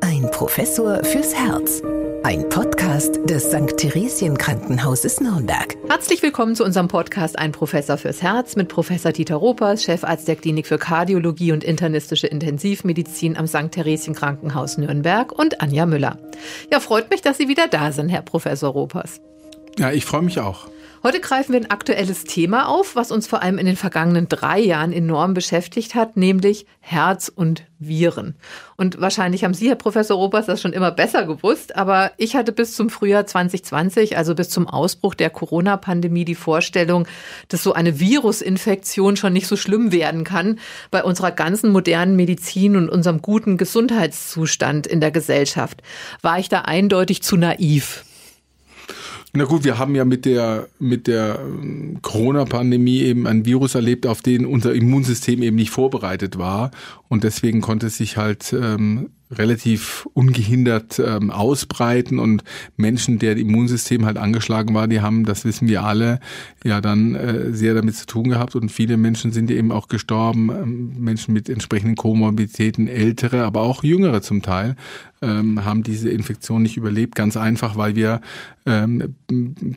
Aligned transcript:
Ein 0.00 0.30
Professor 0.30 1.04
fürs 1.04 1.34
Herz. 1.34 1.82
Ein 2.22 2.48
Podcast 2.48 3.18
des 3.24 3.44
St. 3.44 3.76
Theresien 3.76 4.36
Krankenhauses 4.36 5.20
Nürnberg. 5.20 5.76
Herzlich 5.88 6.22
willkommen 6.22 6.54
zu 6.54 6.64
unserem 6.64 6.88
Podcast 6.88 7.38
Ein 7.38 7.52
Professor 7.52 7.96
fürs 7.96 8.22
Herz 8.22 8.56
mit 8.56 8.68
Professor 8.68 9.12
Dieter 9.12 9.36
Ropers, 9.36 9.84
Chefarzt 9.84 10.28
der 10.28 10.36
Klinik 10.36 10.66
für 10.66 10.78
Kardiologie 10.78 11.52
und 11.52 11.64
internistische 11.64 12.26
Intensivmedizin 12.26 13.36
am 13.36 13.46
St. 13.46 13.70
Theresien 13.70 14.14
Krankenhaus 14.14 14.78
Nürnberg 14.78 15.32
und 15.32 15.60
Anja 15.60 15.86
Müller. 15.86 16.18
Ja, 16.72 16.80
freut 16.80 17.10
mich, 17.10 17.22
dass 17.22 17.38
Sie 17.38 17.48
wieder 17.48 17.68
da 17.68 17.92
sind, 17.92 18.08
Herr 18.08 18.22
Professor 18.22 18.72
Ropers. 18.72 19.20
Ja, 19.78 19.92
ich 19.92 20.04
freue 20.04 20.22
mich 20.22 20.40
auch. 20.40 20.68
Heute 21.04 21.20
greifen 21.20 21.52
wir 21.52 21.60
ein 21.60 21.70
aktuelles 21.70 22.24
Thema 22.24 22.66
auf, 22.66 22.96
was 22.96 23.12
uns 23.12 23.28
vor 23.28 23.40
allem 23.40 23.58
in 23.58 23.66
den 23.66 23.76
vergangenen 23.76 24.28
drei 24.28 24.58
Jahren 24.58 24.92
enorm 24.92 25.32
beschäftigt 25.32 25.94
hat, 25.94 26.16
nämlich 26.16 26.66
Herz 26.80 27.30
und 27.32 27.62
Viren. 27.78 28.34
Und 28.76 29.00
wahrscheinlich 29.00 29.44
haben 29.44 29.54
Sie, 29.54 29.68
Herr 29.68 29.76
Professor 29.76 30.16
Robers, 30.16 30.46
das 30.46 30.60
schon 30.60 30.72
immer 30.72 30.90
besser 30.90 31.24
gewusst, 31.24 31.76
aber 31.76 32.10
ich 32.16 32.34
hatte 32.34 32.50
bis 32.50 32.74
zum 32.74 32.90
Frühjahr 32.90 33.26
2020, 33.26 34.16
also 34.16 34.34
bis 34.34 34.50
zum 34.50 34.66
Ausbruch 34.66 35.14
der 35.14 35.30
Corona-Pandemie, 35.30 36.24
die 36.24 36.34
Vorstellung, 36.34 37.06
dass 37.46 37.62
so 37.62 37.74
eine 37.74 38.00
Virusinfektion 38.00 39.16
schon 39.16 39.32
nicht 39.32 39.46
so 39.46 39.56
schlimm 39.56 39.92
werden 39.92 40.24
kann 40.24 40.58
bei 40.90 41.04
unserer 41.04 41.30
ganzen 41.30 41.70
modernen 41.70 42.16
Medizin 42.16 42.74
und 42.74 42.88
unserem 42.88 43.22
guten 43.22 43.56
Gesundheitszustand 43.56 44.88
in 44.88 45.00
der 45.00 45.12
Gesellschaft. 45.12 45.80
War 46.22 46.40
ich 46.40 46.48
da 46.48 46.62
eindeutig 46.62 47.22
zu 47.22 47.36
naiv? 47.36 48.04
Na 49.38 49.44
gut, 49.44 49.62
wir 49.62 49.78
haben 49.78 49.94
ja 49.94 50.04
mit 50.04 50.24
der, 50.24 50.66
mit 50.80 51.06
der 51.06 51.38
ähm, 51.38 51.98
Corona-Pandemie 52.02 53.02
eben 53.02 53.28
ein 53.28 53.46
Virus 53.46 53.76
erlebt, 53.76 54.04
auf 54.04 54.20
den 54.20 54.44
unser 54.44 54.74
Immunsystem 54.74 55.44
eben 55.44 55.54
nicht 55.54 55.70
vorbereitet 55.70 56.38
war. 56.38 56.72
Und 57.06 57.22
deswegen 57.22 57.60
konnte 57.60 57.86
es 57.86 57.98
sich 57.98 58.16
halt 58.16 58.52
ähm, 58.52 59.10
relativ 59.30 60.08
ungehindert 60.14 60.98
ähm, 60.98 61.30
ausbreiten. 61.30 62.18
Und 62.18 62.44
Menschen, 62.76 63.18
deren 63.18 63.38
Immunsystem 63.38 64.06
halt 64.06 64.16
angeschlagen 64.16 64.74
war, 64.74 64.88
die 64.88 65.00
haben, 65.00 65.24
das 65.24 65.44
wissen 65.44 65.68
wir 65.68 65.84
alle, 65.84 66.20
ja 66.64 66.80
dann 66.80 67.14
äh, 67.14 67.52
sehr 67.52 67.74
damit 67.74 67.96
zu 67.96 68.06
tun 68.06 68.28
gehabt. 68.28 68.54
Und 68.54 68.70
viele 68.70 68.96
Menschen 68.96 69.32
sind 69.32 69.50
eben 69.50 69.72
auch 69.72 69.88
gestorben, 69.88 70.50
ähm, 70.50 70.92
Menschen 70.98 71.34
mit 71.34 71.48
entsprechenden 71.48 71.96
Komorbiditäten, 71.96 72.88
ältere, 72.88 73.44
aber 73.44 73.62
auch 73.62 73.82
jüngere 73.82 74.22
zum 74.22 74.42
Teil, 74.42 74.76
ähm, 75.20 75.64
haben 75.64 75.82
diese 75.82 76.10
Infektion 76.10 76.62
nicht 76.62 76.76
überlebt, 76.76 77.14
ganz 77.14 77.36
einfach, 77.36 77.76
weil 77.76 77.96
wir 77.96 78.20
ähm, 78.66 79.14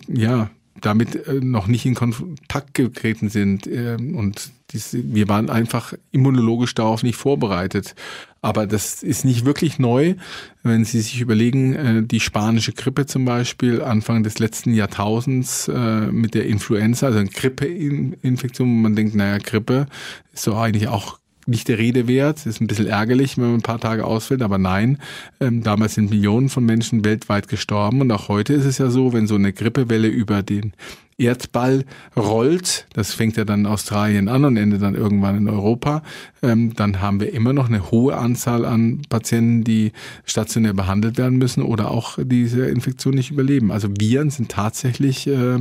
ja 0.07 0.49
damit 0.79 1.27
äh, 1.27 1.39
noch 1.41 1.67
nicht 1.67 1.85
in 1.85 1.95
Kontakt 1.95 2.73
getreten 2.73 3.29
sind 3.29 3.67
äh, 3.67 3.97
und 3.99 4.51
wir 4.93 5.27
waren 5.27 5.49
einfach 5.49 5.93
immunologisch 6.11 6.73
darauf 6.73 7.03
nicht 7.03 7.17
vorbereitet. 7.17 7.93
Aber 8.41 8.65
das 8.65 9.03
ist 9.03 9.23
nicht 9.23 9.45
wirklich 9.45 9.77
neu, 9.77 10.15
wenn 10.63 10.83
Sie 10.83 11.01
sich 11.01 11.21
überlegen, 11.21 11.75
äh, 11.75 12.03
die 12.03 12.19
spanische 12.19 12.73
Grippe 12.73 13.05
zum 13.05 13.23
Beispiel 13.23 13.81
Anfang 13.81 14.23
des 14.23 14.39
letzten 14.39 14.73
Jahrtausends 14.73 15.69
mit 16.11 16.33
der 16.33 16.47
Influenza, 16.47 17.07
also 17.07 17.19
eine 17.19 17.29
Grippeinfektion, 17.29 18.67
wo 18.67 18.73
man 18.73 18.95
denkt, 18.95 19.15
naja, 19.15 19.37
Grippe 19.37 19.87
ist 20.33 20.47
doch 20.47 20.59
eigentlich 20.59 20.87
auch 20.87 21.20
nicht 21.45 21.67
der 21.67 21.77
Rede 21.77 22.07
wert. 22.07 22.45
Ist 22.45 22.61
ein 22.61 22.67
bisschen 22.67 22.87
ärgerlich, 22.87 23.37
wenn 23.37 23.45
man 23.45 23.55
ein 23.55 23.61
paar 23.61 23.79
Tage 23.79 24.05
ausfällt, 24.05 24.41
aber 24.41 24.57
nein, 24.57 24.97
ähm, 25.39 25.63
damals 25.63 25.95
sind 25.95 26.09
Millionen 26.09 26.49
von 26.49 26.65
Menschen 26.65 27.05
weltweit 27.05 27.47
gestorben 27.47 28.01
und 28.01 28.11
auch 28.11 28.27
heute 28.29 28.53
ist 28.53 28.65
es 28.65 28.77
ja 28.77 28.89
so, 28.89 29.13
wenn 29.13 29.27
so 29.27 29.35
eine 29.35 29.53
Grippewelle 29.53 30.07
über 30.07 30.43
den 30.43 30.73
Erdball 31.21 31.85
rollt, 32.17 32.87
das 32.93 33.13
fängt 33.13 33.37
ja 33.37 33.45
dann 33.45 33.61
in 33.61 33.65
Australien 33.67 34.27
an 34.27 34.43
und 34.43 34.57
endet 34.57 34.81
dann 34.81 34.95
irgendwann 34.95 35.37
in 35.37 35.47
Europa, 35.47 36.01
ähm, 36.41 36.73
dann 36.73 36.99
haben 36.99 37.19
wir 37.19 37.31
immer 37.33 37.53
noch 37.53 37.67
eine 37.67 37.91
hohe 37.91 38.17
Anzahl 38.17 38.65
an 38.65 39.03
Patienten, 39.07 39.63
die 39.63 39.91
stationär 40.25 40.73
behandelt 40.73 41.17
werden 41.17 41.37
müssen 41.37 41.61
oder 41.61 41.91
auch 41.91 42.17
diese 42.19 42.65
Infektion 42.65 43.13
nicht 43.13 43.31
überleben. 43.31 43.71
Also 43.71 43.89
Viren 43.99 44.31
sind 44.31 44.49
tatsächlich 44.49 45.27
äh, 45.27 45.59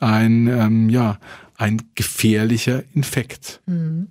ein, 0.00 0.46
ähm, 0.46 0.88
ja, 0.90 1.18
ein 1.56 1.82
gefährlicher 1.94 2.82
Infekt. 2.94 3.60
Mhm. 3.66 4.08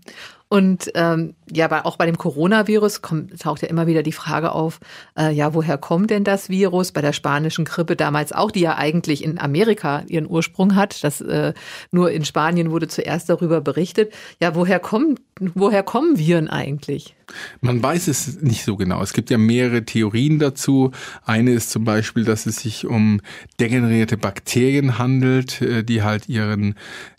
Und 0.54 0.92
ähm, 0.94 1.34
ja, 1.52 1.68
bei, 1.68 1.84
auch 1.84 1.98
bei 1.98 2.06
dem 2.06 2.20
Coronavirus 2.20 3.02
kommt, 3.02 3.42
taucht 3.42 3.64
ja 3.64 3.70
immer 3.70 3.88
wieder 3.88 4.04
die 4.04 4.12
Frage 4.12 4.52
auf, 4.52 4.80
äh, 5.18 5.34
ja, 5.34 5.56
woher 5.56 5.80
kommt 5.80 6.12
denn 6.12 6.24
das 6.24 6.48
Virus? 6.48 6.92
Bei 6.92 7.02
der 7.02 7.12
spanischen 7.12 7.66
Grippe 7.66 7.96
damals 7.96 8.34
auch, 8.34 8.52
die 8.52 8.60
ja 8.60 8.78
eigentlich 8.78 9.24
in 9.24 9.40
Amerika 9.40 10.04
ihren 10.08 10.30
Ursprung 10.30 10.76
hat. 10.76 11.04
Das, 11.04 11.22
äh, 11.22 11.54
nur 11.90 12.12
in 12.12 12.24
Spanien 12.24 12.70
wurde 12.70 12.88
zuerst 12.88 13.30
darüber 13.30 13.62
berichtet. 13.62 14.14
Ja, 14.40 14.54
woher 14.54 14.80
kommen, 14.80 15.20
woher 15.40 15.82
kommen 15.82 16.20
Viren 16.20 16.48
eigentlich? 16.48 17.16
Man 17.62 17.82
weiß 17.82 18.08
es 18.08 18.42
nicht 18.42 18.64
so 18.64 18.76
genau. 18.76 19.02
Es 19.02 19.14
gibt 19.14 19.32
ja 19.32 19.40
mehrere 19.40 19.86
Theorien 19.86 20.38
dazu. 20.38 20.92
Eine 21.26 21.54
ist 21.54 21.72
zum 21.72 21.84
Beispiel, 21.84 22.26
dass 22.26 22.46
es 22.46 22.58
sich 22.58 22.86
um 22.86 23.22
degenerierte 23.60 24.18
Bakterien 24.18 25.00
handelt, 25.00 25.64
äh, 25.64 25.84
die 25.84 26.04
halt 26.04 26.30
ihren 26.30 26.76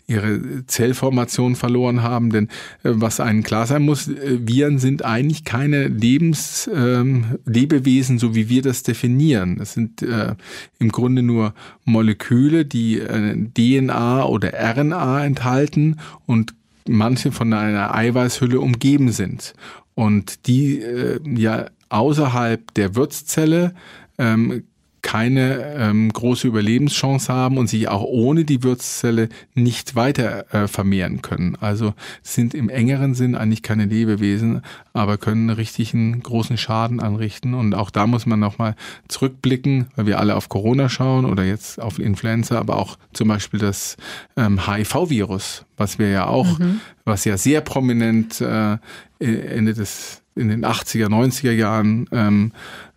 ihre 0.07 0.65
Zellformation 0.67 1.55
verloren 1.55 2.03
haben. 2.03 2.29
Denn 2.29 2.45
äh, 2.83 2.91
was 2.93 3.19
einem 3.19 3.43
klar 3.43 3.67
sein 3.67 3.83
muss, 3.83 4.07
äh, 4.07 4.39
Viren 4.41 4.79
sind 4.79 5.03
eigentlich 5.03 5.43
keine 5.43 5.87
Lebens, 5.87 6.69
ähm, 6.73 7.39
Lebewesen, 7.45 8.19
so 8.19 8.35
wie 8.35 8.49
wir 8.49 8.61
das 8.61 8.83
definieren. 8.83 9.57
Das 9.57 9.73
sind 9.73 10.01
äh, 10.01 10.35
im 10.79 10.91
Grunde 10.91 11.23
nur 11.23 11.53
Moleküle, 11.85 12.65
die 12.65 12.99
äh, 12.99 13.35
DNA 13.57 14.25
oder 14.25 14.53
RNA 14.53 15.25
enthalten 15.25 15.99
und 16.25 16.53
manche 16.87 17.31
von 17.31 17.51
einer 17.53 17.95
Eiweißhülle 17.95 18.59
umgeben 18.59 19.11
sind 19.11 19.53
und 19.95 20.47
die 20.47 20.81
äh, 20.81 21.19
ja 21.35 21.67
außerhalb 21.89 22.73
der 22.73 22.95
Wirtszelle 22.95 23.73
ähm, 24.17 24.63
keine 25.05 25.75
ähm, 25.77 26.11
große 26.11 26.47
Überlebenschance 26.47 27.31
haben 27.31 27.59
und 27.59 27.67
sich 27.67 27.87
auch 27.89 28.01
ohne 28.01 28.43
die 28.43 28.63
Wirtszelle 28.63 29.29
nicht 29.53 29.95
weiter 29.95 30.51
äh, 30.51 30.67
vermehren 30.67 31.21
können. 31.21 31.55
Also 31.61 31.93
sind 32.23 32.55
im 32.55 32.69
engeren 32.69 33.13
Sinn 33.13 33.35
eigentlich 33.35 33.61
keine 33.61 33.85
Lebewesen, 33.85 34.63
aber 34.93 35.19
können 35.19 35.51
richtig 35.51 35.93
einen 35.93 36.23
großen 36.23 36.57
Schaden 36.57 36.99
anrichten. 36.99 37.53
Und 37.53 37.75
auch 37.75 37.91
da 37.91 38.07
muss 38.07 38.25
man 38.25 38.39
nochmal 38.39 38.75
zurückblicken, 39.07 39.85
weil 39.95 40.07
wir 40.07 40.19
alle 40.19 40.35
auf 40.35 40.49
Corona 40.49 40.89
schauen 40.89 41.25
oder 41.25 41.43
jetzt 41.43 41.79
auf 41.79 41.99
Influenza, 41.99 42.57
aber 42.57 42.77
auch 42.77 42.97
zum 43.13 43.27
Beispiel 43.27 43.59
das 43.59 43.97
ähm, 44.35 44.65
HIV-Virus, 44.65 45.65
was 45.77 45.99
wir 45.99 46.09
ja 46.09 46.25
auch, 46.25 46.57
mhm. 46.57 46.79
was 47.03 47.25
ja 47.25 47.37
sehr 47.37 47.61
prominent 47.61 48.41
äh, 48.41 48.79
Ende 49.19 49.75
des 49.75 50.23
in 50.35 50.49
den 50.49 50.65
80er, 50.65 51.07
90er 51.07 51.51
Jahren 51.51 52.09
ähm, 52.11 52.51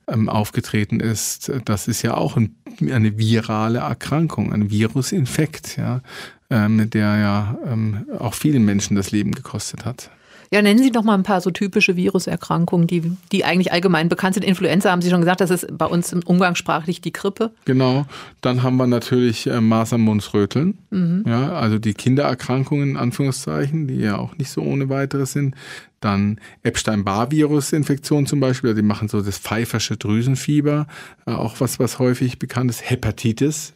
ähm, 0.08 0.28
aufgetreten 0.28 1.00
ist, 1.00 1.52
das 1.64 1.88
ist 1.88 2.02
ja 2.02 2.14
auch 2.14 2.36
ein, 2.36 2.56
eine 2.80 3.18
virale 3.18 3.80
Erkrankung, 3.80 4.52
ein 4.52 4.70
Virusinfekt, 4.70 5.76
ja, 5.76 6.00
ähm, 6.50 6.88
der 6.90 7.16
ja 7.16 7.58
ähm, 7.66 8.06
auch 8.18 8.34
vielen 8.34 8.64
Menschen 8.64 8.96
das 8.96 9.10
Leben 9.10 9.32
gekostet 9.32 9.84
hat. 9.84 10.10
Ja, 10.50 10.62
nennen 10.62 10.82
Sie 10.82 10.90
doch 10.90 11.02
mal 11.02 11.14
ein 11.14 11.22
paar 11.22 11.40
so 11.40 11.50
typische 11.50 11.96
Viruserkrankungen, 11.96 12.86
die, 12.86 13.12
die 13.32 13.44
eigentlich 13.44 13.72
allgemein 13.72 14.08
bekannt 14.08 14.34
sind. 14.34 14.44
Influenza 14.44 14.90
haben 14.90 15.02
Sie 15.02 15.10
schon 15.10 15.20
gesagt, 15.20 15.40
das 15.40 15.50
ist 15.50 15.66
bei 15.76 15.86
uns 15.86 16.12
umgangssprachlich 16.12 17.00
die 17.00 17.12
Grippe. 17.12 17.52
Genau. 17.64 18.06
Dann 18.40 18.62
haben 18.62 18.76
wir 18.76 18.86
natürlich 18.86 19.46
äh, 19.46 19.60
Masern, 19.60 20.00
Mundsröteln. 20.00 20.78
Mhm. 20.90 21.24
Ja, 21.26 21.52
also 21.52 21.78
die 21.78 21.94
Kindererkrankungen 21.94 22.90
in 22.90 22.96
Anführungszeichen, 22.96 23.88
die 23.88 23.96
ja 23.96 24.16
auch 24.16 24.36
nicht 24.38 24.50
so 24.50 24.62
ohne 24.62 24.88
weiteres 24.88 25.32
sind. 25.32 25.54
Dann 26.00 26.40
Epstein-Barr-Virus-Infektion 26.62 28.26
zum 28.26 28.38
Beispiel, 28.38 28.74
die 28.74 28.82
machen 28.82 29.08
so 29.08 29.20
das 29.20 29.38
pfeifersche 29.38 29.96
Drüsenfieber, 29.96 30.86
äh, 31.26 31.32
auch 31.32 31.56
was, 31.58 31.78
was 31.78 31.98
häufig 31.98 32.38
bekannt 32.38 32.70
ist. 32.70 32.88
Hepatitis, 32.88 33.74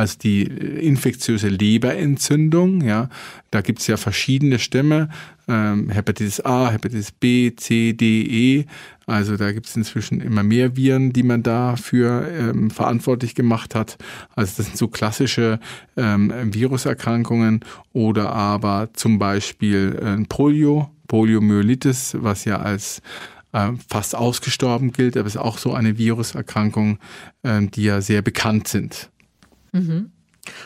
also 0.00 0.16
die 0.18 0.44
infektiöse 0.44 1.48
Leberentzündung. 1.48 2.80
Ja, 2.80 3.10
da 3.50 3.60
gibt's 3.60 3.86
ja 3.86 3.98
verschiedene 3.98 4.58
Stämme, 4.58 5.10
ähm, 5.46 5.90
Hepatitis 5.90 6.40
A, 6.40 6.70
Hepatitis 6.70 7.12
B, 7.12 7.54
C, 7.54 7.92
D, 7.92 8.22
E. 8.22 8.64
Also 9.06 9.36
da 9.36 9.52
gibt's 9.52 9.76
inzwischen 9.76 10.22
immer 10.22 10.42
mehr 10.42 10.74
Viren, 10.74 11.12
die 11.12 11.22
man 11.22 11.42
dafür 11.42 12.26
ähm, 12.32 12.70
verantwortlich 12.70 13.34
gemacht 13.34 13.74
hat. 13.74 13.98
Also 14.34 14.54
das 14.56 14.66
sind 14.66 14.78
so 14.78 14.88
klassische 14.88 15.60
ähm, 15.98 16.32
Viruserkrankungen 16.54 17.60
oder 17.92 18.32
aber 18.32 18.88
zum 18.94 19.18
Beispiel 19.18 20.00
äh, 20.02 20.24
Polio, 20.30 20.88
Poliomyelitis, 21.08 22.16
was 22.20 22.46
ja 22.46 22.60
als 22.60 23.02
äh, 23.52 23.72
fast 23.86 24.14
ausgestorben 24.14 24.92
gilt, 24.92 25.18
aber 25.18 25.26
es 25.26 25.34
ist 25.34 25.40
auch 25.42 25.58
so 25.58 25.74
eine 25.74 25.98
Viruserkrankung, 25.98 26.98
äh, 27.42 27.66
die 27.66 27.82
ja 27.82 28.00
sehr 28.00 28.22
bekannt 28.22 28.66
sind. 28.66 29.10
Mhm. 29.72 30.12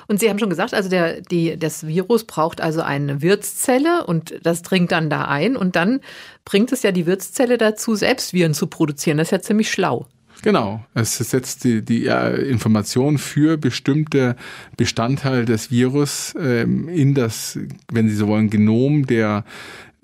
Und 0.06 0.20
Sie 0.20 0.30
haben 0.30 0.38
schon 0.38 0.50
gesagt, 0.50 0.72
also 0.72 0.88
der, 0.88 1.20
die, 1.20 1.58
das 1.58 1.86
Virus 1.86 2.24
braucht 2.24 2.60
also 2.60 2.80
eine 2.82 3.22
Wirtszelle 3.22 4.06
und 4.06 4.34
das 4.42 4.62
dringt 4.62 4.92
dann 4.92 5.10
da 5.10 5.24
ein 5.24 5.56
und 5.56 5.76
dann 5.76 6.00
bringt 6.44 6.72
es 6.72 6.82
ja 6.82 6.92
die 6.92 7.06
Wirtszelle 7.06 7.58
dazu, 7.58 7.94
selbst 7.94 8.32
Viren 8.32 8.54
zu 8.54 8.66
produzieren. 8.68 9.18
Das 9.18 9.28
ist 9.28 9.32
ja 9.32 9.40
ziemlich 9.40 9.70
schlau. 9.70 10.06
Genau, 10.42 10.84
es 10.94 11.16
setzt 11.16 11.64
die, 11.64 11.82
die 11.82 12.04
Information 12.04 13.18
für 13.18 13.56
bestimmte 13.56 14.36
Bestandteile 14.76 15.44
des 15.44 15.70
Virus 15.70 16.34
ähm, 16.38 16.88
in 16.88 17.14
das, 17.14 17.58
wenn 17.90 18.08
Sie 18.08 18.14
so 18.14 18.26
wollen, 18.26 18.50
Genom 18.50 19.06
der 19.06 19.44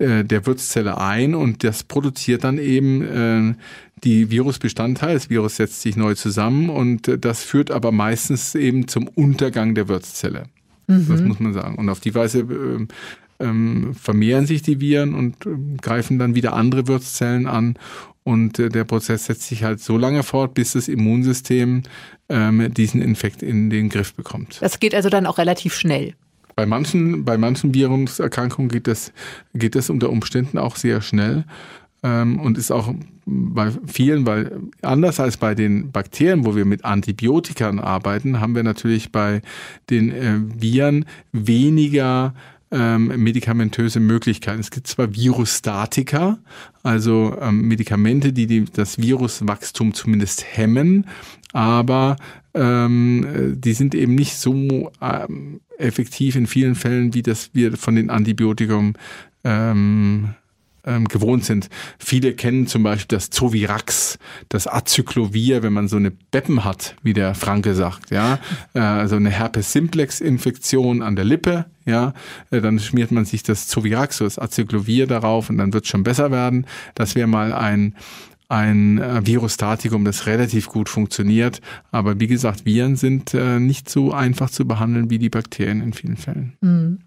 äh, 0.01 0.23
der 0.23 0.45
Wirtszelle 0.47 0.97
ein 0.99 1.35
und 1.35 1.63
das 1.63 1.83
produziert 1.83 2.43
dann 2.43 2.57
eben 2.57 3.01
äh, 3.01 3.53
die 4.03 4.31
Virusbestandteile. 4.31 5.13
Das 5.13 5.29
Virus 5.29 5.57
setzt 5.57 5.81
sich 5.81 5.95
neu 5.95 6.15
zusammen 6.15 6.69
und 6.69 7.07
äh, 7.07 7.19
das 7.19 7.43
führt 7.43 7.69
aber 7.69 7.91
meistens 7.91 8.55
eben 8.55 8.87
zum 8.87 9.07
Untergang 9.07 9.75
der 9.75 9.87
Wirtszelle. 9.87 10.45
Mhm. 10.87 11.07
Das 11.07 11.21
muss 11.21 11.39
man 11.39 11.53
sagen. 11.53 11.75
Und 11.75 11.87
auf 11.89 11.99
die 11.99 12.15
Weise 12.15 12.39
äh, 12.39 12.87
ähm, 13.39 13.93
vermehren 13.93 14.47
sich 14.47 14.63
die 14.63 14.81
Viren 14.81 15.13
und 15.13 15.45
äh, 15.45 15.49
greifen 15.79 16.17
dann 16.17 16.33
wieder 16.35 16.53
andere 16.53 16.87
Wirtszellen 16.87 17.45
an. 17.45 17.75
Und 18.23 18.59
äh, 18.59 18.69
der 18.69 18.85
Prozess 18.85 19.25
setzt 19.25 19.43
sich 19.43 19.63
halt 19.63 19.81
so 19.81 19.97
lange 19.97 20.23
fort, 20.23 20.53
bis 20.53 20.73
das 20.73 20.87
Immunsystem 20.87 21.83
ähm, 22.29 22.73
diesen 22.73 23.01
Infekt 23.01 23.43
in 23.43 23.69
den 23.69 23.89
Griff 23.89 24.13
bekommt. 24.13 24.57
Das 24.61 24.79
geht 24.79 24.95
also 24.95 25.09
dann 25.09 25.25
auch 25.25 25.37
relativ 25.37 25.75
schnell. 25.75 26.13
Bei 26.55 26.65
manchen, 26.65 27.25
bei 27.25 27.37
manchen 27.37 27.73
Viruserkrankungen 27.73 28.69
geht 28.69 28.87
das, 28.87 29.13
geht 29.53 29.75
das 29.75 29.89
unter 29.89 30.09
Umständen 30.09 30.57
auch 30.57 30.75
sehr 30.75 31.01
schnell 31.01 31.45
ähm, 32.03 32.39
und 32.39 32.57
ist 32.57 32.71
auch 32.71 32.93
bei 33.25 33.71
vielen, 33.87 34.25
weil 34.25 34.59
anders 34.81 35.19
als 35.19 35.37
bei 35.37 35.55
den 35.55 35.91
Bakterien, 35.91 36.45
wo 36.45 36.55
wir 36.55 36.65
mit 36.65 36.83
Antibiotika 36.83 37.69
arbeiten, 37.69 38.39
haben 38.39 38.55
wir 38.55 38.63
natürlich 38.63 39.11
bei 39.11 39.41
den 39.89 40.11
äh, 40.11 40.39
Viren 40.59 41.05
weniger 41.31 42.33
ähm, 42.71 43.07
medikamentöse 43.21 43.99
Möglichkeiten. 43.99 44.59
Es 44.59 44.71
gibt 44.71 44.87
zwar 44.87 45.13
Virustatika, 45.13 46.39
also 46.83 47.37
ähm, 47.39 47.67
Medikamente, 47.67 48.33
die 48.33 48.65
das 48.65 48.97
Viruswachstum 48.97 49.93
zumindest 49.93 50.45
hemmen, 50.55 51.05
aber 51.53 52.15
ähm, 52.53 53.55
die 53.57 53.73
sind 53.73 53.95
eben 53.95 54.15
nicht 54.15 54.35
so 54.37 54.91
ähm, 55.01 55.61
effektiv 55.77 56.35
in 56.35 56.47
vielen 56.47 56.75
Fällen, 56.75 57.13
wie 57.13 57.23
das 57.23 57.51
wir 57.53 57.77
von 57.77 57.95
den 57.95 58.09
Antibiotikum 58.09 58.93
ähm, 59.43 60.35
ähm, 60.85 61.07
gewohnt 61.07 61.45
sind. 61.45 61.69
Viele 61.99 62.33
kennen 62.33 62.67
zum 62.67 62.83
Beispiel 62.83 63.17
das 63.17 63.29
Zovirax, 63.29 64.17
das 64.49 64.67
Acyclovir, 64.67 65.63
wenn 65.63 65.73
man 65.73 65.87
so 65.87 65.97
eine 65.97 66.11
Beppen 66.11 66.63
hat, 66.63 66.95
wie 67.03 67.13
der 67.13 67.35
Franke 67.35 67.75
sagt, 67.75 68.11
ja, 68.11 68.39
äh, 68.73 68.79
also 68.79 69.15
eine 69.15 69.29
Herpes 69.29 69.71
simplex 69.71 70.21
Infektion 70.21 71.01
an 71.01 71.15
der 71.15 71.25
Lippe, 71.25 71.65
ja, 71.85 72.13
äh, 72.49 72.61
dann 72.61 72.79
schmiert 72.79 73.11
man 73.11 73.25
sich 73.25 73.43
das 73.43 73.67
Zovirax, 73.67 74.17
so 74.17 74.23
das 74.23 74.39
Acyclovir 74.39 75.07
darauf 75.07 75.49
und 75.49 75.57
dann 75.57 75.73
wird 75.73 75.85
es 75.85 75.89
schon 75.89 76.03
besser 76.03 76.31
werden. 76.31 76.65
Das 76.95 77.15
wäre 77.15 77.27
mal 77.27 77.53
ein 77.53 77.95
ein 78.51 78.99
äh, 78.99 79.25
Virostatikum, 79.25 80.03
das 80.03 80.27
relativ 80.27 80.67
gut 80.67 80.89
funktioniert. 80.89 81.61
Aber 81.91 82.19
wie 82.19 82.27
gesagt, 82.27 82.65
Viren 82.65 82.97
sind 82.97 83.33
äh, 83.33 83.59
nicht 83.59 83.89
so 83.89 84.11
einfach 84.11 84.49
zu 84.49 84.67
behandeln 84.67 85.09
wie 85.09 85.19
die 85.19 85.29
Bakterien 85.29 85.81
in 85.81 85.93
vielen 85.93 86.17
Fällen. 86.17 86.53
Mhm. 86.59 86.99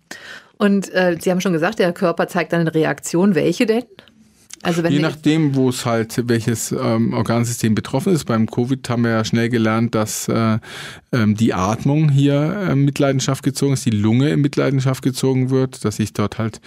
Und 0.56 0.92
äh, 0.94 1.18
Sie 1.20 1.30
haben 1.30 1.42
schon 1.42 1.52
gesagt, 1.52 1.78
der 1.78 1.92
Körper 1.92 2.28
zeigt 2.28 2.54
eine 2.54 2.74
Reaktion. 2.74 3.34
Welche 3.34 3.66
denn? 3.66 3.84
Also 4.64 4.82
Je 4.82 4.98
nachdem, 4.98 5.54
wo 5.54 5.68
es 5.68 5.84
halt, 5.84 6.22
welches 6.26 6.72
ähm, 6.72 7.12
Organsystem 7.12 7.74
betroffen 7.74 8.14
ist. 8.14 8.24
Beim 8.24 8.46
Covid 8.46 8.88
haben 8.88 9.04
wir 9.04 9.10
ja 9.10 9.24
schnell 9.24 9.50
gelernt, 9.50 9.94
dass 9.94 10.26
äh, 10.28 10.58
ähm, 11.12 11.34
die 11.36 11.52
Atmung 11.52 12.08
hier 12.08 12.66
äh, 12.70 12.74
Mitleidenschaft 12.74 13.42
gezogen 13.42 13.74
ist, 13.74 13.84
die 13.84 13.90
Lunge 13.90 14.30
in 14.30 14.40
Mitleidenschaft 14.40 15.02
gezogen 15.02 15.50
wird, 15.50 15.84
dass 15.84 15.96
sich 15.96 16.14
dort 16.14 16.38
halt 16.38 16.62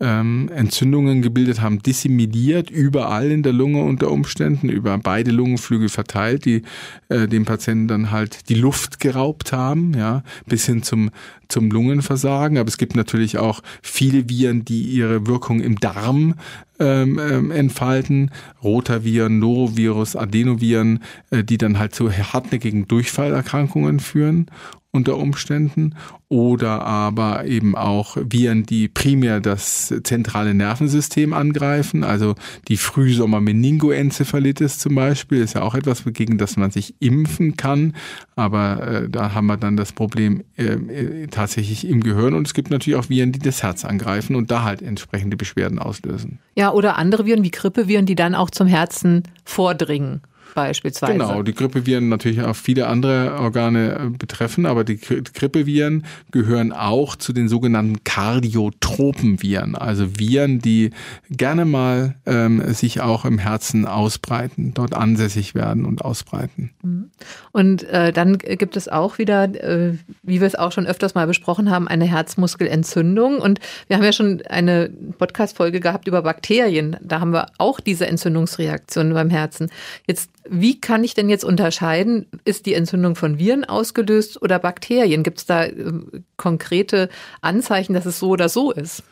ähm, 0.00 0.48
Entzündungen 0.54 1.20
gebildet 1.20 1.60
haben, 1.60 1.82
disseminiert, 1.82 2.70
überall 2.70 3.30
in 3.30 3.42
der 3.42 3.52
Lunge 3.52 3.82
unter 3.82 4.10
Umständen, 4.10 4.68
über 4.68 4.96
beide 4.96 5.30
Lungenflügel 5.30 5.90
verteilt, 5.90 6.46
die 6.46 6.62
äh, 7.08 7.28
dem 7.28 7.44
Patienten 7.44 7.88
dann 7.88 8.10
halt 8.10 8.48
die 8.48 8.54
Luft 8.54 8.98
geraubt 8.98 9.52
haben, 9.52 9.92
ja, 9.94 10.22
bis 10.46 10.64
hin 10.66 10.82
zum, 10.82 11.10
zum 11.48 11.70
Lungenversagen. 11.70 12.56
Aber 12.56 12.68
es 12.68 12.78
gibt 12.78 12.96
natürlich 12.96 13.36
auch 13.36 13.60
viele 13.82 14.28
Viren, 14.28 14.64
die 14.64 14.82
ihre 14.82 15.26
Wirkung 15.26 15.60
im 15.60 15.78
Darm 15.78 16.34
ähm, 16.80 17.18
ähm, 17.18 17.50
entfalten. 17.50 18.30
Rotaviren, 18.62 19.38
Norovirus, 19.38 20.16
Adenoviren, 20.16 21.00
äh, 21.30 21.44
die 21.44 21.58
dann 21.58 21.78
halt 21.78 21.94
zu 21.94 22.10
hartnäckigen 22.10 22.88
Durchfallerkrankungen 22.88 24.00
führen 24.00 24.46
unter 24.92 25.16
Umständen 25.16 25.94
oder 26.28 26.82
aber 26.82 27.44
eben 27.44 27.76
auch 27.76 28.16
Viren, 28.16 28.64
die 28.64 28.88
primär 28.88 29.40
das 29.40 29.94
zentrale 30.02 30.54
Nervensystem 30.54 31.32
angreifen, 31.32 32.02
also 32.02 32.34
die 32.68 32.76
Frühsommer-Meningoenzephalitis 32.76 34.78
zum 34.78 34.96
Beispiel, 34.96 35.42
ist 35.42 35.54
ja 35.54 35.62
auch 35.62 35.74
etwas, 35.74 36.02
gegen 36.06 36.38
das 36.38 36.56
man 36.56 36.70
sich 36.70 36.94
impfen 37.00 37.56
kann, 37.56 37.94
aber 38.34 38.86
äh, 38.86 39.08
da 39.08 39.32
haben 39.32 39.46
wir 39.46 39.56
dann 39.56 39.76
das 39.76 39.92
Problem 39.92 40.42
äh, 40.56 40.64
äh, 40.64 41.26
tatsächlich 41.28 41.86
im 41.86 42.02
Gehirn. 42.02 42.34
Und 42.34 42.46
es 42.46 42.54
gibt 42.54 42.70
natürlich 42.70 42.98
auch 42.98 43.08
Viren, 43.08 43.32
die 43.32 43.38
das 43.38 43.62
Herz 43.62 43.84
angreifen 43.84 44.34
und 44.34 44.50
da 44.50 44.64
halt 44.64 44.82
entsprechende 44.82 45.36
Beschwerden 45.36 45.78
auslösen. 45.78 46.40
Ja, 46.56 46.72
oder 46.72 46.96
andere 46.96 47.26
Viren 47.26 47.44
wie 47.44 47.50
Grippeviren, 47.50 48.06
die 48.06 48.16
dann 48.16 48.34
auch 48.34 48.50
zum 48.50 48.66
Herzen 48.66 49.22
vordringen 49.44 50.22
beispielsweise. 50.54 51.12
Genau, 51.12 51.42
die 51.42 51.54
Grippeviren 51.54 52.08
natürlich 52.08 52.42
auch 52.42 52.56
viele 52.56 52.86
andere 52.86 53.38
Organe 53.38 53.98
äh, 53.98 54.10
betreffen, 54.10 54.66
aber 54.66 54.84
die 54.84 54.98
Grippeviren 54.98 56.04
gehören 56.30 56.72
auch 56.72 57.16
zu 57.16 57.32
den 57.32 57.48
sogenannten 57.48 58.04
Kardiotropenviren, 58.04 59.74
also 59.76 60.18
Viren, 60.18 60.60
die 60.60 60.90
gerne 61.30 61.64
mal 61.64 62.16
ähm, 62.26 62.72
sich 62.72 63.00
auch 63.00 63.24
im 63.24 63.38
Herzen 63.38 63.86
ausbreiten, 63.86 64.72
dort 64.74 64.94
ansässig 64.94 65.54
werden 65.54 65.84
und 65.84 66.04
ausbreiten. 66.04 66.70
Mhm. 66.82 67.10
Und 67.52 67.84
äh, 67.84 68.12
dann 68.12 68.38
gibt 68.38 68.76
es 68.76 68.88
auch 68.88 69.18
wieder, 69.18 69.44
äh, 69.44 69.94
wie 70.22 70.40
wir 70.40 70.46
es 70.46 70.54
auch 70.54 70.72
schon 70.72 70.86
öfters 70.86 71.14
mal 71.14 71.26
besprochen 71.26 71.70
haben, 71.70 71.88
eine 71.88 72.04
Herzmuskelentzündung. 72.04 73.38
Und 73.38 73.60
wir 73.86 73.96
haben 73.96 74.04
ja 74.04 74.12
schon 74.12 74.42
eine 74.48 74.90
Podcast-Folge 75.18 75.80
gehabt 75.80 76.08
über 76.08 76.22
Bakterien. 76.22 76.96
Da 77.02 77.20
haben 77.20 77.32
wir 77.32 77.46
auch 77.58 77.80
diese 77.80 78.06
Entzündungsreaktionen 78.06 79.14
beim 79.14 79.30
Herzen. 79.30 79.70
Jetzt 80.06 80.30
wie 80.50 80.80
kann 80.80 81.04
ich 81.04 81.14
denn 81.14 81.28
jetzt 81.28 81.44
unterscheiden, 81.44 82.26
ist 82.44 82.66
die 82.66 82.74
Entzündung 82.74 83.14
von 83.14 83.38
Viren 83.38 83.64
ausgelöst 83.64 84.42
oder 84.42 84.58
Bakterien? 84.58 85.22
Gibt 85.22 85.38
es 85.38 85.46
da 85.46 85.64
äh, 85.64 85.92
konkrete 86.36 87.08
Anzeichen, 87.40 87.94
dass 87.94 88.04
es 88.04 88.18
so 88.18 88.30
oder 88.30 88.48
so 88.48 88.72
ist? 88.72 89.04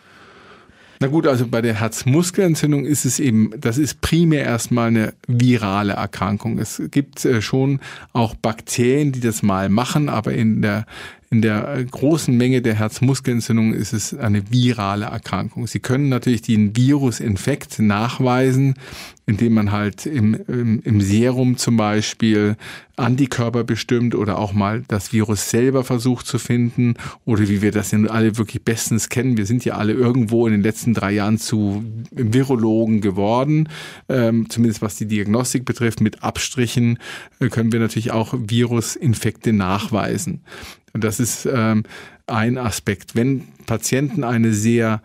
Na 1.01 1.07
gut, 1.07 1.29
also 1.29 1.47
bei 1.47 1.63
der 1.63 1.75
Herzmuskelentzündung 1.75 2.85
ist 2.85 3.05
es 3.05 3.21
eben, 3.21 3.53
das 3.57 3.79
ist 3.79 4.01
primär 4.01 4.43
erstmal 4.43 4.89
eine 4.89 5.15
virale 5.29 5.93
Erkrankung. 5.93 6.59
Es 6.59 6.83
gibt 6.91 7.25
äh, 7.25 7.41
schon 7.41 7.79
auch 8.13 8.35
Bakterien, 8.35 9.13
die 9.13 9.21
das 9.21 9.45
mal 9.45 9.69
machen, 9.69 10.09
aber 10.09 10.33
in 10.33 10.61
der 10.61 10.87
in 11.31 11.43
der 11.43 11.85
großen 11.85 12.35
Menge 12.35 12.63
der 12.63 12.75
Herzmuskelentzündungen 12.75 13.75
ist 13.75 13.93
es 13.93 14.15
eine 14.15 14.51
virale 14.51 15.05
Erkrankung. 15.05 15.67
Sie 15.67 15.79
können 15.79 16.09
natürlich 16.09 16.41
den 16.41 16.75
Virusinfekt 16.75 17.81
nachweisen, 17.81 18.77
indem 19.29 19.53
man 19.53 19.73
halt 19.73 20.07
im, 20.07 20.35
im, 20.49 20.81
im 20.81 21.03
Serum 21.03 21.59
zum 21.59 21.77
Beispiel 21.77 22.57
Antikörper 22.97 23.63
bestimmt 23.63 24.15
oder 24.15 24.39
auch 24.39 24.55
mal 24.55 24.85
das 24.89 25.13
Virus 25.13 25.51
selber 25.51 25.85
versucht 25.85 26.27
zu 26.27 26.39
finden 26.39 26.95
oder 27.27 27.47
wie 27.47 27.61
wir 27.61 27.71
das 27.71 27.91
ja 27.91 27.99
alle 28.05 28.39
wirklich 28.39 28.65
bestens 28.65 29.11
kennen. 29.11 29.37
Wir 29.37 29.45
sind 29.45 29.67
ja 29.67 29.75
alle 29.75 29.93
irgendwo 29.93 30.47
in 30.47 30.53
den 30.53 30.63
letzten 30.63 30.95
drei 30.95 31.13
Jahren 31.13 31.37
zu 31.37 31.85
Virologen 32.11 33.03
geworden, 33.03 33.69
ähm, 34.09 34.49
zumindest 34.49 34.81
was 34.81 34.97
die 34.97 35.07
Diagnostik 35.07 35.67
betrifft. 35.67 36.01
Mit 36.01 36.23
Abstrichen 36.23 36.99
äh, 37.39 37.51
können 37.51 37.71
wir 37.71 37.81
natürlich 37.81 38.13
auch 38.13 38.33
Virusinfekte 38.35 39.53
nachweisen. 39.53 40.41
Und 40.95 41.05
das 41.05 41.21
ist 41.21 41.47
ähm, 41.53 41.83
ein 42.27 42.57
Aspekt. 42.57 43.15
Wenn 43.15 43.43
Patienten 43.67 44.25
eine 44.25 44.55
sehr 44.55 45.03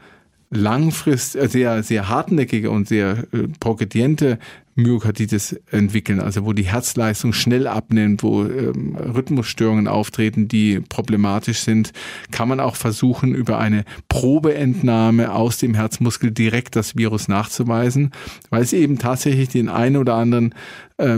langfrist, 0.58 1.36
äh, 1.36 1.48
sehr, 1.48 1.84
sehr 1.84 2.10
hartnäckige 2.10 2.70
und 2.70 2.88
sehr 2.88 3.26
äh, 3.34 3.48
Myokarditis 4.76 5.54
entwickeln, 5.70 6.20
also 6.20 6.46
wo 6.46 6.54
die 6.54 6.64
Herzleistung 6.64 7.34
schnell 7.34 7.68
abnimmt, 7.68 8.24
wo 8.24 8.44
ähm, 8.44 8.96
Rhythmusstörungen 8.96 9.88
auftreten, 9.88 10.48
die 10.48 10.80
problematisch 10.80 11.60
sind, 11.60 11.94
kann 12.32 12.50
man 12.50 12.60
auch 12.60 12.76
versuchen, 12.76 13.36
über 13.36 13.60
eine 13.60 13.86
Probeentnahme 14.10 15.34
aus 15.34 15.58
dem 15.58 15.76
Herzmuskel 15.76 16.32
direkt 16.32 16.76
das 16.76 16.96
Virus 16.96 17.28
nachzuweisen, 17.28 18.12
weil 18.50 18.64
es 18.64 18.74
eben 18.74 18.98
tatsächlich 18.98 19.50
den 19.50 19.70
einen 19.70 19.98
oder 19.98 20.16
anderen 20.16 20.56
äh, 20.98 21.18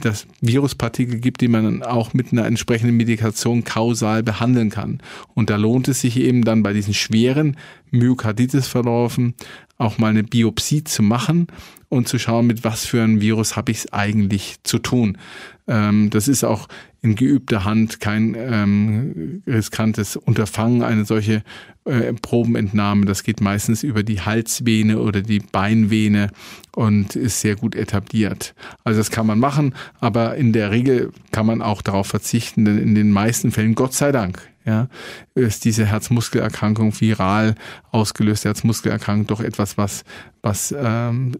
das 0.00 0.26
Viruspartikel 0.40 1.20
gibt, 1.20 1.42
die 1.42 1.48
man 1.48 1.84
auch 1.84 2.12
mit 2.12 2.32
einer 2.32 2.46
entsprechenden 2.46 2.96
Medikation 2.96 3.62
kausal 3.62 4.24
behandeln 4.24 4.70
kann. 4.70 5.00
Und 5.34 5.48
da 5.48 5.56
lohnt 5.56 5.86
es 5.86 6.00
sich 6.00 6.18
eben 6.18 6.44
dann 6.44 6.64
bei 6.64 6.72
diesen 6.72 6.94
schweren 6.94 7.56
Myokarditis-Verläufen 7.92 9.34
auch 9.78 9.98
mal 9.98 10.08
eine 10.08 10.24
Biopsie 10.24 10.84
zu 10.84 11.02
machen 11.02 11.46
und 11.90 12.08
zu 12.08 12.18
schauen, 12.18 12.46
mit 12.46 12.64
was 12.64 12.86
für 12.86 13.02
einem 13.02 13.20
Virus 13.20 13.56
habe 13.56 13.72
ich 13.72 13.78
es 13.78 13.92
eigentlich 13.92 14.56
zu 14.62 14.78
tun. 14.78 15.18
Ähm, 15.66 16.08
das 16.08 16.28
ist 16.28 16.44
auch 16.44 16.68
in 17.02 17.16
geübter 17.16 17.64
Hand 17.64 18.00
kein 18.00 18.34
ähm, 18.38 19.42
riskantes 19.46 20.16
Unterfangen, 20.16 20.82
eine 20.82 21.04
solche 21.04 21.42
äh, 21.84 22.12
Probenentnahme. 22.12 23.06
Das 23.06 23.22
geht 23.24 23.40
meistens 23.40 23.82
über 23.82 24.02
die 24.02 24.20
Halsvene 24.20 24.98
oder 24.98 25.20
die 25.20 25.40
Beinvene 25.40 26.30
und 26.76 27.16
ist 27.16 27.40
sehr 27.40 27.56
gut 27.56 27.74
etabliert. 27.74 28.54
Also 28.84 29.00
das 29.00 29.10
kann 29.10 29.26
man 29.26 29.38
machen, 29.38 29.74
aber 29.98 30.36
in 30.36 30.52
der 30.52 30.70
Regel 30.70 31.10
kann 31.32 31.46
man 31.46 31.60
auch 31.60 31.82
darauf 31.82 32.06
verzichten, 32.06 32.64
denn 32.64 32.78
in 32.78 32.94
den 32.94 33.10
meisten 33.10 33.50
Fällen, 33.50 33.74
Gott 33.74 33.94
sei 33.94 34.12
Dank, 34.12 34.48
ja, 34.64 34.88
ist 35.34 35.64
diese 35.64 35.86
Herzmuskelerkrankung 35.86 37.00
viral 37.00 37.54
ausgelöste 37.90 38.50
Herzmuskelerkrankung 38.50 39.26
doch 39.26 39.40
etwas, 39.40 39.78
was, 39.78 40.04
was 40.42 40.74
ähm, 40.78 41.32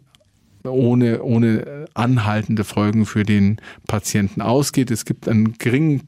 ohne, 0.65 1.23
ohne 1.23 1.87
anhaltende 1.95 2.65
Folgen 2.65 3.07
für 3.07 3.25
den 3.25 3.59
Patienten 3.87 4.41
ausgeht. 4.41 4.91
Es 4.91 5.05
gibt 5.05 5.29
einen 5.29 5.55
geringen 5.59 6.03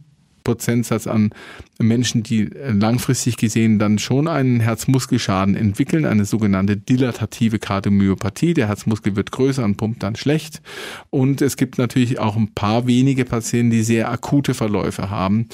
Prozentsatz 0.45 1.07
an 1.07 1.31
Menschen, 1.79 2.23
die 2.23 2.45
langfristig 2.45 3.37
gesehen 3.37 3.79
dann 3.79 3.99
schon 3.99 4.29
einen 4.29 4.61
Herzmuskelschaden 4.61 5.55
entwickeln, 5.55 6.05
eine 6.05 6.25
sogenannte 6.25 6.77
dilatative 6.77 7.59
Kardiomyopathie. 7.59 8.55
Der 8.55 8.69
Herzmuskel 8.69 9.17
wird 9.17 9.33
größer 9.33 9.65
und 9.65 9.77
pumpt 9.77 10.03
dann 10.03 10.17
schlecht. 10.17 10.63
Und 11.11 11.43
es 11.43 11.57
gibt 11.57 11.79
natürlich 11.79 12.19
auch 12.19 12.37
ein 12.37 12.53
paar 12.55 12.87
wenige 12.87 13.25
Patienten, 13.25 13.71
die 13.71 13.83
sehr 13.83 14.11
akute 14.11 14.55
Verläufe 14.55 15.11
haben, 15.11 15.47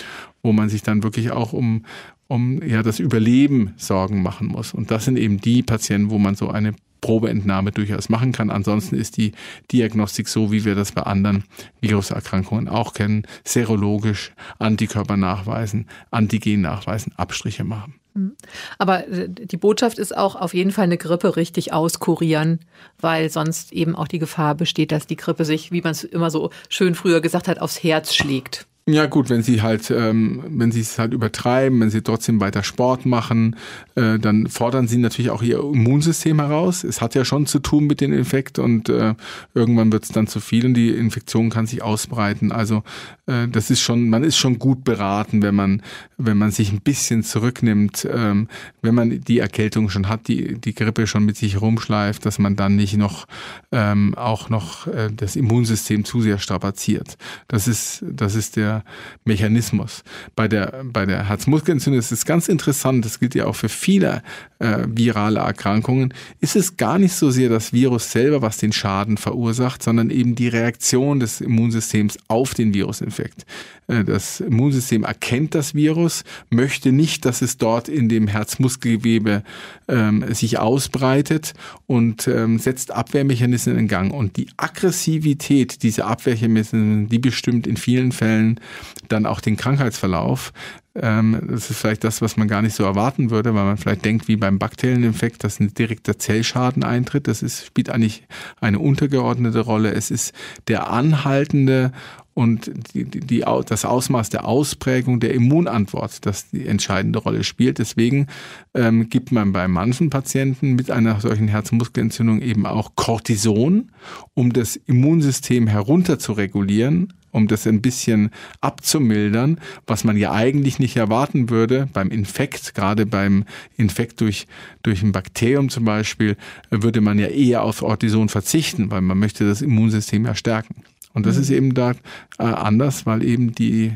wo 0.42 0.52
man 0.52 0.68
sich 0.68 0.82
dann 0.82 1.02
wirklich 1.02 1.30
auch 1.30 1.52
um, 1.52 1.84
um 2.26 2.62
ja 2.62 2.82
das 2.82 2.98
Überleben 2.98 3.74
Sorgen 3.76 4.22
machen 4.22 4.48
muss. 4.48 4.74
Und 4.74 4.90
das 4.90 5.04
sind 5.04 5.18
eben 5.18 5.40
die 5.40 5.62
Patienten, 5.62 6.10
wo 6.10 6.18
man 6.18 6.34
so 6.34 6.48
eine 6.48 6.74
Probeentnahme 7.00 7.72
durchaus 7.72 8.08
machen 8.08 8.32
kann. 8.32 8.50
Ansonsten 8.50 8.96
ist 8.96 9.16
die 9.16 9.32
Diagnostik 9.72 10.28
so, 10.28 10.52
wie 10.52 10.64
wir 10.64 10.74
das 10.74 10.92
bei 10.92 11.02
anderen 11.02 11.44
Viruserkrankungen 11.80 12.68
auch 12.68 12.92
kennen, 12.92 13.22
serologisch 13.44 14.32
Antikörper 14.58 15.16
nachweisen, 15.16 15.86
Antigen 16.10 16.60
nachweisen, 16.60 17.12
Abstriche 17.16 17.64
machen. 17.64 17.94
Mhm. 18.18 18.36
Aber 18.78 19.06
äh, 19.08 19.28
die 19.28 19.56
Botschaft 19.56 19.98
ist 19.98 20.16
auch 20.16 20.36
auf 20.36 20.54
jeden 20.54 20.72
Fall 20.72 20.84
eine 20.84 20.98
Grippe 20.98 21.36
richtig 21.36 21.72
auskurieren, 21.72 22.60
weil 23.00 23.30
sonst 23.30 23.72
eben 23.72 23.94
auch 23.94 24.08
die 24.08 24.18
Gefahr 24.18 24.54
besteht, 24.54 24.92
dass 24.92 25.06
die 25.06 25.16
Grippe 25.16 25.44
sich, 25.44 25.72
wie 25.72 25.82
man 25.82 25.92
es 25.92 26.04
immer 26.04 26.30
so 26.30 26.50
schön 26.68 26.94
früher 26.94 27.20
gesagt 27.20 27.48
hat, 27.48 27.60
aufs 27.60 27.82
Herz 27.82 28.14
schlägt. 28.14 28.66
Ja 28.90 29.04
gut, 29.04 29.28
wenn 29.28 29.42
sie 29.42 29.60
halt, 29.60 29.90
ähm, 29.90 30.42
wenn 30.48 30.72
sie 30.72 30.80
es 30.80 30.98
halt 30.98 31.12
übertreiben, 31.12 31.78
wenn 31.78 31.90
sie 31.90 32.00
trotzdem 32.00 32.40
weiter 32.40 32.62
Sport 32.62 33.04
machen, 33.04 33.54
äh, 33.96 34.18
dann 34.18 34.46
fordern 34.46 34.88
sie 34.88 34.96
natürlich 34.96 35.30
auch 35.30 35.42
ihr 35.42 35.58
Immunsystem 35.58 36.40
heraus. 36.40 36.84
Es 36.84 37.02
hat 37.02 37.14
ja 37.14 37.26
schon 37.26 37.44
zu 37.44 37.58
tun 37.58 37.86
mit 37.86 38.00
dem 38.00 38.14
Infekt 38.14 38.58
und 38.58 38.88
äh, 38.88 39.14
irgendwann 39.52 39.92
wird 39.92 40.04
es 40.04 40.08
dann 40.08 40.26
zu 40.26 40.40
viel 40.40 40.64
und 40.64 40.72
die 40.72 40.88
Infektion 40.88 41.50
kann 41.50 41.66
sich 41.66 41.82
ausbreiten. 41.82 42.50
Also 42.50 42.82
äh, 43.26 43.46
das 43.46 43.68
ist 43.68 43.82
schon, 43.82 44.08
man 44.08 44.24
ist 44.24 44.38
schon 44.38 44.58
gut 44.58 44.84
beraten, 44.84 45.42
wenn 45.42 45.54
man, 45.54 45.82
wenn 46.16 46.38
man 46.38 46.50
sich 46.50 46.72
ein 46.72 46.80
bisschen 46.80 47.22
zurücknimmt, 47.22 48.08
ähm, 48.10 48.48
wenn 48.80 48.94
man 48.94 49.20
die 49.20 49.38
Erkältung 49.38 49.90
schon 49.90 50.08
hat, 50.08 50.28
die 50.28 50.58
die 50.58 50.74
Grippe 50.74 51.06
schon 51.06 51.26
mit 51.26 51.36
sich 51.36 51.60
rumschleift, 51.60 52.24
dass 52.24 52.38
man 52.38 52.56
dann 52.56 52.76
nicht 52.76 52.96
noch 52.96 53.26
ähm, 53.70 54.14
auch 54.14 54.48
noch 54.48 54.86
äh, 54.86 55.10
das 55.14 55.36
Immunsystem 55.36 56.06
zu 56.06 56.22
sehr 56.22 56.38
strapaziert. 56.38 57.18
Das 57.48 57.68
ist, 57.68 58.02
das 58.02 58.34
ist 58.34 58.56
der 58.56 58.77
Mechanismus. 59.24 60.02
Bei 60.36 60.48
der, 60.48 60.82
bei 60.84 61.06
der 61.06 61.28
Herzmuskelentzündung 61.28 61.98
ist 61.98 62.12
es 62.12 62.24
ganz 62.24 62.48
interessant, 62.48 63.04
das 63.04 63.20
gilt 63.20 63.34
ja 63.34 63.46
auch 63.46 63.56
für 63.56 63.68
viele 63.68 64.22
äh, 64.58 64.84
virale 64.86 65.40
Erkrankungen, 65.40 66.14
ist 66.40 66.56
es 66.56 66.76
gar 66.76 66.98
nicht 66.98 67.14
so 67.14 67.30
sehr 67.30 67.48
das 67.48 67.72
Virus 67.72 68.10
selber, 68.10 68.42
was 68.42 68.58
den 68.58 68.72
Schaden 68.72 69.16
verursacht, 69.16 69.82
sondern 69.82 70.10
eben 70.10 70.34
die 70.34 70.48
Reaktion 70.48 71.20
des 71.20 71.40
Immunsystems 71.40 72.18
auf 72.28 72.54
den 72.54 72.74
Virusinfekt. 72.74 73.44
Äh, 73.88 74.04
das 74.04 74.40
Immunsystem 74.40 75.04
erkennt 75.04 75.54
das 75.54 75.74
Virus, 75.74 76.22
möchte 76.50 76.92
nicht, 76.92 77.24
dass 77.24 77.42
es 77.42 77.56
dort 77.56 77.88
in 77.88 78.08
dem 78.08 78.28
Herzmuskelgewebe 78.28 79.42
ähm, 79.88 80.24
sich 80.32 80.58
ausbreitet 80.58 81.54
und 81.86 82.28
ähm, 82.28 82.58
setzt 82.58 82.92
Abwehrmechanismen 82.92 83.78
in 83.78 83.88
Gang. 83.88 84.12
Und 84.12 84.36
die 84.36 84.48
Aggressivität 84.56 85.82
dieser 85.82 86.06
Abwehrmechanismen, 86.06 87.08
die 87.08 87.18
bestimmt 87.18 87.66
in 87.66 87.76
vielen 87.76 88.12
Fällen 88.12 88.60
dann 89.08 89.26
auch 89.26 89.40
den 89.40 89.56
Krankheitsverlauf. 89.56 90.52
Ähm, 90.94 91.40
das 91.48 91.70
ist 91.70 91.78
vielleicht 91.78 92.04
das, 92.04 92.20
was 92.22 92.36
man 92.36 92.48
gar 92.48 92.62
nicht 92.62 92.74
so 92.74 92.84
erwarten 92.84 93.30
würde, 93.30 93.54
weil 93.54 93.64
man 93.64 93.76
vielleicht 93.76 94.04
denkt, 94.04 94.28
wie 94.28 94.36
beim 94.36 94.58
Infekt, 94.82 95.44
dass 95.44 95.60
ein 95.60 95.72
direkter 95.72 96.18
Zellschaden 96.18 96.82
eintritt. 96.82 97.28
Das 97.28 97.42
ist, 97.42 97.66
spielt 97.66 97.90
eigentlich 97.90 98.24
eine 98.60 98.78
untergeordnete 98.78 99.60
Rolle. 99.60 99.92
Es 99.92 100.10
ist 100.10 100.34
der 100.66 100.90
anhaltende 100.90 101.92
und 102.38 102.70
die, 102.94 103.04
die, 103.04 103.40
das 103.66 103.84
Ausmaß 103.84 104.30
der 104.30 104.46
Ausprägung 104.46 105.18
der 105.18 105.34
Immunantwort, 105.34 106.24
das 106.24 106.48
die 106.50 106.68
entscheidende 106.68 107.18
Rolle 107.18 107.42
spielt. 107.42 107.80
Deswegen 107.80 108.28
ähm, 108.74 109.08
gibt 109.08 109.32
man 109.32 109.50
bei 109.50 109.66
manchen 109.66 110.08
Patienten 110.08 110.74
mit 110.74 110.92
einer 110.92 111.20
solchen 111.20 111.48
Herzmuskelentzündung 111.48 112.40
eben 112.40 112.64
auch 112.64 112.92
Cortison, 112.94 113.90
um 114.34 114.52
das 114.52 114.76
Immunsystem 114.76 115.66
herunter 115.66 116.20
zu 116.20 116.30
regulieren, 116.30 117.12
um 117.32 117.48
das 117.48 117.66
ein 117.66 117.82
bisschen 117.82 118.30
abzumildern, 118.60 119.58
was 119.88 120.04
man 120.04 120.16
ja 120.16 120.30
eigentlich 120.30 120.78
nicht 120.78 120.96
erwarten 120.96 121.50
würde 121.50 121.88
beim 121.92 122.08
Infekt, 122.08 122.72
gerade 122.76 123.04
beim 123.04 123.46
Infekt 123.76 124.20
durch, 124.20 124.46
durch 124.84 125.02
ein 125.02 125.10
Bakterium 125.10 125.70
zum 125.70 125.84
Beispiel, 125.84 126.36
würde 126.70 127.00
man 127.00 127.18
ja 127.18 127.26
eher 127.26 127.64
auf 127.64 127.80
Cortison 127.80 128.28
verzichten, 128.28 128.92
weil 128.92 129.00
man 129.00 129.18
möchte 129.18 129.44
das 129.44 129.60
Immunsystem 129.60 130.24
ja 130.24 130.36
stärken. 130.36 130.84
Und 131.18 131.26
das 131.26 131.34
mhm. 131.34 131.42
ist 131.42 131.50
eben 131.50 131.74
da 131.74 131.90
äh, 132.38 132.44
anders, 132.44 133.04
weil 133.04 133.24
eben 133.24 133.52
die, 133.52 133.92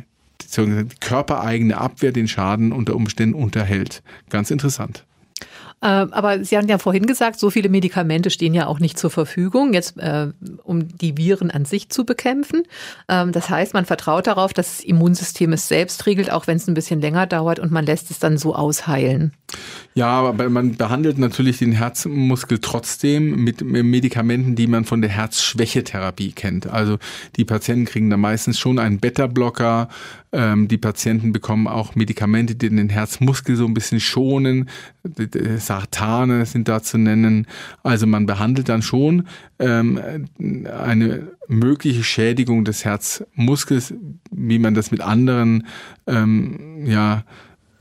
die 0.57 0.87
körpereigene 0.99 1.79
Abwehr 1.79 2.11
den 2.11 2.27
Schaden 2.27 2.73
unter 2.73 2.97
Umständen 2.97 3.35
unterhält. 3.35 4.03
Ganz 4.29 4.51
interessant. 4.51 5.05
Ähm, 5.85 6.13
aber 6.13 6.45
Sie 6.45 6.57
haben 6.57 6.67
ja 6.67 6.79
vorhin 6.79 7.07
gesagt, 7.07 7.39
so 7.39 7.51
viele 7.51 7.69
Medikamente 7.69 8.31
stehen 8.31 8.55
ja 8.55 8.67
auch 8.67 8.81
nicht 8.81 8.99
zur 8.99 9.11
Verfügung, 9.11 9.73
jetzt 9.73 9.99
äh, 9.99 10.29
um 10.65 10.89
die 10.97 11.17
Viren 11.17 11.53
an 11.53 11.65
sich 11.65 11.91
zu 11.91 12.05
bekämpfen. 12.05 12.65
Ähm, 13.09 13.31
das 13.31 13.51
heißt, 13.51 13.73
man 13.73 13.85
vertraut 13.85 14.27
darauf, 14.27 14.53
dass 14.53 14.79
das 14.79 14.85
Immunsystem 14.85 15.53
es 15.53 15.69
selbst 15.69 16.07
regelt, 16.07 16.33
auch 16.33 16.49
wenn 16.49 16.57
es 16.57 16.67
ein 16.67 16.75
bisschen 16.75 17.01
länger 17.01 17.29
dauert 17.29 17.61
und 17.61 17.71
man 17.71 17.87
lässt 17.87 18.11
es 18.11 18.19
dann 18.19 18.37
so 18.37 18.55
ausheilen. 18.57 19.33
Ja, 19.95 20.09
aber 20.09 20.49
man 20.49 20.77
behandelt 20.77 21.19
natürlich 21.19 21.59
den 21.59 21.73
Herzmuskel 21.73 22.59
trotzdem 22.61 23.45
mit 23.45 23.63
Medikamenten, 23.63 24.55
die 24.55 24.67
man 24.67 24.87
von 24.87 25.03
der 25.03 25.11
Herzschwächetherapie 25.11 26.33
kennt. 26.33 26.67
Also 26.67 26.99
die 27.37 27.45
Patienten 27.45 27.85
kriegen 27.85 28.09
da 28.09 28.17
meistens 28.17 28.59
schon 28.59 28.79
einen 28.79 29.01
Beta-Blocker. 29.01 29.89
Ähm, 30.33 30.67
die 30.67 30.79
Patienten 30.79 31.33
bekommen 31.33 31.67
auch 31.67 31.95
Medikamente, 31.95 32.55
die 32.55 32.71
den 32.71 32.89
Herzmuskel 32.89 33.55
so 33.55 33.67
ein 33.67 33.75
bisschen 33.75 34.01
schonen. 34.01 34.71
Sartane 35.59 36.47
sind 36.47 36.69
da 36.69 36.83
zu 36.83 36.97
nennen. 36.97 37.47
Also 37.83 38.07
man 38.07 38.25
behandelt 38.25 38.71
dann 38.71 38.81
schon 38.81 39.29
ähm, 39.59 40.01
eine 40.39 41.29
mögliche 41.49 42.03
Schädigung 42.03 42.65
des 42.65 42.87
Herzmuskels, 42.87 43.93
wie 44.31 44.59
man 44.59 44.75
das 44.75 44.91
mit 44.91 45.03
anderen 45.03 45.67
ähm, 46.07 46.87
ja, 46.87 47.25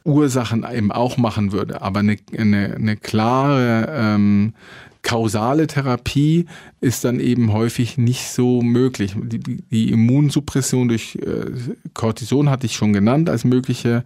Ursachen 0.03 0.65
eben 0.71 0.91
auch 0.91 1.17
machen 1.17 1.51
würde. 1.51 1.81
Aber 1.81 1.99
eine, 1.99 2.17
eine, 2.37 2.75
eine 2.75 2.97
klare 2.97 3.87
ähm, 3.89 4.53
kausale 5.01 5.67
Therapie 5.67 6.45
ist 6.81 7.05
dann 7.05 7.19
eben 7.19 7.53
häufig 7.53 7.97
nicht 7.99 8.27
so 8.27 8.61
möglich. 8.61 9.15
Die, 9.15 9.39
die 9.39 9.91
Immunsuppression 9.91 10.87
durch 10.87 11.15
äh, 11.15 11.45
Cortison 11.93 12.49
hatte 12.49 12.65
ich 12.65 12.75
schon 12.75 12.91
genannt 12.91 13.29
als 13.29 13.43
mögliche 13.45 14.03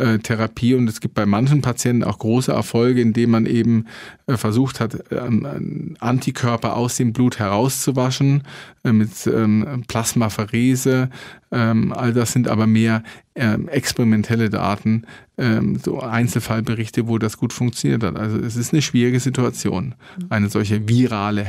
äh, 0.00 0.18
Therapie 0.18 0.74
und 0.74 0.88
es 0.88 1.00
gibt 1.00 1.14
bei 1.14 1.26
manchen 1.26 1.60
Patienten 1.60 2.04
auch 2.04 2.18
große 2.18 2.52
Erfolge, 2.52 3.00
indem 3.00 3.30
man 3.30 3.46
eben 3.46 3.86
äh, 4.26 4.36
versucht 4.36 4.80
hat, 4.80 5.04
ähm, 5.10 5.96
Antikörper 6.00 6.76
aus 6.76 6.96
dem 6.96 7.12
Blut 7.12 7.38
herauszuwaschen 7.38 8.42
äh, 8.84 8.92
mit 8.92 9.10
ähm, 9.26 9.84
Plasmapherese. 9.88 11.10
Ähm, 11.52 11.92
all 11.92 12.12
das 12.12 12.32
sind 12.32 12.48
aber 12.48 12.66
mehr 12.66 13.02
ähm, 13.34 13.68
experimentelle 13.68 14.50
Daten, 14.50 15.04
ähm, 15.36 15.78
so 15.82 16.00
Einzelfallberichte, 16.00 17.08
wo 17.08 17.18
das 17.18 17.36
gut 17.36 17.52
funktioniert 17.52 18.02
hat. 18.02 18.16
Also 18.16 18.38
es 18.38 18.56
ist 18.56 18.72
eine 18.72 18.82
schwierige 18.82 19.20
Situation, 19.20 19.94
eine 20.28 20.48
solche 20.48 20.88
virale 20.88 21.44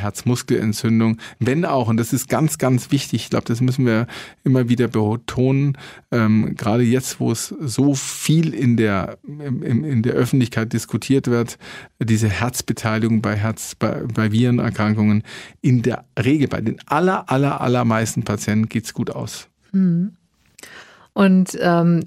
Herzmuskelentzündung. 0.61 1.17
Wenn 1.39 1.65
auch, 1.65 1.87
und 1.87 1.97
das 1.97 2.13
ist 2.13 2.29
ganz, 2.29 2.57
ganz 2.57 2.91
wichtig, 2.91 3.23
ich 3.23 3.29
glaube, 3.29 3.45
das 3.45 3.61
müssen 3.61 3.85
wir 3.85 4.07
immer 4.43 4.69
wieder 4.69 4.87
betonen, 4.87 5.77
ähm, 6.11 6.55
gerade 6.55 6.83
jetzt, 6.83 7.19
wo 7.19 7.31
es 7.31 7.47
so 7.47 7.95
viel 7.95 8.53
in 8.53 8.77
der, 8.77 9.17
in, 9.27 9.83
in 9.83 10.03
der 10.03 10.13
Öffentlichkeit 10.13 10.73
diskutiert 10.73 11.27
wird, 11.27 11.57
diese 11.99 12.29
Herzbeteiligung 12.29 13.21
bei 13.21 13.35
Herz, 13.35 13.75
bei, 13.75 14.03
bei 14.13 14.31
Virenerkrankungen, 14.31 15.23
in 15.61 15.81
der 15.81 16.05
Regel 16.17 16.47
bei 16.47 16.61
den 16.61 16.77
aller, 16.85 17.29
aller, 17.29 17.61
allermeisten 17.61 18.23
Patienten 18.23 18.69
geht's 18.69 18.93
gut 18.93 19.09
aus. 19.09 19.47
Mhm. 19.71 20.13
Und 21.13 21.57
ähm, 21.59 22.05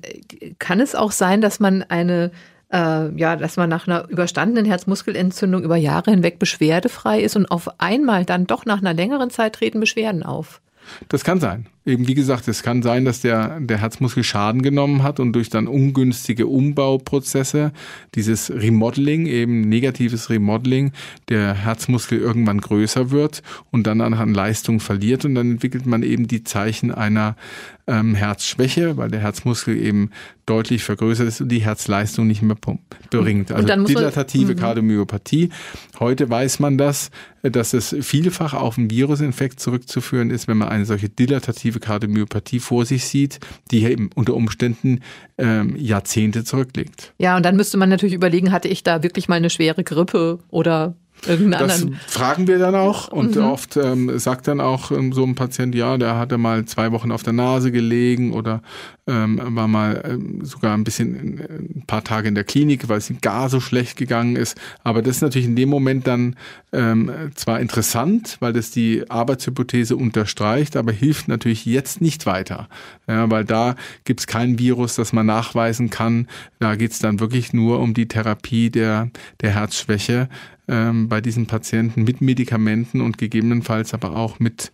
kann 0.59 0.81
es 0.81 0.95
auch 0.95 1.13
sein, 1.13 1.43
dass 1.43 1.61
man 1.61 1.83
eine 1.83 2.31
äh, 2.75 3.09
ja, 3.17 3.37
dass 3.37 3.57
man 3.57 3.71
nach 3.71 3.87
einer 3.87 4.09
überstandenen 4.09 4.67
Herzmuskelentzündung 4.67 5.63
über 5.63 5.77
Jahre 5.77 6.11
hinweg 6.11 6.39
beschwerdefrei 6.39 7.21
ist 7.21 7.37
und 7.37 7.47
auf 7.51 7.81
einmal 7.81 8.25
dann 8.25 8.47
doch 8.47 8.67
nach 8.67 8.79
einer 8.79 8.93
längeren 8.93 9.31
Zeit 9.31 9.55
treten 9.55 9.81
Beschwerden 9.81 10.25
auf. 10.25 10.61
Das 11.09 11.25
kann 11.25 11.41
sein. 11.41 11.67
Eben 11.87 12.09
wie 12.09 12.15
gesagt, 12.15 12.49
es 12.49 12.63
kann 12.63 12.83
sein, 12.83 13.05
dass 13.05 13.21
der, 13.21 13.61
der 13.61 13.79
Herzmuskel 13.79 14.25
Schaden 14.25 14.63
genommen 14.63 15.03
hat 15.03 15.21
und 15.21 15.35
durch 15.35 15.51
dann 15.51 15.69
ungünstige 15.69 16.47
Umbauprozesse, 16.47 17.73
dieses 18.15 18.51
Remodeling, 18.51 19.27
eben 19.27 19.61
negatives 19.69 20.31
Remodeling, 20.31 20.93
der 21.29 21.53
Herzmuskel 21.53 22.19
irgendwann 22.19 22.63
größer 22.63 23.11
wird 23.11 23.43
und 23.71 23.87
dann 23.87 24.01
an 24.01 24.33
Leistung 24.33 24.81
verliert 24.81 25.27
und 25.27 25.35
dann 25.35 25.53
entwickelt 25.53 25.85
man 25.85 26.03
eben 26.03 26.27
die 26.27 26.43
Zeichen 26.43 26.91
einer 26.91 27.37
ähm, 27.87 28.15
Herzschwäche, 28.15 28.97
weil 28.97 29.11
der 29.11 29.21
Herzmuskel 29.21 29.77
eben 29.77 30.11
deutlich 30.47 30.85
vergrößert 30.85 31.29
ist 31.29 31.41
und 31.41 31.49
die 31.51 31.61
Herzleistung 31.61 32.27
nicht 32.27 32.43
mehr 32.43 32.57
bringt. 33.11 33.53
Also 33.53 33.67
dilatative 33.85 34.55
Kardiomyopathie. 34.55 35.51
Heute 36.01 36.29
weiß 36.29 36.61
man 36.61 36.79
das, 36.79 37.11
dass 37.43 37.75
es 37.75 37.95
vielfach 38.01 38.55
auf 38.55 38.79
einen 38.79 38.91
Virusinfekt 38.91 39.61
zurückzuführen 39.61 40.31
ist, 40.31 40.49
wenn 40.49 40.57
man 40.57 40.69
eine 40.69 40.87
solche 40.87 41.09
dilatative 41.09 41.74
Kardiomyopathie 41.81 42.61
vor 42.61 42.85
sich 42.85 43.07
sieht, 43.07 43.41
die 43.71 43.85
eben 43.85 44.11
unter 44.15 44.35
Umständen 44.35 45.01
ähm, 45.39 45.77
Jahrzehnte 45.77 46.45
zurückliegt. 46.45 47.15
Ja, 47.19 47.37
und 47.37 47.45
dann 47.45 47.57
müsste 47.57 47.77
man 47.77 47.89
natürlich 47.89 48.15
überlegen, 48.15 48.53
hatte 48.53 48.69
ich 48.69 48.83
da 48.83 49.03
wirklich 49.03 49.29
mal 49.29 49.37
eine 49.37 49.51
schwere 49.51 49.85
Grippe 49.85 50.39
oder 50.49 50.95
Irgendeinen 51.27 51.69
das 51.69 51.83
anderen. 51.83 52.01
fragen 52.07 52.47
wir 52.47 52.59
dann 52.59 52.75
auch 52.75 53.09
und 53.09 53.37
mhm. 53.37 53.45
oft 53.45 53.77
ähm, 53.77 54.19
sagt 54.19 54.47
dann 54.49 54.61
auch 54.61 54.91
ähm, 54.91 55.13
so 55.13 55.25
ein 55.25 55.35
Patient, 55.35 55.75
ja, 55.75 55.97
der 55.97 56.17
hatte 56.17 56.39
mal 56.39 56.65
zwei 56.67 56.93
Wochen 56.93 57.13
auf 57.13 57.23
der 57.23 57.33
Nase 57.33 57.73
gelegen 57.73 58.33
oder 58.33 58.63
ähm, 59.07 59.39
war 59.43 59.69
mal 59.69 60.03
ähm, 60.05 60.45
sogar 60.45 60.75
ein 60.75 60.85
bisschen 60.85 61.39
äh, 61.39 61.45
ein 61.45 61.85
paar 61.87 62.05
Tage 62.05 62.29
in 62.29 62.35
der 62.35 62.45
Klinik, 62.45 62.89
weil 62.89 62.99
es 62.99 63.11
ihm 63.11 63.21
gar 63.21 63.51
so 63.51 63.61
schlecht 63.61 63.97
gegangen 63.97 64.37
ist. 64.37 64.59
Aber 64.83 65.03
das 65.03 65.17
ist 65.17 65.23
natürlich 65.23 65.49
in 65.49 65.57
dem 65.57 65.69
Moment 65.69 66.07
dann 66.07 66.37
ähm, 66.73 67.11
zwar 67.35 67.61
interessant, 67.61 68.39
weil 68.41 68.53
das 68.53 68.71
die 68.71 69.09
Arbeitshypothese 69.11 69.97
unterstreicht, 69.97 70.77
aber 70.77 70.93
hilft 70.93 71.29
natürlich 71.29 71.67
jetzt 71.67 72.01
nicht 72.01 72.25
weiter. 72.25 72.69
Ja, 73.07 73.31
weil 73.31 73.45
da 73.45 73.77
gibt 74.05 74.21
es 74.21 74.27
kein 74.27 74.59
Virus, 74.59 74.95
das 74.95 75.13
man 75.13 75.27
nachweisen 75.27 75.91
kann. 75.91 76.27
Da 76.59 76.77
geht 76.77 76.93
es 76.93 76.99
dann 76.99 77.21
wirklich 77.21 77.53
nur 77.53 77.81
um 77.81 77.93
die 77.93 78.09
Therapie 78.09 78.71
der, 78.71 79.11
der 79.43 79.51
Herzschwäche 79.51 80.29
ähm, 80.67 81.09
bei 81.09 81.21
diesen 81.21 81.47
Patienten 81.47 82.05
mit 82.05 82.21
Medikamenten 82.21 83.01
und 83.01 83.19
gegebenenfalls 83.19 83.93
aber 83.93 84.17
auch 84.17 84.39
mit 84.41 84.73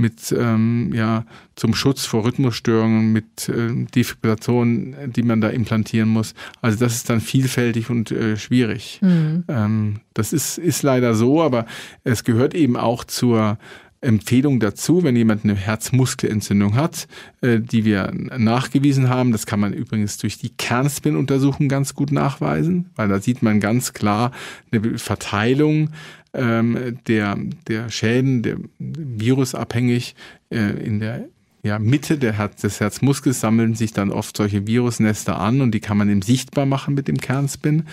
mit 0.00 0.34
ähm, 0.36 0.92
ja 0.94 1.24
zum 1.54 1.74
Schutz 1.74 2.06
vor 2.06 2.24
Rhythmusstörungen, 2.24 3.12
mit 3.12 3.48
äh, 3.48 3.86
Defibrillationen, 3.94 5.12
die 5.12 5.22
man 5.22 5.40
da 5.40 5.50
implantieren 5.50 6.08
muss. 6.08 6.34
Also 6.62 6.78
das 6.78 6.94
ist 6.96 7.10
dann 7.10 7.20
vielfältig 7.20 7.90
und 7.90 8.10
äh, 8.10 8.36
schwierig. 8.36 8.98
Mhm. 9.02 9.44
Ähm, 9.48 10.00
das 10.14 10.32
ist 10.32 10.58
ist 10.58 10.82
leider 10.82 11.14
so, 11.14 11.42
aber 11.42 11.66
es 12.04 12.24
gehört 12.24 12.54
eben 12.54 12.76
auch 12.76 13.04
zur 13.04 13.58
Empfehlung 14.02 14.60
dazu, 14.60 15.02
wenn 15.02 15.14
jemand 15.14 15.44
eine 15.44 15.54
Herzmuskelentzündung 15.54 16.74
hat, 16.74 17.06
äh, 17.42 17.60
die 17.60 17.84
wir 17.84 18.10
nachgewiesen 18.14 19.10
haben. 19.10 19.30
Das 19.32 19.44
kann 19.44 19.60
man 19.60 19.74
übrigens 19.74 20.16
durch 20.16 20.38
die 20.38 20.50
Kernspin-Untersuchung 20.50 21.68
ganz 21.68 21.94
gut 21.94 22.10
nachweisen, 22.10 22.90
weil 22.96 23.08
da 23.08 23.20
sieht 23.20 23.42
man 23.42 23.60
ganz 23.60 23.92
klar 23.92 24.32
eine 24.72 24.98
Verteilung 24.98 25.90
ähm, 26.34 26.98
der, 27.06 27.36
der 27.68 27.90
Schäden, 27.90 28.42
der 28.42 28.56
virusabhängig 28.78 30.14
äh, 30.50 30.58
in 30.58 31.00
der 31.00 31.26
ja, 31.62 31.78
Mitte 31.78 32.16
der 32.16 32.32
Herz, 32.32 32.62
des 32.62 32.80
Herzmuskels 32.80 33.40
sammeln 33.40 33.74
sich 33.74 33.92
dann 33.92 34.10
oft 34.10 34.36
solche 34.36 34.66
Virusnester 34.66 35.38
an 35.38 35.60
und 35.60 35.72
die 35.72 35.80
kann 35.80 35.98
man 35.98 36.08
eben 36.08 36.22
sichtbar 36.22 36.64
machen 36.64 36.94
mit 36.94 37.06
dem 37.06 37.18
Kernspin, 37.18 37.84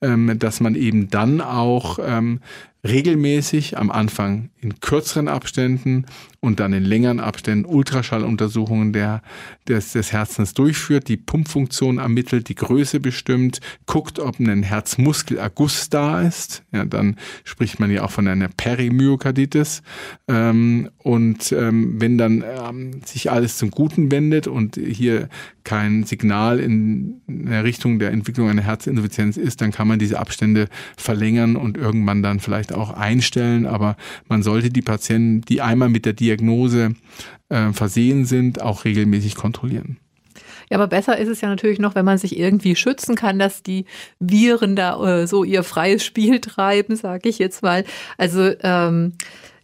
ähm, 0.00 0.38
dass 0.38 0.60
man 0.60 0.74
eben 0.74 1.08
dann 1.08 1.40
auch 1.40 1.98
ähm, 2.02 2.40
regelmäßig 2.84 3.78
am 3.78 3.90
Anfang 3.90 4.50
in 4.60 4.80
kürzeren 4.80 5.28
Abständen 5.28 6.06
und 6.40 6.58
dann 6.58 6.72
in 6.72 6.84
längeren 6.84 7.20
Abständen 7.20 7.64
Ultraschalluntersuchungen 7.64 8.92
der, 8.92 9.22
des, 9.68 9.92
des 9.92 10.12
Herzens 10.12 10.54
durchführt, 10.54 11.06
die 11.06 11.16
Pumpfunktion 11.16 11.98
ermittelt, 11.98 12.48
die 12.48 12.56
Größe 12.56 12.98
bestimmt, 12.98 13.60
guckt, 13.86 14.18
ob 14.18 14.40
ein 14.40 14.64
Herzmuskelerguss 14.64 15.90
da 15.90 16.22
ist. 16.22 16.64
Ja, 16.72 16.84
dann 16.84 17.16
spricht 17.44 17.78
man 17.78 17.90
ja 17.92 18.02
auch 18.02 18.10
von 18.10 18.26
einer 18.26 18.48
Perimyokarditis. 18.48 19.82
Ähm, 20.26 20.90
und 20.98 21.52
ähm, 21.52 22.00
wenn 22.00 22.18
dann 22.18 22.42
ähm, 22.44 23.02
sich 23.04 23.30
alles 23.30 23.58
zum 23.58 23.70
Guten 23.70 24.10
wendet 24.10 24.48
und 24.48 24.74
hier 24.76 25.28
kein 25.64 26.04
Signal 26.04 26.58
in 26.60 27.20
der 27.26 27.64
Richtung 27.64 27.98
der 27.98 28.10
Entwicklung 28.10 28.48
einer 28.48 28.62
Herzinsuffizienz 28.62 29.36
ist, 29.36 29.60
dann 29.60 29.70
kann 29.70 29.88
man 29.88 29.98
diese 29.98 30.18
Abstände 30.18 30.68
verlängern 30.96 31.56
und 31.56 31.76
irgendwann 31.76 32.22
dann 32.22 32.40
vielleicht 32.40 32.72
auch 32.72 32.90
einstellen. 32.90 33.66
Aber 33.66 33.96
man 34.28 34.42
sollte 34.42 34.70
die 34.70 34.82
Patienten, 34.82 35.42
die 35.42 35.60
einmal 35.60 35.88
mit 35.88 36.04
der 36.04 36.12
Diagnose 36.12 36.94
äh, 37.48 37.72
versehen 37.72 38.24
sind, 38.24 38.62
auch 38.62 38.84
regelmäßig 38.84 39.34
kontrollieren. 39.34 39.98
Ja, 40.70 40.78
aber 40.78 40.86
besser 40.86 41.18
ist 41.18 41.28
es 41.28 41.42
ja 41.42 41.50
natürlich 41.50 41.78
noch, 41.78 41.94
wenn 41.94 42.06
man 42.06 42.16
sich 42.16 42.38
irgendwie 42.38 42.76
schützen 42.76 43.14
kann, 43.14 43.38
dass 43.38 43.62
die 43.62 43.84
Viren 44.20 44.74
da 44.74 45.20
äh, 45.20 45.26
so 45.26 45.44
ihr 45.44 45.64
freies 45.64 46.02
Spiel 46.02 46.40
treiben, 46.40 46.96
sage 46.96 47.28
ich 47.28 47.38
jetzt 47.38 47.62
mal. 47.62 47.84
Also 48.16 48.52
ähm, 48.62 49.12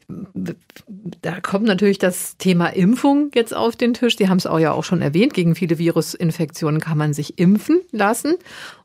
da 0.09 1.41
kommt 1.41 1.67
natürlich 1.67 1.99
das 1.99 2.39
Thema 2.39 2.69
Impfung 2.69 3.31
jetzt 3.35 3.55
auf 3.55 3.77
den 3.77 3.93
Tisch. 3.93 4.17
Die 4.17 4.29
haben 4.29 4.39
es 4.39 4.47
auch 4.47 4.59
ja 4.59 4.73
auch 4.73 4.85
schon 4.85 5.03
erwähnt. 5.03 5.35
Gegen 5.35 5.55
viele 5.55 5.79
Virusinfektionen 5.79 6.81
kann 6.81 6.97
man 6.97 7.13
sich 7.13 7.39
impfen 7.39 7.83
lassen. 7.93 8.37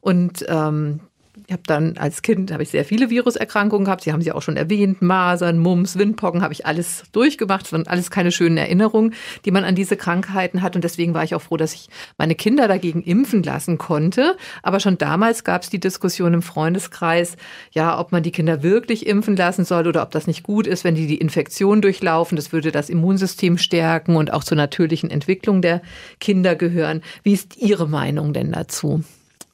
Und 0.01 0.45
ähm, 0.49 0.99
ich 1.47 1.53
habe 1.53 1.63
dann 1.65 1.97
als 1.97 2.21
Kind 2.21 2.51
habe 2.51 2.63
ich 2.63 2.69
sehr 2.69 2.85
viele 2.85 3.09
Viruserkrankungen 3.09 3.85
gehabt. 3.85 4.03
Sie 4.03 4.13
haben 4.13 4.21
sie 4.21 4.31
auch 4.31 4.41
schon 4.41 4.55
erwähnt, 4.55 5.01
Masern, 5.01 5.57
Mumps, 5.59 5.97
Windpocken, 5.97 6.41
habe 6.41 6.53
ich 6.53 6.65
alles 6.65 7.03
durchgemacht. 7.11 7.65
Es 7.65 7.73
waren 7.73 7.87
alles 7.87 8.11
keine 8.11 8.31
schönen 8.31 8.57
Erinnerungen, 8.57 9.13
die 9.43 9.51
man 9.51 9.63
an 9.65 9.75
diese 9.75 9.97
Krankheiten 9.97 10.61
hat. 10.61 10.75
Und 10.75 10.83
deswegen 10.83 11.13
war 11.13 11.23
ich 11.23 11.35
auch 11.35 11.41
froh, 11.41 11.57
dass 11.57 11.73
ich 11.73 11.89
meine 12.17 12.35
Kinder 12.35 12.67
dagegen 12.67 13.01
impfen 13.01 13.43
lassen 13.43 13.77
konnte. 13.77 14.37
Aber 14.61 14.79
schon 14.79 14.97
damals 14.97 15.43
gab 15.43 15.63
es 15.63 15.69
die 15.69 15.79
Diskussion 15.79 16.33
im 16.33 16.41
Freundeskreis, 16.41 17.35
ja, 17.71 17.99
ob 17.99 18.11
man 18.11 18.23
die 18.23 18.31
Kinder 18.31 18.63
wirklich 18.63 19.05
impfen 19.05 19.35
lassen 19.35 19.65
soll 19.65 19.87
oder 19.87 20.01
ob 20.03 20.11
das 20.11 20.27
nicht 20.27 20.43
gut 20.43 20.65
ist, 20.65 20.83
wenn 20.83 20.95
die 20.95 21.07
die 21.07 21.17
Infektion 21.17 21.81
durchlaufen. 21.81 22.35
Das 22.37 22.53
würde 22.53 22.71
das 22.71 22.89
Immunsystem 22.89 23.57
stärken 23.57 24.15
und 24.15 24.31
auch 24.31 24.43
zur 24.43 24.57
natürlichen 24.57 25.09
Entwicklung 25.09 25.61
der 25.61 25.81
Kinder 26.19 26.55
gehören. 26.55 27.01
Wie 27.23 27.33
ist 27.33 27.57
Ihre 27.57 27.87
Meinung 27.87 28.31
denn 28.31 28.51
dazu? 28.51 29.03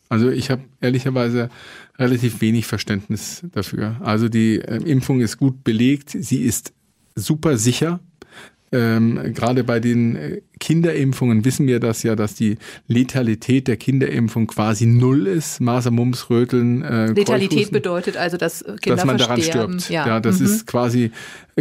Also 0.09 0.29
ich 0.31 0.49
habe 0.49 0.63
ehrlicherweise 0.81 1.49
relativ 1.97 2.41
wenig 2.41 2.65
Verständnis 2.65 3.43
dafür. 3.53 3.97
Also 4.01 4.27
die 4.27 4.59
äh, 4.59 4.81
Impfung 4.83 5.21
ist 5.21 5.37
gut 5.37 5.63
belegt, 5.63 6.09
sie 6.09 6.41
ist 6.41 6.73
super 7.15 7.57
sicher. 7.57 7.99
Ähm, 8.71 9.33
Gerade 9.33 9.63
bei 9.63 9.79
den 9.79 10.15
äh, 10.15 10.41
Kinderimpfungen 10.59 11.43
wissen 11.43 11.65
wir 11.65 11.79
das 11.79 12.03
ja, 12.03 12.15
dass 12.15 12.35
die 12.35 12.57
Letalität 12.87 13.67
der 13.67 13.77
Kinderimpfung 13.77 14.47
quasi 14.47 14.85
null 14.85 15.25
ist. 15.25 15.59
Maser, 15.59 15.91
Mumps, 15.91 16.29
Röteln. 16.29 16.83
Äh, 16.83 17.11
Letalität 17.11 17.71
bedeutet 17.71 18.15
also, 18.17 18.37
dass 18.37 18.63
Kinder 18.63 18.95
dass 18.95 19.05
man 19.05 19.17
daran 19.17 19.41
stirbt. 19.41 19.89
Ja, 19.89 20.05
ja 20.05 20.19
das 20.19 20.39
mhm. 20.39 20.45
ist 20.45 20.67
quasi 20.67 21.11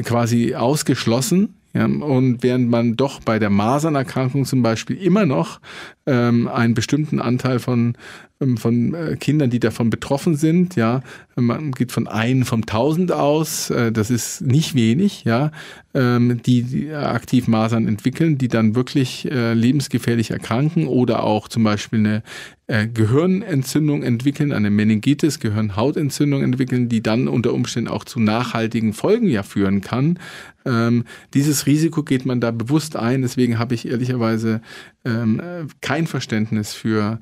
quasi 0.03 0.55
ausgeschlossen. 0.55 1.55
Ja, 1.75 1.85
und 1.85 2.43
während 2.43 2.71
man 2.71 2.97
doch 2.97 3.21
bei 3.21 3.39
der 3.39 3.51
Masernerkrankung 3.51 4.45
zum 4.45 4.63
Beispiel 4.63 4.97
immer 4.97 5.27
noch 5.27 5.61
ähm, 6.09 6.49
einen 6.49 6.75
bestimmten 6.75 7.21
Anteil 7.21 7.59
von 7.59 7.95
ähm, 8.41 8.57
von 8.57 8.95
äh, 8.95 9.17
Kindern, 9.17 9.51
die 9.51 9.59
davon 9.59 9.91
betroffen 9.91 10.37
sind. 10.37 10.77
Ja, 10.77 11.03
man 11.35 11.73
geht 11.73 11.91
von 11.91 12.07
einem 12.07 12.45
vom 12.45 12.67
Tausend 12.67 13.11
aus. 13.11 13.71
Äh, 13.71 13.91
das 13.91 14.11
ist 14.11 14.43
nicht 14.43 14.75
wenig. 14.75 15.25
Ja, 15.25 15.51
ähm, 15.93 16.41
die 16.45 16.93
aktiv 16.93 17.49
Masern 17.49 17.89
entwickeln, 17.89 18.39
die 18.39 18.49
dann 18.49 18.75
wirklich 18.77 19.31
äh, 19.31 19.55
lebensgefährlich 19.55 20.31
erkranken 20.31 20.87
oder 20.87 21.25
auch 21.25 21.49
zum 21.49 21.65
Beispiel 21.65 22.01
eine 22.01 22.23
Gehirnentzündung 22.71 24.03
entwickeln, 24.03 24.53
eine 24.53 24.69
Meningitis, 24.69 25.41
Gehirnhautentzündung 25.41 26.43
entwickeln, 26.43 26.91
die 26.91 27.03
dann 27.03 27.27
unter 27.27 27.55
Umständen 27.55 27.89
auch 27.89 28.05
zu 28.05 28.21
nachhaltigen 28.21 28.93
Folgen 28.93 29.27
ja 29.27 29.43
führen 29.43 29.81
kann. 29.81 30.19
Ähm, 30.67 31.05
dieses 31.33 31.65
Risiko 31.65 32.03
geht 32.03 32.27
man 32.27 32.43
da 32.43 32.51
bewusst 32.51 32.95
ein. 32.95 33.23
Deswegen 33.23 33.59
habe 33.59 33.75
ich 33.75 33.89
ehrlicherweise 33.89 34.61
kein 35.81 36.07
Verständnis 36.07 36.75
für 36.75 37.19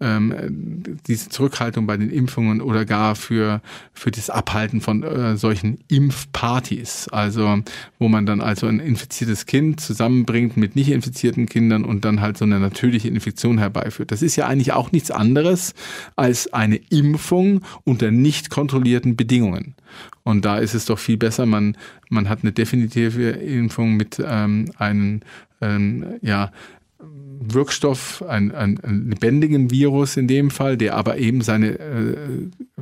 ähm, 0.00 0.96
diese 1.06 1.28
Zurückhaltung 1.28 1.86
bei 1.86 1.96
den 1.96 2.10
Impfungen 2.10 2.62
oder 2.62 2.84
gar 2.84 3.14
für, 3.14 3.60
für 3.92 4.10
das 4.10 4.30
Abhalten 4.30 4.80
von 4.80 5.02
äh, 5.02 5.36
solchen 5.36 5.78
Impfpartys. 5.88 7.08
Also, 7.08 7.62
wo 7.98 8.08
man 8.08 8.24
dann 8.24 8.40
also 8.40 8.66
ein 8.66 8.80
infiziertes 8.80 9.46
Kind 9.46 9.80
zusammenbringt 9.80 10.56
mit 10.56 10.74
nicht 10.74 10.90
infizierten 10.90 11.46
Kindern 11.46 11.84
und 11.84 12.04
dann 12.04 12.20
halt 12.20 12.38
so 12.38 12.46
eine 12.46 12.58
natürliche 12.58 13.08
Infektion 13.08 13.58
herbeiführt. 13.58 14.10
Das 14.10 14.22
ist 14.22 14.36
ja 14.36 14.46
eigentlich 14.46 14.72
auch 14.72 14.90
nichts 14.90 15.10
anderes 15.10 15.74
als 16.16 16.52
eine 16.52 16.76
Impfung 16.76 17.62
unter 17.84 18.10
nicht 18.10 18.48
kontrollierten 18.48 19.16
Bedingungen. 19.16 19.74
Und 20.22 20.44
da 20.44 20.58
ist 20.58 20.74
es 20.74 20.86
doch 20.86 20.98
viel 20.98 21.16
besser, 21.16 21.44
man, 21.44 21.76
man 22.08 22.28
hat 22.28 22.42
eine 22.42 22.52
definitive 22.52 23.30
Impfung 23.30 23.96
mit 23.96 24.22
ähm, 24.24 24.70
einem 24.78 25.20
ähm, 25.60 26.18
ja, 26.22 26.52
Wirkstoff, 27.42 28.22
ein, 28.28 28.52
ein, 28.52 28.78
ein 28.82 29.08
lebendigen 29.10 29.70
Virus 29.70 30.16
in 30.16 30.28
dem 30.28 30.50
Fall, 30.50 30.76
der 30.76 30.96
aber 30.96 31.18
eben 31.18 31.40
seine, 31.40 31.78
äh, 31.78 32.16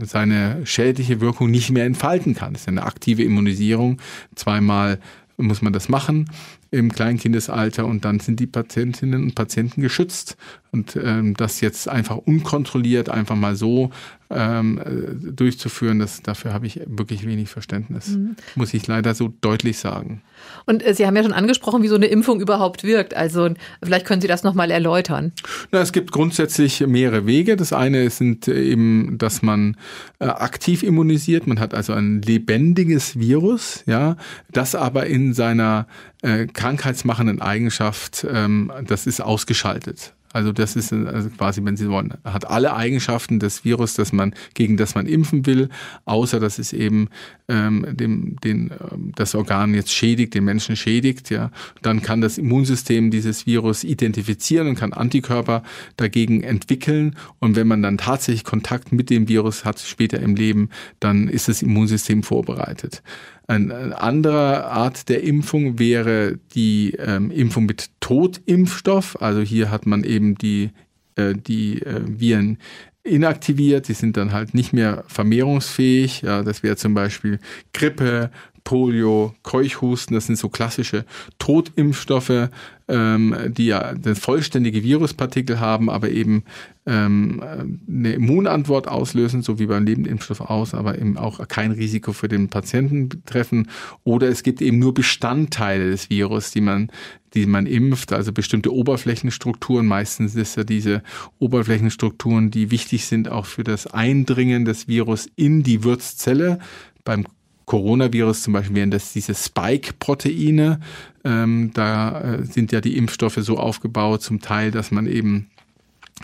seine 0.01 0.67
schädliche 0.67 1.21
Wirkung 1.21 1.51
nicht 1.51 1.71
mehr 1.71 1.85
entfalten 1.85 2.35
kann. 2.35 2.53
Das 2.53 2.63
ist 2.63 2.69
eine 2.69 2.85
aktive 2.85 3.23
Immunisierung. 3.23 4.01
Zweimal 4.35 4.99
muss 5.37 5.63
man 5.63 5.73
das 5.73 5.89
machen 5.89 6.29
im 6.71 6.93
Kleinkindesalter 6.93 7.87
und 7.87 8.05
dann 8.05 8.21
sind 8.21 8.41
die 8.41 8.47
Patientinnen 8.47 9.23
und 9.23 9.35
Patienten 9.35 9.81
geschützt. 9.81 10.37
Und 10.71 10.97
ähm, 10.97 11.35
das 11.35 11.61
jetzt 11.61 11.89
einfach 11.89 12.17
unkontrolliert, 12.17 13.09
einfach 13.09 13.37
mal 13.37 13.57
so 13.57 13.91
ähm, 14.31 14.79
äh, 14.79 15.33
durchzuführen, 15.33 15.99
das, 15.99 16.23
dafür 16.23 16.53
habe 16.53 16.67
ich 16.67 16.81
wirklich 16.87 17.27
wenig 17.27 17.49
Verständnis, 17.49 18.09
mhm. 18.09 18.37
muss 18.55 18.75
ich 18.75 18.87
leider 18.87 19.15
so 19.15 19.33
deutlich 19.41 19.79
sagen. 19.79 20.21
Und 20.67 20.85
äh, 20.85 20.93
Sie 20.95 21.07
haben 21.07 21.17
ja 21.17 21.23
schon 21.23 21.33
angesprochen, 21.33 21.83
wie 21.83 21.89
so 21.89 21.95
eine 21.95 22.07
Impfung 22.07 22.41
überhaupt 22.41 22.85
wirkt. 22.85 23.15
Also 23.15 23.49
vielleicht 23.83 24.07
können 24.07 24.21
Sie 24.21 24.29
das 24.29 24.43
nochmal 24.43 24.71
erläutern. 24.71 25.33
Na, 25.73 25.81
es 25.81 25.93
gibt 25.93 26.13
grundsätzlich 26.13 26.87
mehrere 26.87 27.27
Wege. 27.27 27.57
Das 27.57 27.73
eine 27.73 28.11
sind 28.11 28.47
eben, 28.49 29.17
dass 29.17 29.41
man 29.41 29.77
äh, 30.19 30.27
aktiv 30.27 30.83
immunisiert. 30.83 31.47
Man 31.47 31.59
hat 31.59 31.73
also 31.73 31.95
ein 31.95 32.21
lebendiges 32.21 33.19
Virus, 33.19 33.83
ja, 33.87 34.17
das 34.53 34.75
aber 34.75 35.07
in 35.07 35.33
seiner 35.33 35.87
äh, 36.21 36.47
krankheitsmachenden 36.47 37.41
Eigenschaft, 37.41 38.27
ähm, 38.31 38.71
das 38.87 39.07
ist 39.07 39.23
ausgeschaltet. 39.23 40.13
Also 40.33 40.53
das 40.53 40.77
ist 40.77 40.93
also 40.93 41.31
quasi, 41.31 41.65
wenn 41.65 41.77
Sie 41.77 41.89
wollen, 41.89 42.15
hat 42.25 42.49
alle 42.49 42.75
Eigenschaften 42.75 43.39
des 43.39 43.65
Virus, 43.65 43.95
dass 43.95 44.13
man 44.13 44.35
gegen 44.55 44.77
das 44.77 44.95
man 44.95 45.07
impfen 45.07 45.47
will, 45.47 45.69
außer 46.05 46.39
dass 46.39 46.59
es 46.59 46.73
eben 46.73 47.09
ähm, 47.49 47.87
dem, 47.91 48.37
den, 48.41 48.71
ähm, 48.93 49.13
das 49.15 49.35
Organ 49.35 49.75
jetzt 49.75 49.93
schädigt, 49.93 50.35
den 50.35 50.45
Menschen 50.45 50.77
schädigt. 50.77 51.31
Ja, 51.31 51.51
dann 51.83 52.03
kann 52.03 52.21
das 52.21 52.37
Immunsystem 52.39 53.11
dieses 53.11 53.47
Virus 53.47 53.85
identifizieren 53.85 54.69
und 54.69 54.75
kann 54.75 54.93
Antikörper 54.93 55.63
dagegen 55.97 56.43
entwickeln. 56.43 57.17
Und 57.39 57.57
wenn 57.57 57.67
man 57.67 57.83
dann 57.83 57.99
tatsächlich 57.99 58.45
Kontakt 58.45 58.93
mit 58.93 59.11
dem 59.11 59.29
Virus 59.29 59.65
hat 59.65 59.81
später 59.81 60.21
im 60.21 60.35
Leben, 60.35 60.69
dann 61.01 61.29
ist 61.29 61.49
das 61.49 61.63
Immunsystem 61.63 62.23
vorbereitet. 62.23 63.03
Eine 63.49 63.99
andere 63.99 64.67
Art 64.67 65.09
der 65.09 65.23
Impfung 65.23 65.79
wäre 65.79 66.39
die 66.55 66.93
ähm, 66.99 67.31
Impfung 67.31 67.65
mit 67.65 67.91
Totimpfstoff. 68.01 69.23
Also 69.23 69.41
hier 69.41 69.71
hat 69.71 69.87
man 69.87 70.05
eben 70.05 70.35
die, 70.35 70.71
äh, 71.17 71.35
die 71.35 71.81
äh, 71.81 72.03
Viren 72.07 72.59
inaktiviert, 73.05 73.89
die 73.89 73.95
sind 73.95 74.19
dann 74.19 74.33
halt 74.33 74.53
nicht 74.53 74.75
mehr 74.75 75.03
vermehrungsfähig. 75.07 76.21
Ja, 76.21 76.43
das 76.43 76.63
wäre 76.63 76.77
zum 76.77 76.93
Beispiel 76.93 77.39
Grippe, 77.73 78.31
Polio, 78.69 79.35
Keuchhusten, 79.45 80.15
das 80.15 80.27
sind 80.27 80.37
so 80.37 80.51
klassische 80.51 81.07
Totimpfstoffe, 81.39 82.51
ähm, 82.87 83.35
die 83.49 83.65
ja 83.65 83.95
das 83.95 84.19
vollständige 84.19 84.85
Viruspartikel 84.85 85.59
haben, 85.59 85.89
aber 85.89 86.11
eben 86.11 86.45
ähm, 86.85 87.43
eine 87.89 88.13
Immunantwort 88.13 88.87
auslösen, 88.87 89.41
so 89.41 89.59
wie 89.59 89.65
beim 89.65 89.87
Lebendimpfstoff 89.87 90.43
aus, 90.43 90.75
aber 90.75 90.99
eben 90.99 91.17
auch 91.17 91.49
kein 91.49 91.71
Risiko 91.73 92.13
für 92.13 92.29
den 92.29 92.51
Patienten 92.51 93.09
betreffen. 93.09 93.71
Oder 94.05 94.29
es 94.29 94.43
gibt 94.43 94.61
eben 94.61 94.79
nur 94.79 94.93
Bestandteile 94.93 95.89
des 95.89 96.11
Virus, 96.11 96.51
die 96.51 96.61
man 96.61 96.91
die 97.33 97.47
man 97.47 97.67
impft, 97.67 98.13
also 98.13 98.33
bestimmte 98.33 98.73
Oberflächenstrukturen. 98.73 99.87
Meistens 99.87 100.35
ist 100.35 100.57
ja 100.57 100.65
diese 100.65 101.03
Oberflächenstrukturen, 101.39 102.51
die 102.51 102.71
wichtig 102.71 103.07
sind 103.07 103.31
auch 103.31 103.47
für 103.47 103.65
das 103.65 103.87
Eindringen 103.87 104.67
des 104.67 104.89
Virus 104.89 105.29
in 105.37 105.63
die 105.63 105.85
Wirtszelle. 105.85 106.59
Beim 107.05 107.27
Coronavirus 107.69 108.43
zum 108.45 108.55
Beispiel 108.55 108.77
wären 108.77 108.91
das 108.91 109.13
diese 109.13 109.35
Spike-Proteine. 109.35 110.81
Ähm, 111.23 111.71
da 111.75 112.21
äh, 112.21 112.45
sind 112.45 112.73
ja 112.73 112.81
die 112.81 112.97
Impfstoffe 112.97 113.39
so 113.41 113.59
aufgebaut, 113.59 114.23
zum 114.23 114.41
Teil, 114.41 114.71
dass 114.71 114.91
man 114.91 115.07
eben 115.07 115.51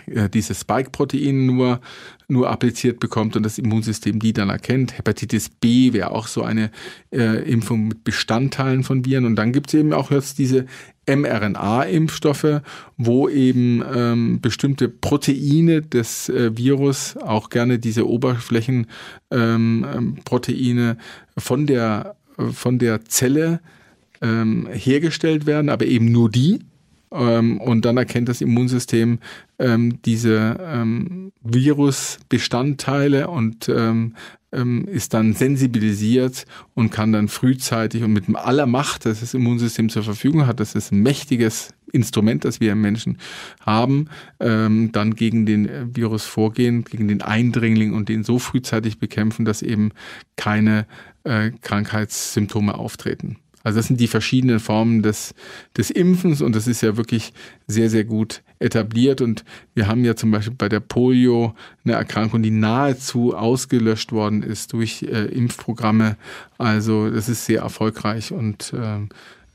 äh, 0.07 0.29
diese 0.29 0.53
Spike-Proteine 0.53 1.33
nur, 1.33 1.79
nur 2.27 2.49
appliziert 2.49 2.99
bekommt 2.99 3.35
und 3.35 3.43
das 3.43 3.57
Immunsystem 3.57 4.19
die 4.19 4.33
dann 4.33 4.49
erkennt. 4.49 4.97
Hepatitis 4.97 5.49
B 5.49 5.93
wäre 5.93 6.11
auch 6.11 6.27
so 6.27 6.43
eine 6.43 6.71
äh, 7.11 7.49
Impfung 7.49 7.87
mit 7.87 8.03
Bestandteilen 8.03 8.83
von 8.83 9.05
Viren. 9.05 9.25
Und 9.25 9.35
dann 9.35 9.51
gibt 9.51 9.67
es 9.67 9.73
eben 9.75 9.93
auch 9.93 10.11
jetzt 10.11 10.37
diese 10.37 10.65
mRNA-Impfstoffe, 11.07 12.61
wo 12.97 13.29
eben 13.29 13.83
ähm, 13.93 14.41
bestimmte 14.41 14.89
Proteine 14.89 15.81
des 15.81 16.29
äh, 16.29 16.57
Virus, 16.57 17.17
auch 17.17 17.49
gerne 17.49 17.79
diese 17.79 18.07
Oberflächenproteine 18.07 20.89
ähm, 20.91 20.97
von 21.37 21.67
der, 21.67 22.15
von 22.37 22.79
der 22.79 23.05
Zelle 23.05 23.59
ähm, 24.21 24.67
hergestellt 24.71 25.45
werden, 25.45 25.69
aber 25.69 25.85
eben 25.85 26.11
nur 26.11 26.29
die. 26.29 26.59
Ähm, 27.15 27.59
und 27.59 27.85
dann 27.85 27.97
erkennt 27.97 28.29
das 28.29 28.41
Immunsystem 28.41 29.19
ähm, 29.59 30.01
diese 30.03 30.57
ähm, 30.61 31.31
Virusbestandteile 31.41 33.29
und 33.29 33.69
ähm, 33.69 34.15
ähm, 34.51 34.85
ist 34.87 35.13
dann 35.13 35.33
sensibilisiert 35.33 36.45
und 36.73 36.91
kann 36.91 37.11
dann 37.11 37.27
frühzeitig 37.27 38.03
und 38.03 38.13
mit 38.13 38.23
aller 38.35 38.65
Macht, 38.65 39.05
das 39.05 39.19
das 39.19 39.33
Immunsystem 39.33 39.89
zur 39.89 40.03
Verfügung 40.03 40.47
hat, 40.47 40.59
das 40.59 40.75
ist 40.75 40.91
ein 40.91 41.01
mächtiges 41.01 41.73
Instrument, 41.91 42.43
das 42.43 42.59
wir 42.59 42.73
im 42.73 42.81
Menschen 42.81 43.17
haben, 43.61 44.09
ähm, 44.39 44.91
dann 44.91 45.15
gegen 45.15 45.45
den 45.45 45.67
äh, 45.67 45.85
Virus 45.95 46.25
vorgehen, 46.25 46.83
gegen 46.83 47.07
den 47.07 47.21
Eindringling 47.21 47.93
und 47.93 48.09
den 48.09 48.23
so 48.23 48.39
frühzeitig 48.39 48.99
bekämpfen, 48.99 49.45
dass 49.45 49.61
eben 49.61 49.91
keine 50.35 50.85
äh, 51.23 51.51
Krankheitssymptome 51.61 52.75
auftreten. 52.75 53.37
Also 53.65 53.79
das 53.79 53.87
sind 53.87 53.99
die 53.99 54.07
verschiedenen 54.07 54.59
Formen 54.59 55.01
des, 55.01 55.33
des 55.75 55.89
Impfens 55.89 56.43
und 56.43 56.55
das 56.55 56.67
ist 56.67 56.81
ja 56.81 56.97
wirklich 56.97 57.33
sehr, 57.65 57.89
sehr 57.89 58.03
gut 58.03 58.43
etabliert. 58.59 59.21
Und 59.21 59.43
wir 59.73 59.87
haben 59.87 60.05
ja 60.05 60.15
zum 60.15 60.29
Beispiel 60.29 60.53
bei 60.55 60.69
der 60.69 60.81
Polio 60.81 61.55
eine 61.83 61.93
Erkrankung, 61.93 62.43
die 62.43 62.51
nahezu 62.51 63.35
ausgelöscht 63.35 64.11
worden 64.11 64.43
ist 64.43 64.73
durch 64.73 65.01
äh, 65.01 65.25
Impfprogramme. 65.25 66.15
Also 66.59 67.09
das 67.09 67.27
ist 67.27 67.45
sehr 67.45 67.61
erfolgreich 67.61 68.31
und 68.31 68.71
äh, 68.73 68.99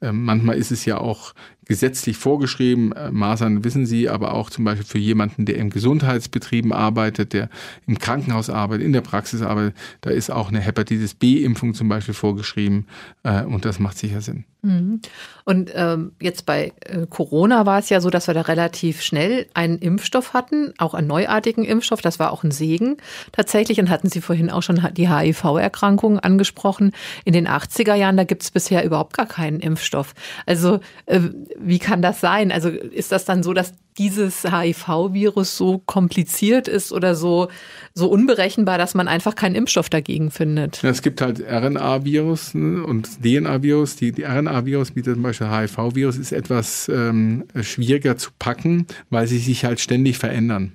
äh 0.05 0.13
manchmal 0.13 0.57
ist 0.57 0.73
es 0.73 0.85
ja 0.85 0.99
auch 0.99 1.33
gesetzlich 1.67 2.17
vorgeschrieben. 2.17 2.93
Äh, 2.93 3.11
Masern 3.11 3.65
wissen 3.65 3.87
Sie, 3.87 4.09
aber 4.09 4.35
auch 4.35 4.51
zum 4.51 4.65
Beispiel 4.65 4.87
für 4.87 4.99
jemanden, 4.99 5.47
der 5.47 5.57
im 5.57 5.71
Gesundheitsbetrieben 5.71 6.73
arbeitet, 6.73 7.33
der 7.33 7.49
im 7.87 7.99
Krankenhaus 7.99 8.51
arbeitet, 8.51 8.87
in 8.87 8.93
der 8.93 9.01
Praxis 9.01 9.43
arbeitet, 9.43 9.77
da 10.01 10.11
ist 10.11 10.31
auch 10.31 10.49
eine 10.49 10.61
Hepatitis 10.61 11.15
B-Impfung 11.15 11.75
zum 11.75 11.89
Beispiel 11.89 12.15
vorgeschrieben 12.15 12.87
äh, 13.23 13.45
und 13.45 13.65
das 13.65 13.79
macht 13.79 13.99
sicher 13.99 14.21
Sinn. 14.21 14.45
Mhm. 14.63 15.01
Und 15.45 15.71
ähm, 15.75 16.13
jetzt 16.21 16.45
bei 16.45 16.73
äh, 16.81 17.07
Corona 17.09 17.65
war 17.65 17.79
es 17.79 17.89
ja 17.89 18.01
so, 18.01 18.11
dass 18.11 18.27
wir 18.27 18.35
da 18.35 18.43
relativ 18.43 19.01
schnell 19.01 19.47
einen 19.55 19.79
Impfstoff 19.79 20.35
hatten, 20.35 20.75
auch 20.79 20.93
einen 20.93 21.07
neuartigen 21.07 21.65
Impfstoff. 21.65 22.03
Das 22.03 22.19
war 22.19 22.31
auch 22.31 22.45
ein 22.45 22.51
Segen 22.51 22.99
tatsächlich. 23.33 23.81
Und 23.81 23.89
hatten 23.89 24.11
Sie 24.11 24.21
vorhin 24.21 24.51
auch 24.51 24.63
schon 24.63 24.87
die 24.93 25.09
HIV-Erkrankung 25.09 26.19
angesprochen. 26.19 26.93
In 27.25 27.33
den 27.33 27.49
80er 27.49 27.95
Jahren, 27.95 28.17
da 28.17 28.25
gibt 28.25 28.43
es 28.43 28.51
bisher 28.51 28.85
überhaupt 28.85 29.17
gar 29.17 29.27
keinen 29.27 29.61
Impfstoff. 29.61 30.15
Also 30.45 30.81
äh, 31.07 31.21
wie 31.63 31.79
kann 31.79 32.03
das 32.03 32.21
sein? 32.21 32.53
Also 32.53 32.69
ist 32.69 33.13
das 33.13 33.25
dann 33.25 33.43
so, 33.43 33.53
dass 33.53 33.75
dieses 33.99 34.45
HIV-Virus 34.45 35.57
so 35.57 35.79
kompliziert 35.79 36.69
ist 36.69 36.93
oder 36.93 37.15
so, 37.15 37.49
so 37.95 38.09
unberechenbar, 38.09 38.79
dass 38.79 38.95
man 38.95 39.09
einfach 39.09 39.35
keinen 39.35 39.55
Impfstoff 39.55 39.91
dagegen 39.91 40.31
findet? 40.31 40.83
Ja, 40.83 40.91
es 40.91 41.03
gibt 41.03 41.21
halt 41.21 41.41
RNA-Virus 41.41 42.55
ne, 42.55 42.83
und 42.83 43.23
DNA-Virus. 43.23 43.97
Die, 43.97 44.13
die 44.13 44.25
RNA-Virus, 44.25 44.97
wie 44.97 45.03
zum 45.03 45.23
Beispiel 45.23 45.51
HIV-Virus, 45.51 46.17
ist 46.17 46.33
etwas 46.33 46.89
ähm, 46.89 47.45
schwieriger 47.61 48.17
zu 48.17 48.31
packen, 48.39 48.87
weil 49.11 49.27
sie 49.27 49.39
sich 49.39 49.65
halt 49.65 49.81
ständig 49.81 50.19
verändern 50.19 50.73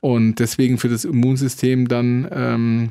und 0.00 0.36
deswegen 0.38 0.78
für 0.78 0.88
das 0.88 1.04
Immunsystem 1.04 1.88
dann 1.88 2.28
ähm, 2.30 2.90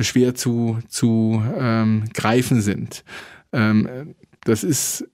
schwer 0.00 0.34
zu, 0.34 0.78
zu 0.88 1.42
ähm, 1.58 2.04
greifen 2.14 2.62
sind. 2.62 3.04
Ähm, 3.52 4.14
das 4.44 4.64
ist 4.64 5.06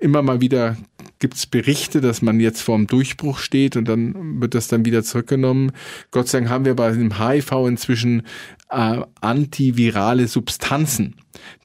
immer 0.00 0.22
mal 0.22 0.40
wieder 0.40 0.76
gibt 1.18 1.34
es 1.34 1.46
Berichte, 1.46 2.00
dass 2.00 2.20
man 2.20 2.40
jetzt 2.40 2.62
vorm 2.62 2.86
Durchbruch 2.88 3.38
steht 3.38 3.76
und 3.76 3.86
dann 3.86 4.40
wird 4.40 4.54
das 4.54 4.68
dann 4.68 4.84
wieder 4.84 5.04
zurückgenommen. 5.04 5.70
Gott 6.10 6.28
sei 6.28 6.40
Dank 6.40 6.50
haben 6.50 6.64
wir 6.64 6.74
bei 6.74 6.90
dem 6.90 7.18
HIV 7.18 7.52
inzwischen 7.68 8.22
äh, 8.70 9.00
antivirale 9.20 10.26
Substanzen, 10.26 11.14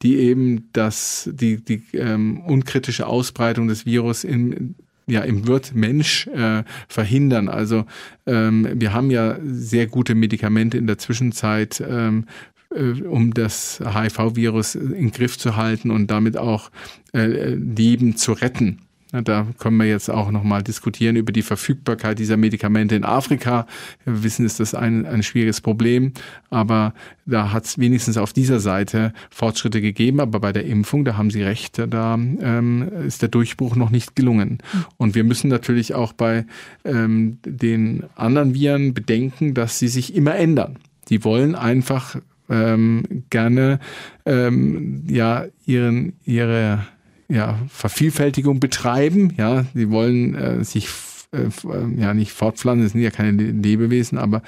die 0.04 0.18
eben 0.18 0.70
das, 0.74 1.30
die, 1.34 1.64
die 1.64 1.82
ähm, 1.94 2.42
unkritische 2.42 3.08
Ausbreitung 3.08 3.68
des 3.68 3.86
Virus 3.86 4.24
in, 4.24 4.76
ja, 5.08 5.22
im 5.22 5.48
Wirt 5.48 5.74
Mensch 5.74 6.28
äh, 6.28 6.64
verhindern. 6.88 7.50
Also 7.50 7.86
ähm, 8.28 8.68
wir 8.76 8.94
haben 8.94 9.10
ja 9.10 9.40
sehr 9.44 9.88
gute 9.88 10.14
Medikamente 10.14 10.78
in 10.78 10.86
der 10.86 11.00
Zwischenzeit 11.00 11.82
ähm, 11.88 12.26
äh, 12.28 12.57
um 12.70 13.34
das 13.34 13.82
HIV-Virus 13.84 14.76
in 14.76 15.12
Griff 15.12 15.38
zu 15.38 15.56
halten 15.56 15.92
und 15.92 16.12
damit 16.12 16.38
auch 16.38 16.72
äh, 17.14 17.56
Leben 17.56 18.16
zu 18.18 18.34
retten. 18.34 18.80
Da 19.12 19.48
können 19.58 19.78
wir 19.78 19.86
jetzt 19.86 20.10
auch 20.10 20.32
nochmal 20.32 20.64
diskutieren 20.64 21.16
über 21.16 21.32
die 21.32 21.42
Verfügbarkeit 21.42 22.20
dieser 22.20 22.36
Medikamente 22.36 22.96
in 22.96 23.06
Afrika. 23.06 23.66
Wir 24.04 24.24
wissen, 24.24 24.46
ist 24.46 24.60
das 24.60 24.76
ein, 24.76 25.06
ein 25.06 25.24
schwieriges 25.24 25.62
Problem, 25.62 26.12
aber 26.50 26.94
da 27.26 27.54
hat 27.54 27.66
es 27.66 27.78
wenigstens 27.80 28.18
auf 28.18 28.34
dieser 28.34 28.60
Seite 28.60 29.14
Fortschritte 29.30 29.80
gegeben. 29.80 30.20
Aber 30.20 30.42
bei 30.42 30.52
der 30.52 30.66
Impfung, 30.66 31.06
da 31.06 31.16
haben 31.16 31.32
Sie 31.32 31.42
recht, 31.42 31.82
da 31.90 32.16
ähm, 32.16 32.90
ist 33.06 33.22
der 33.22 33.30
Durchbruch 33.30 33.78
noch 33.78 33.92
nicht 33.92 34.16
gelungen. 34.16 34.58
Und 34.98 35.16
wir 35.16 35.24
müssen 35.24 35.48
natürlich 35.48 35.96
auch 35.96 36.12
bei 36.12 36.46
ähm, 36.84 37.38
den 37.46 38.04
anderen 38.16 38.54
Viren 38.54 38.94
bedenken, 38.94 39.54
dass 39.54 39.80
sie 39.80 39.88
sich 39.88 40.16
immer 40.16 40.36
ändern. 40.36 40.80
Die 41.10 41.24
wollen 41.24 41.56
einfach 41.56 42.18
ähm, 42.50 43.24
gerne 43.30 43.80
ähm, 44.26 45.04
ja 45.08 45.46
ihren 45.66 46.14
ihre 46.24 46.86
ja, 47.30 47.60
Vervielfältigung 47.70 48.60
betreiben. 48.60 49.34
Ja, 49.38 49.66
sie 49.74 49.90
wollen 49.90 50.36
äh, 50.36 50.64
sich 50.64 50.88
äh, 51.32 51.50
ja 51.98 52.14
nicht 52.14 52.32
fortpflanzen, 52.32 52.84
das 52.84 52.92
sind 52.94 53.02
ja 53.02 53.12
keine 53.12 53.32
Lebewesen, 53.32 54.18
aber 54.18 54.42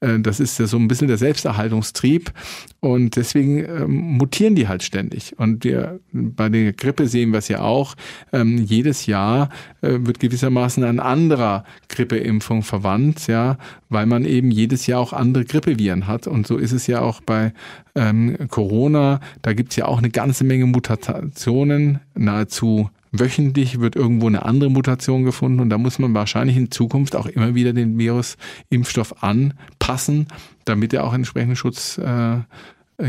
äh, 0.00 0.18
das 0.18 0.40
ist 0.40 0.58
ja 0.58 0.66
so 0.66 0.78
ein 0.78 0.88
bisschen 0.88 1.08
der 1.08 1.18
Selbsterhaltungstrieb 1.18 2.32
und 2.80 3.16
deswegen 3.16 3.58
ähm, 3.58 3.92
mutieren 4.18 4.54
die 4.54 4.68
halt 4.68 4.82
ständig. 4.82 5.38
Und 5.38 5.64
wir 5.64 6.00
bei 6.12 6.48
der 6.48 6.72
Grippe 6.72 7.06
sehen 7.06 7.30
wir 7.32 7.38
es 7.38 7.48
ja 7.48 7.60
auch, 7.60 7.94
ähm, 8.32 8.58
jedes 8.58 9.06
Jahr 9.06 9.50
äh, 9.82 9.98
wird 10.00 10.20
gewissermaßen 10.20 10.84
ein 10.84 11.00
anderer 11.00 11.64
Grippeimpfung 11.88 12.62
verwandt, 12.62 13.26
ja, 13.26 13.58
weil 13.88 14.06
man 14.06 14.24
eben 14.24 14.50
jedes 14.50 14.86
Jahr 14.86 15.00
auch 15.00 15.12
andere 15.12 15.44
Grippeviren 15.44 16.06
hat. 16.06 16.26
Und 16.26 16.46
so 16.46 16.56
ist 16.56 16.72
es 16.72 16.86
ja 16.86 17.00
auch 17.00 17.20
bei 17.20 17.52
ähm, 17.94 18.36
Corona. 18.48 19.20
Da 19.42 19.52
gibt 19.52 19.72
es 19.72 19.76
ja 19.76 19.84
auch 19.84 19.98
eine 19.98 20.10
ganze 20.10 20.44
Menge 20.44 20.66
Mutationen, 20.66 22.00
nahezu 22.14 22.90
wöchentlich 23.12 23.78
wird 23.78 23.94
irgendwo 23.94 24.26
eine 24.26 24.44
andere 24.44 24.70
Mutation 24.70 25.24
gefunden 25.24 25.60
und 25.60 25.70
da 25.70 25.78
muss 25.78 25.98
man 25.98 26.14
wahrscheinlich 26.14 26.56
in 26.56 26.70
Zukunft 26.70 27.14
auch 27.14 27.26
immer 27.26 27.54
wieder 27.54 27.72
den 27.72 27.98
Virusimpfstoff 27.98 29.22
anpassen, 29.22 30.26
damit 30.64 30.92
er 30.94 31.04
auch 31.04 31.12
entsprechenden 31.12 31.56
Schutz 31.56 31.98
äh, 31.98 32.38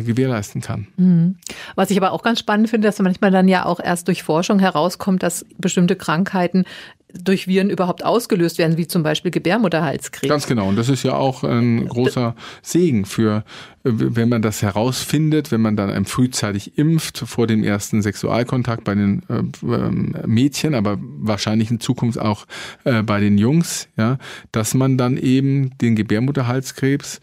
gewährleisten 0.01 0.61
kann. 0.61 0.87
Mhm. 0.97 1.35
Was 1.75 1.91
ich 1.91 1.97
aber 1.97 2.11
auch 2.11 2.23
ganz 2.23 2.39
spannend 2.39 2.69
finde, 2.69 2.87
dass 2.87 2.99
manchmal 2.99 3.31
dann 3.31 3.47
ja 3.47 3.65
auch 3.65 3.79
erst 3.79 4.07
durch 4.07 4.23
Forschung 4.23 4.59
herauskommt, 4.59 5.23
dass 5.23 5.45
bestimmte 5.57 5.95
Krankheiten 5.95 6.65
durch 7.13 7.47
Viren 7.47 7.69
überhaupt 7.69 8.03
ausgelöst 8.03 8.57
werden, 8.57 8.77
wie 8.77 8.87
zum 8.87 9.03
Beispiel 9.03 9.29
Gebärmutterhalskrebs. 9.29 10.29
Ganz 10.29 10.47
genau. 10.47 10.67
Und 10.67 10.77
das 10.77 10.89
ist 10.89 11.03
ja 11.03 11.13
auch 11.13 11.43
ein 11.43 11.87
großer 11.87 12.35
Segen 12.61 13.05
für, 13.05 13.43
wenn 13.83 14.29
man 14.29 14.41
das 14.41 14.61
herausfindet, 14.61 15.51
wenn 15.51 15.61
man 15.61 15.75
dann 15.75 15.91
einem 15.91 16.05
frühzeitig 16.05 16.77
impft 16.77 17.19
vor 17.19 17.45
dem 17.45 17.63
ersten 17.63 18.01
Sexualkontakt 18.01 18.83
bei 18.83 18.95
den 18.95 19.21
äh, 19.29 19.43
ähm, 19.63 20.15
Mädchen, 20.25 20.73
aber 20.73 20.97
wahrscheinlich 20.99 21.69
in 21.69 21.79
Zukunft 21.79 22.19
auch 22.19 22.45
äh, 22.83 23.03
bei 23.03 23.19
den 23.19 23.37
Jungs, 23.37 23.87
ja, 23.95 24.17
dass 24.51 24.73
man 24.73 24.97
dann 24.97 25.17
eben 25.17 25.77
den 25.77 25.95
Gebärmutterhalskrebs 25.95 27.21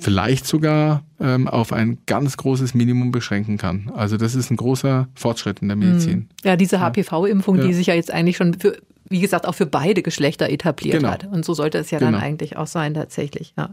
vielleicht 0.00 0.46
sogar 0.46 1.02
ähm, 1.20 1.48
auf 1.48 1.72
ein 1.72 1.98
ganz 2.06 2.36
großes 2.36 2.74
Minimum 2.74 3.10
beschränken 3.10 3.58
kann. 3.58 3.90
Also 3.94 4.16
das 4.16 4.34
ist 4.34 4.50
ein 4.50 4.56
großer 4.56 5.08
Fortschritt 5.14 5.60
in 5.60 5.68
der 5.68 5.76
Medizin. 5.76 6.12
Hm. 6.12 6.28
Ja, 6.44 6.56
diese 6.56 6.80
HPV-Impfung, 6.80 7.58
ja. 7.58 7.64
die 7.64 7.74
sich 7.74 7.88
ja 7.88 7.94
jetzt 7.94 8.12
eigentlich 8.12 8.36
schon 8.36 8.54
für 8.54 8.76
wie 9.10 9.20
gesagt, 9.20 9.46
auch 9.46 9.54
für 9.54 9.66
beide 9.66 10.02
Geschlechter 10.02 10.50
etabliert 10.50 10.98
genau. 10.98 11.10
hat. 11.10 11.26
Und 11.26 11.44
so 11.44 11.54
sollte 11.54 11.78
es 11.78 11.90
ja 11.90 11.98
genau. 11.98 12.12
dann 12.12 12.20
eigentlich 12.20 12.56
auch 12.56 12.66
sein, 12.66 12.94
tatsächlich. 12.94 13.54
Ja. 13.56 13.70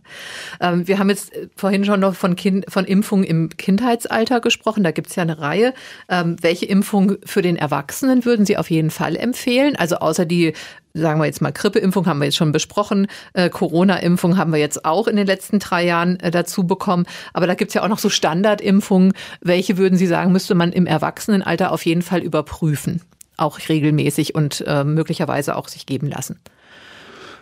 Ähm, 0.62 0.88
wir 0.88 0.98
haben 0.98 1.10
jetzt 1.10 1.34
vorhin 1.56 1.84
schon 1.86 2.00
noch 2.00 2.16
von, 2.16 2.36
kind, 2.36 2.66
von 2.70 2.86
Impfungen 2.86 3.26
im 3.26 3.50
Kindheitsalter 3.50 4.40
gesprochen. 4.40 4.84
Da 4.84 4.92
gibt 4.92 5.08
es 5.10 5.16
ja 5.16 5.24
eine 5.24 5.40
Reihe. 5.40 5.74
Ähm, 6.10 6.38
welche 6.42 6.66
Impfung 6.66 7.18
für 7.26 7.42
den 7.42 7.58
Erwachsenen 7.58 8.26
würden 8.26 8.46
Sie 8.46 8.58
auf 8.58 8.70
jeden 8.70 8.92
Fall 8.92 9.16
empfehlen? 9.16 9.76
Also 9.76 9.98
außer 9.98 10.26
die 10.26 10.54
sagen 10.95 11.19
wir 11.19 11.25
jetzt 11.25 11.41
mal 11.41 11.51
Grippeimpfung 11.51 12.08
haben 12.08 12.19
wir 12.19 12.25
jetzt 12.25 12.38
schon 12.38 12.51
besprochen, 12.51 13.08
äh, 13.34 13.49
Corona-Impfung 13.49 14.38
haben 14.38 14.51
wir 14.51 14.60
jetzt 14.60 14.86
auch 14.86 15.08
in 15.08 15.15
den 15.15 15.27
letzten 15.27 15.60
drei 15.60 15.86
Jahren 15.86 16.19
äh, 16.19 16.31
dazu 16.31 16.65
bekommen. 16.65 17.05
Aber 17.34 17.45
da 17.45 17.53
gibt 17.53 17.69
es 17.69 17.75
ja 17.75 17.84
auch 17.84 17.89
noch 17.89 17.99
so 17.99 18.10
Standardimpfungen. 18.10 19.13
Welche 19.41 19.77
würden 19.77 19.97
Sie 19.97 20.08
sagen, 20.08 20.31
müsste 20.31 20.55
man 20.55 20.71
im 20.71 20.88
Erwachsenenalter 20.88 21.71
auf 21.71 21.86
jeden 21.86 22.01
Fall 22.01 22.21
überprüfen? 22.21 23.01
auch 23.38 23.60
regelmäßig 23.67 24.36
und 24.36 24.63
äh, 24.67 24.84
möglicherweise 24.84 25.55
auch 25.55 25.67
sich 25.67 25.86
geben 25.86 26.08
lassen? 26.08 26.39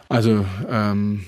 Also 0.09 0.45
ähm, 0.69 1.25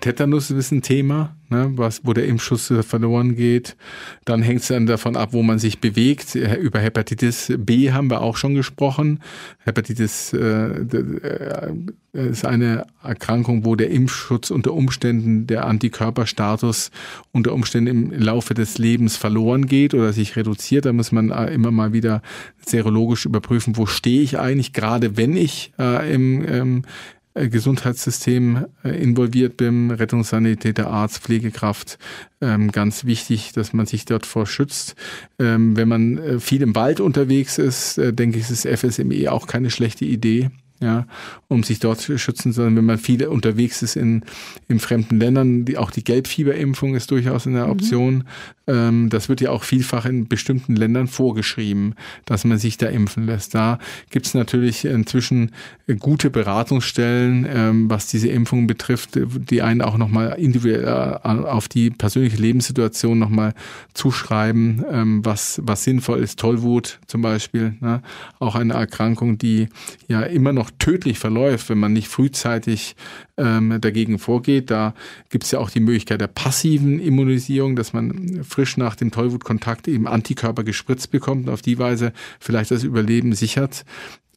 Tetanus 0.00 0.50
ist 0.50 0.72
ein 0.72 0.80
Thema, 0.82 1.36
ne, 1.50 1.70
was, 1.74 2.00
wo 2.04 2.14
der 2.14 2.26
Impfschuss 2.26 2.72
verloren 2.80 3.36
geht. 3.36 3.76
Dann 4.24 4.42
hängt 4.42 4.62
es 4.62 4.68
dann 4.68 4.86
davon 4.86 5.16
ab, 5.16 5.30
wo 5.32 5.42
man 5.42 5.58
sich 5.58 5.80
bewegt. 5.80 6.34
Über 6.34 6.80
Hepatitis 6.80 7.52
B 7.58 7.92
haben 7.92 8.10
wir 8.10 8.22
auch 8.22 8.36
schon 8.36 8.54
gesprochen. 8.54 9.20
Hepatitis 9.58 10.32
äh, 10.32 10.38
äh, 10.38 11.72
ist 12.12 12.46
eine 12.46 12.86
Erkrankung, 13.02 13.64
wo 13.64 13.76
der 13.76 13.90
Impfschutz 13.90 14.50
unter 14.50 14.72
Umständen, 14.72 15.46
der 15.46 15.66
Antikörperstatus 15.66 16.90
unter 17.32 17.52
Umständen 17.52 18.12
im 18.12 18.22
Laufe 18.22 18.54
des 18.54 18.78
Lebens 18.78 19.16
verloren 19.16 19.66
geht 19.66 19.92
oder 19.92 20.12
sich 20.14 20.36
reduziert. 20.36 20.86
Da 20.86 20.92
muss 20.92 21.12
man 21.12 21.30
äh, 21.30 21.52
immer 21.52 21.70
mal 21.70 21.92
wieder 21.92 22.22
serologisch 22.64 23.26
überprüfen, 23.26 23.76
wo 23.76 23.84
stehe 23.84 24.22
ich 24.22 24.38
eigentlich, 24.38 24.72
gerade 24.72 25.16
wenn 25.16 25.36
ich 25.36 25.72
äh, 25.78 26.14
im, 26.14 26.48
ähm, 26.48 26.82
äh, 26.84 27.15
Gesundheitssystem 27.36 28.66
äh, 28.84 28.90
involviert 28.90 29.56
bin, 29.56 29.90
Rettungssanitäter, 29.90 30.88
Arzt, 30.88 31.18
Pflegekraft. 31.18 31.98
Ähm, 32.40 32.72
ganz 32.72 33.04
wichtig, 33.04 33.52
dass 33.52 33.72
man 33.72 33.86
sich 33.86 34.04
dort 34.04 34.26
vor 34.26 34.46
schützt. 34.46 34.94
Ähm, 35.38 35.76
wenn 35.76 35.88
man 35.88 36.18
äh, 36.18 36.40
viel 36.40 36.62
im 36.62 36.74
Wald 36.74 37.00
unterwegs 37.00 37.58
ist, 37.58 37.98
denke 37.98 38.38
ich, 38.38 38.50
ist 38.50 38.66
FSME 38.66 39.30
auch 39.30 39.46
keine 39.46 39.70
schlechte 39.70 40.04
Idee 40.04 40.50
ja, 40.80 41.06
um 41.48 41.62
sich 41.62 41.78
dort 41.78 42.00
zu 42.00 42.18
schützen, 42.18 42.52
sondern 42.52 42.76
wenn 42.76 42.84
man 42.84 42.98
viel 42.98 43.26
unterwegs 43.26 43.82
ist 43.82 43.96
in, 43.96 44.22
in 44.68 44.78
fremden 44.78 45.18
Ländern, 45.18 45.64
die, 45.64 45.78
auch 45.78 45.90
die 45.90 46.04
Gelbfieberimpfung 46.04 46.94
ist 46.94 47.10
durchaus 47.10 47.46
eine 47.46 47.64
mhm. 47.64 47.70
Option. 47.70 48.14
Mhm. 48.14 48.24
Ähm, 48.66 49.08
das 49.10 49.28
wird 49.28 49.40
ja 49.40 49.50
auch 49.50 49.62
vielfach 49.62 50.06
in 50.06 50.28
bestimmten 50.28 50.76
Ländern 50.76 51.06
vorgeschrieben, 51.06 51.94
dass 52.24 52.44
man 52.44 52.58
sich 52.58 52.76
da 52.76 52.88
impfen 52.88 53.26
lässt. 53.26 53.54
Da 53.54 53.78
gibt 54.10 54.26
es 54.26 54.34
natürlich 54.34 54.84
inzwischen 54.84 55.52
gute 55.98 56.30
Beratungsstellen, 56.30 57.46
ähm, 57.48 57.90
was 57.90 58.08
diese 58.08 58.28
Impfung 58.28 58.66
betrifft, 58.66 59.10
die 59.14 59.62
einen 59.62 59.82
auch 59.82 59.96
nochmal 59.96 60.36
individuell 60.38 60.84
äh, 60.84 61.28
auf 61.28 61.68
die 61.68 61.90
persönliche 61.90 62.36
Lebenssituation 62.36 63.18
nochmal 63.18 63.54
zuschreiben, 63.94 64.84
ähm, 64.90 65.24
was, 65.24 65.60
was 65.64 65.84
sinnvoll 65.84 66.18
ist. 66.18 66.38
Tollwut 66.38 66.98
zum 67.06 67.22
Beispiel, 67.22 67.74
ne? 67.80 68.02
auch 68.40 68.56
eine 68.56 68.74
Erkrankung, 68.74 69.38
die 69.38 69.68
ja 70.08 70.22
immer 70.22 70.52
noch 70.52 70.65
tödlich 70.70 71.18
verläuft, 71.18 71.68
wenn 71.68 71.78
man 71.78 71.92
nicht 71.92 72.08
frühzeitig 72.08 72.96
ähm, 73.36 73.78
dagegen 73.80 74.18
vorgeht. 74.18 74.70
Da 74.70 74.94
gibt 75.30 75.44
es 75.44 75.50
ja 75.50 75.58
auch 75.58 75.70
die 75.70 75.80
Möglichkeit 75.80 76.20
der 76.20 76.26
passiven 76.28 76.98
Immunisierung, 77.00 77.76
dass 77.76 77.92
man 77.92 78.44
frisch 78.44 78.76
nach 78.76 78.96
dem 78.96 79.10
Tollwutkontakt 79.10 79.88
eben 79.88 80.06
Antikörper 80.06 80.64
gespritzt 80.64 81.10
bekommt 81.10 81.46
und 81.46 81.52
auf 81.52 81.62
die 81.62 81.78
Weise 81.78 82.12
vielleicht 82.40 82.70
das 82.70 82.84
Überleben 82.84 83.34
sichert. 83.34 83.84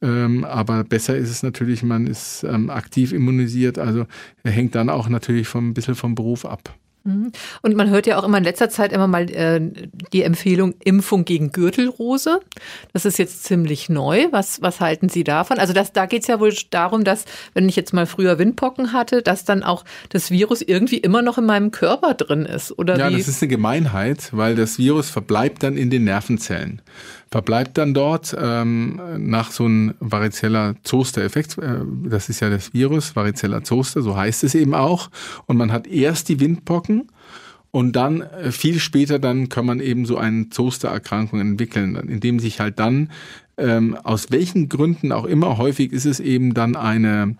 Ähm, 0.02 0.44
aber 0.44 0.84
besser 0.84 1.16
ist 1.16 1.30
es 1.30 1.42
natürlich, 1.42 1.82
man 1.82 2.06
ist 2.06 2.44
ähm, 2.44 2.70
aktiv 2.70 3.12
immunisiert. 3.12 3.78
Also 3.78 4.06
hängt 4.44 4.74
dann 4.74 4.88
auch 4.88 5.08
natürlich 5.08 5.48
vom, 5.48 5.70
ein 5.70 5.74
bisschen 5.74 5.94
vom 5.94 6.14
Beruf 6.14 6.44
ab. 6.44 6.74
Mhm. 7.04 7.32
Und 7.62 7.76
man 7.76 7.88
hört 7.90 8.06
ja 8.06 8.18
auch 8.18 8.24
immer 8.24 8.38
in 8.38 8.44
letzter 8.44 8.68
Zeit 8.68 8.92
immer 8.92 9.06
mal 9.06 9.30
äh, 9.30 9.60
die 10.12 10.22
Empfehlung 10.22 10.74
Impfung 10.84 11.24
gegen 11.24 11.52
Gürtelrose. 11.52 12.40
Das 12.92 13.04
ist 13.04 13.18
jetzt 13.18 13.44
ziemlich 13.44 13.88
neu. 13.88 14.28
Was, 14.30 14.60
was 14.62 14.80
halten 14.80 15.08
Sie 15.08 15.24
davon? 15.24 15.58
Also 15.58 15.72
das, 15.72 15.92
da 15.92 16.06
geht 16.06 16.22
es 16.22 16.28
ja 16.28 16.40
wohl 16.40 16.54
darum, 16.70 17.04
dass, 17.04 17.24
wenn 17.54 17.68
ich 17.68 17.76
jetzt 17.76 17.92
mal 17.92 18.06
früher 18.06 18.38
Windpocken 18.38 18.92
hatte, 18.92 19.22
dass 19.22 19.44
dann 19.44 19.62
auch 19.62 19.84
das 20.10 20.30
Virus 20.30 20.62
irgendwie 20.62 20.98
immer 20.98 21.22
noch 21.22 21.38
in 21.38 21.46
meinem 21.46 21.70
Körper 21.70 22.14
drin 22.14 22.44
ist. 22.44 22.78
Oder 22.78 22.98
ja, 22.98 23.10
wie? 23.10 23.16
das 23.16 23.28
ist 23.28 23.42
eine 23.42 23.48
Gemeinheit, 23.48 24.28
weil 24.32 24.54
das 24.54 24.78
Virus 24.78 25.10
verbleibt 25.10 25.62
dann 25.62 25.76
in 25.76 25.90
den 25.90 26.04
Nervenzellen 26.04 26.82
verbleibt 27.30 27.78
dann 27.78 27.94
dort 27.94 28.36
ähm, 28.38 29.00
nach 29.18 29.52
so 29.52 29.64
einem 29.64 29.94
Varicella 30.00 30.74
Zoster 30.82 31.22
Effekt. 31.22 31.58
Äh, 31.58 31.80
das 32.04 32.28
ist 32.28 32.40
ja 32.40 32.50
das 32.50 32.74
Virus, 32.74 33.14
Varicella 33.14 33.62
Zoster, 33.62 34.02
so 34.02 34.16
heißt 34.16 34.44
es 34.44 34.54
eben 34.54 34.74
auch. 34.74 35.10
Und 35.46 35.56
man 35.56 35.72
hat 35.72 35.86
erst 35.86 36.28
die 36.28 36.40
Windpocken 36.40 37.08
und 37.70 37.94
dann 37.94 38.22
äh, 38.22 38.50
viel 38.50 38.80
später 38.80 39.18
dann 39.18 39.48
kann 39.48 39.64
man 39.64 39.80
eben 39.80 40.06
so 40.06 40.16
eine 40.16 40.50
Zoster-Erkrankung 40.50 41.40
entwickeln, 41.40 41.94
indem 41.96 42.40
sich 42.40 42.58
halt 42.58 42.78
dann 42.80 43.10
ähm, 43.56 43.96
aus 44.02 44.30
welchen 44.30 44.68
Gründen 44.68 45.12
auch 45.12 45.24
immer 45.24 45.58
häufig 45.58 45.92
ist 45.92 46.06
es 46.06 46.18
eben 46.18 46.54
dann 46.54 46.76
eine 46.76 47.36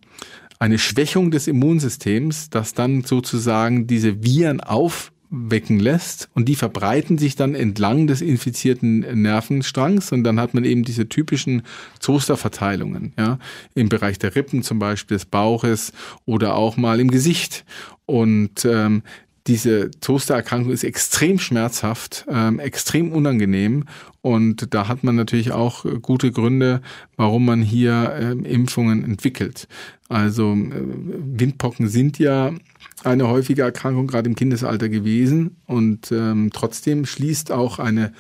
eine 0.61 0.79
Schwächung 0.79 1.31
des 1.31 1.47
Immunsystems, 1.47 2.51
dass 2.51 2.75
dann 2.75 3.03
sozusagen 3.03 3.87
diese 3.87 4.23
Viren 4.23 4.61
auf 4.61 5.11
wecken 5.31 5.79
lässt 5.79 6.29
und 6.35 6.49
die 6.49 6.57
verbreiten 6.57 7.17
sich 7.17 7.37
dann 7.37 7.55
entlang 7.55 8.09
des 8.09 8.21
infizierten 8.21 9.01
Nervenstrangs 9.23 10.11
und 10.11 10.25
dann 10.25 10.41
hat 10.41 10.55
man 10.55 10.65
eben 10.65 10.83
diese 10.83 11.09
typischen 11.09 11.63
Zosterverteilungen, 12.01 13.13
ja, 13.17 13.39
im 13.75 13.89
Bereich 13.89 14.19
der 14.19 14.35
Rippen 14.35 14.63
zum 14.63 14.81
Beispiel, 14.81 15.17
des 15.17 15.27
Bauches 15.27 15.93
oder 16.27 16.57
auch 16.57 16.77
mal 16.77 16.99
im 16.99 17.11
Gesicht. 17.11 17.65
Und 18.07 18.65
ähm, 18.65 19.03
diese 19.47 19.91
Toastererkrankung 20.01 20.73
ist 20.73 20.85
extrem 20.85 21.39
schmerzhaft, 21.39 22.27
ähm, 22.29 22.59
extrem 22.59 23.13
unangenehm 23.13 23.85
und 24.23 24.75
da 24.75 24.89
hat 24.89 25.03
man 25.03 25.15
natürlich 25.15 25.53
auch 25.53 25.85
gute 26.03 26.31
Gründe, 26.31 26.83
warum 27.17 27.47
man 27.47 27.63
hier 27.63 28.15
ähm, 28.21 28.45
Impfungen 28.45 29.05
entwickelt. 29.05 29.67
Also 30.11 30.55
äh, 30.55 30.83
Windpocken 31.39 31.89
sind 31.89 32.19
ja 32.19 32.53
eine 33.05 33.29
häufige 33.29 33.63
Erkrankung 33.63 34.09
gerade 34.09 34.29
im 34.29 34.35
Kindesalter 34.35 34.89
gewesen 34.89 35.57
und 35.67 36.11
ähm, 36.11 36.51
trotzdem 36.53 37.07
schließt 37.07 37.53
auch 37.53 37.79
eine 37.79 38.13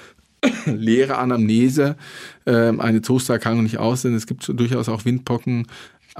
leere 0.66 1.18
Anamnese 1.18 1.96
ähm, 2.46 2.80
eine 2.80 3.02
Toastererkrankung 3.02 3.64
nicht 3.64 3.78
aus, 3.78 4.02
denn 4.02 4.14
es 4.14 4.28
gibt 4.28 4.48
durchaus 4.48 4.88
auch 4.88 5.04
Windpocken 5.04 5.66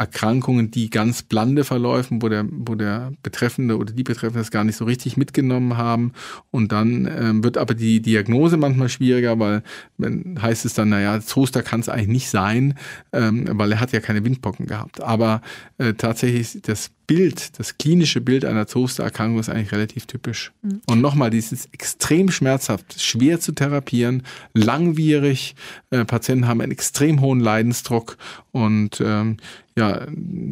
Erkrankungen, 0.00 0.70
die 0.70 0.88
ganz 0.88 1.22
blande 1.22 1.62
verläufen, 1.62 2.22
wo 2.22 2.30
der, 2.30 2.46
wo 2.50 2.74
der 2.74 3.12
Betreffende 3.22 3.76
oder 3.76 3.92
die 3.92 4.02
Betreffende 4.02 4.38
das 4.38 4.50
gar 4.50 4.64
nicht 4.64 4.76
so 4.76 4.86
richtig 4.86 5.18
mitgenommen 5.18 5.76
haben. 5.76 6.12
Und 6.50 6.72
dann 6.72 7.06
ähm, 7.06 7.44
wird 7.44 7.58
aber 7.58 7.74
die 7.74 8.00
Diagnose 8.00 8.56
manchmal 8.56 8.88
schwieriger, 8.88 9.38
weil 9.38 9.62
dann 9.98 10.40
heißt 10.40 10.64
es 10.64 10.72
dann, 10.72 10.88
naja, 10.88 11.20
Zoster 11.20 11.62
kann 11.62 11.80
es 11.80 11.90
eigentlich 11.90 12.08
nicht 12.08 12.30
sein, 12.30 12.78
ähm, 13.12 13.46
weil 13.52 13.72
er 13.72 13.80
hat 13.80 13.92
ja 13.92 14.00
keine 14.00 14.24
Windpocken 14.24 14.64
gehabt. 14.64 15.02
Aber 15.02 15.42
äh, 15.76 15.92
tatsächlich 15.92 16.62
das 16.62 16.90
Bild, 17.06 17.58
das 17.58 17.76
klinische 17.76 18.20
Bild 18.20 18.44
einer 18.44 18.68
Zostererkrankung 18.68 19.40
ist 19.40 19.48
eigentlich 19.48 19.72
relativ 19.72 20.06
typisch. 20.06 20.52
Mhm. 20.62 20.80
Und 20.86 21.00
nochmal, 21.00 21.28
dieses 21.28 21.66
extrem 21.72 22.30
schmerzhaft, 22.30 23.02
schwer 23.02 23.40
zu 23.40 23.52
therapieren, 23.52 24.22
langwierig. 24.54 25.56
Äh, 25.90 26.04
Patienten 26.04 26.46
haben 26.46 26.60
einen 26.60 26.72
extrem 26.72 27.20
hohen 27.20 27.40
Leidensdruck 27.40 28.16
und 28.52 29.02
ähm, 29.04 29.38
ja, 29.80 30.06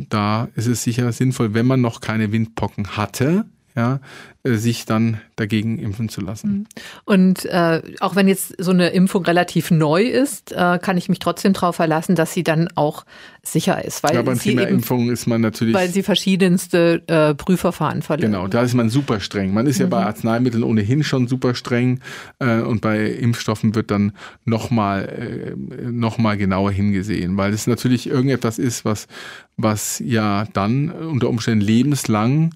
da 0.09 0.49
ist 0.55 0.67
es 0.67 0.83
sicher 0.83 1.13
sinnvoll, 1.13 1.53
wenn 1.55 1.67
man 1.67 1.81
noch 1.81 2.01
keine 2.01 2.33
Windpocken 2.33 2.97
hatte, 2.97 3.45
ja, 3.79 4.01
äh, 4.43 4.55
sich 4.57 4.87
dann 4.87 5.21
dagegen 5.37 5.79
impfen 5.79 6.09
zu 6.09 6.21
lassen. 6.21 6.51
Mhm. 6.51 6.67
Und 7.05 7.45
äh, 7.45 7.81
auch 8.01 8.17
wenn 8.17 8.27
jetzt 8.27 8.55
so 8.59 8.73
eine 8.73 8.89
Impfung 8.89 9.25
relativ 9.25 9.71
neu 9.71 10.03
ist, 10.03 10.51
äh, 10.51 10.79
kann 10.83 10.97
ich 10.99 11.09
mich 11.09 11.21
trotzdem 11.21 11.53
darauf 11.53 11.77
verlassen, 11.77 12.17
dass 12.17 12.35
sie 12.35 12.43
dann 12.43 12.69
auch 12.75 13.07
sicher 13.45 13.85
ist. 13.85 14.03
Weil 14.03 14.17
ja, 14.17 14.23
beim 14.23 14.39
Thema 14.39 14.63
eben, 14.63 14.77
Impfung 14.77 15.11
ist 15.11 15.27
man 15.27 15.41
natürlich. 15.41 15.75
Weil 15.75 15.91
sie 15.91 16.03
verschiedenste 16.03 17.03
äh, 17.07 17.35
Prüfverfahren 17.35 18.03
verlieren. 18.03 18.33
Genau, 18.33 18.49
da 18.49 18.63
ist 18.63 18.75
man 18.75 18.91
super 18.91 19.21
streng. 19.21 19.55
Man 19.55 19.69
ist 19.69 19.79
mhm. 19.79 19.85
ja 19.85 19.89
bei 19.91 20.05
Arzneimitteln 20.05 20.65
ohnehin 20.65 21.05
schon 21.05 21.29
super 21.29 21.55
streng 21.55 22.01
äh, 22.41 22.61
und 22.61 22.81
bei 22.81 23.07
Impfstoffen 23.07 23.77
wird 23.77 23.93
dann 23.93 24.13
nochmal 24.45 25.55
äh, 25.55 25.91
noch 25.91 26.19
genauer 26.19 26.73
hingesehen, 26.73 27.37
weil 27.37 27.53
es 27.53 27.69
natürlich 27.69 28.09
irgendetwas 28.09 28.59
ist, 28.59 28.85
was, 28.85 29.07
was 29.57 30.03
ja 30.05 30.47
dann 30.53 30.91
unter 30.91 31.29
Umständen 31.29 31.65
lebenslang 31.65 32.51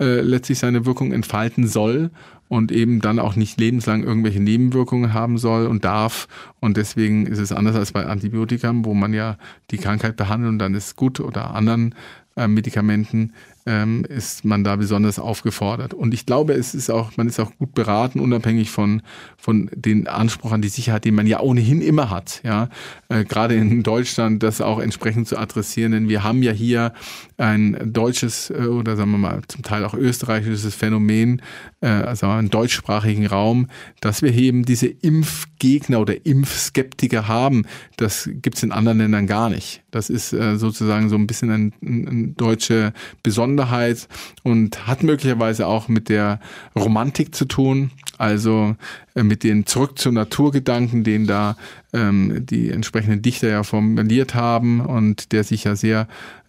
äh, 0.00 0.20
letztlich 0.20 0.58
seine 0.58 0.86
Wirkung 0.86 1.12
entfalten 1.12 1.66
soll 1.66 2.10
und 2.48 2.72
eben 2.72 3.00
dann 3.00 3.18
auch 3.18 3.36
nicht 3.36 3.60
lebenslang 3.60 4.02
irgendwelche 4.02 4.40
Nebenwirkungen 4.40 5.12
haben 5.12 5.38
soll 5.38 5.66
und 5.66 5.84
darf. 5.84 6.28
Und 6.60 6.76
deswegen 6.76 7.26
ist 7.26 7.38
es 7.38 7.52
anders 7.52 7.76
als 7.76 7.92
bei 7.92 8.06
Antibiotika, 8.06 8.72
wo 8.74 8.94
man 8.94 9.12
ja 9.12 9.36
die 9.70 9.78
Krankheit 9.78 10.16
behandelt 10.16 10.50
und 10.50 10.58
dann 10.58 10.74
ist 10.74 10.96
gut 10.96 11.20
oder 11.20 11.54
anderen 11.54 11.94
äh, 12.36 12.46
Medikamenten 12.48 13.32
ähm, 13.66 14.04
ist 14.04 14.44
man 14.44 14.64
da 14.64 14.76
besonders 14.76 15.18
aufgefordert. 15.18 15.92
Und 15.92 16.14
ich 16.14 16.24
glaube, 16.24 16.54
es 16.54 16.74
ist 16.74 16.88
auch, 16.88 17.16
man 17.16 17.26
ist 17.26 17.38
auch 17.38 17.50
gut 17.58 17.74
beraten, 17.74 18.20
unabhängig 18.20 18.70
von, 18.70 19.02
von 19.36 19.68
den 19.74 20.06
Anspruch 20.06 20.52
an 20.52 20.62
die 20.62 20.68
Sicherheit, 20.68 21.04
den 21.04 21.14
man 21.14 21.26
ja 21.26 21.40
ohnehin 21.40 21.82
immer 21.82 22.08
hat. 22.08 22.40
Ja, 22.44 22.70
äh, 23.08 23.24
gerade 23.24 23.56
in 23.56 23.82
Deutschland 23.82 24.42
das 24.42 24.60
auch 24.60 24.78
entsprechend 24.78 25.28
zu 25.28 25.36
adressieren, 25.36 25.92
denn 25.92 26.08
wir 26.08 26.22
haben 26.24 26.42
ja 26.42 26.52
hier 26.52 26.92
ein 27.38 27.92
deutsches 27.92 28.50
äh, 28.50 28.66
oder 28.66 28.96
sagen 28.96 29.12
wir 29.12 29.18
mal 29.18 29.42
zum 29.46 29.62
Teil 29.62 29.84
auch 29.84 29.94
österreichisches 29.94 30.74
Phänomen, 30.74 31.40
äh, 31.80 31.86
also 31.86 32.26
einen 32.26 32.50
deutschsprachigen 32.50 33.26
Raum, 33.26 33.68
dass 34.00 34.22
wir 34.22 34.34
eben 34.34 34.64
diese 34.64 34.88
Impfgegner 34.88 36.00
oder 36.00 36.26
Impfskeptiker 36.26 37.28
haben. 37.28 37.64
Das 37.96 38.28
gibt's 38.30 38.64
in 38.64 38.72
anderen 38.72 38.98
Ländern 38.98 39.28
gar 39.28 39.50
nicht. 39.50 39.82
Das 39.92 40.10
ist 40.10 40.32
äh, 40.32 40.56
sozusagen 40.56 41.08
so 41.08 41.16
ein 41.16 41.28
bisschen 41.28 41.50
eine 41.50 41.72
ein 41.80 42.34
deutsche 42.36 42.92
Besonderheit 43.22 44.08
und 44.42 44.86
hat 44.88 45.04
möglicherweise 45.04 45.66
auch 45.66 45.86
mit 45.86 46.08
der 46.08 46.40
Romantik 46.76 47.34
zu 47.34 47.44
tun, 47.44 47.92
also 48.18 48.74
mit 49.14 49.44
den 49.44 49.66
Zurück 49.66 49.98
zur 49.98 50.12
Naturgedanken, 50.12 51.04
den 51.04 51.26
da 51.26 51.56
ähm, 51.92 52.44
die 52.46 52.70
entsprechenden 52.70 53.22
Dichter 53.22 53.48
ja 53.48 53.62
formuliert 53.62 54.34
haben 54.34 54.80
und 54.80 55.32
der 55.32 55.44
sich 55.44 55.64
ja 55.64 55.76
sehr 55.76 56.08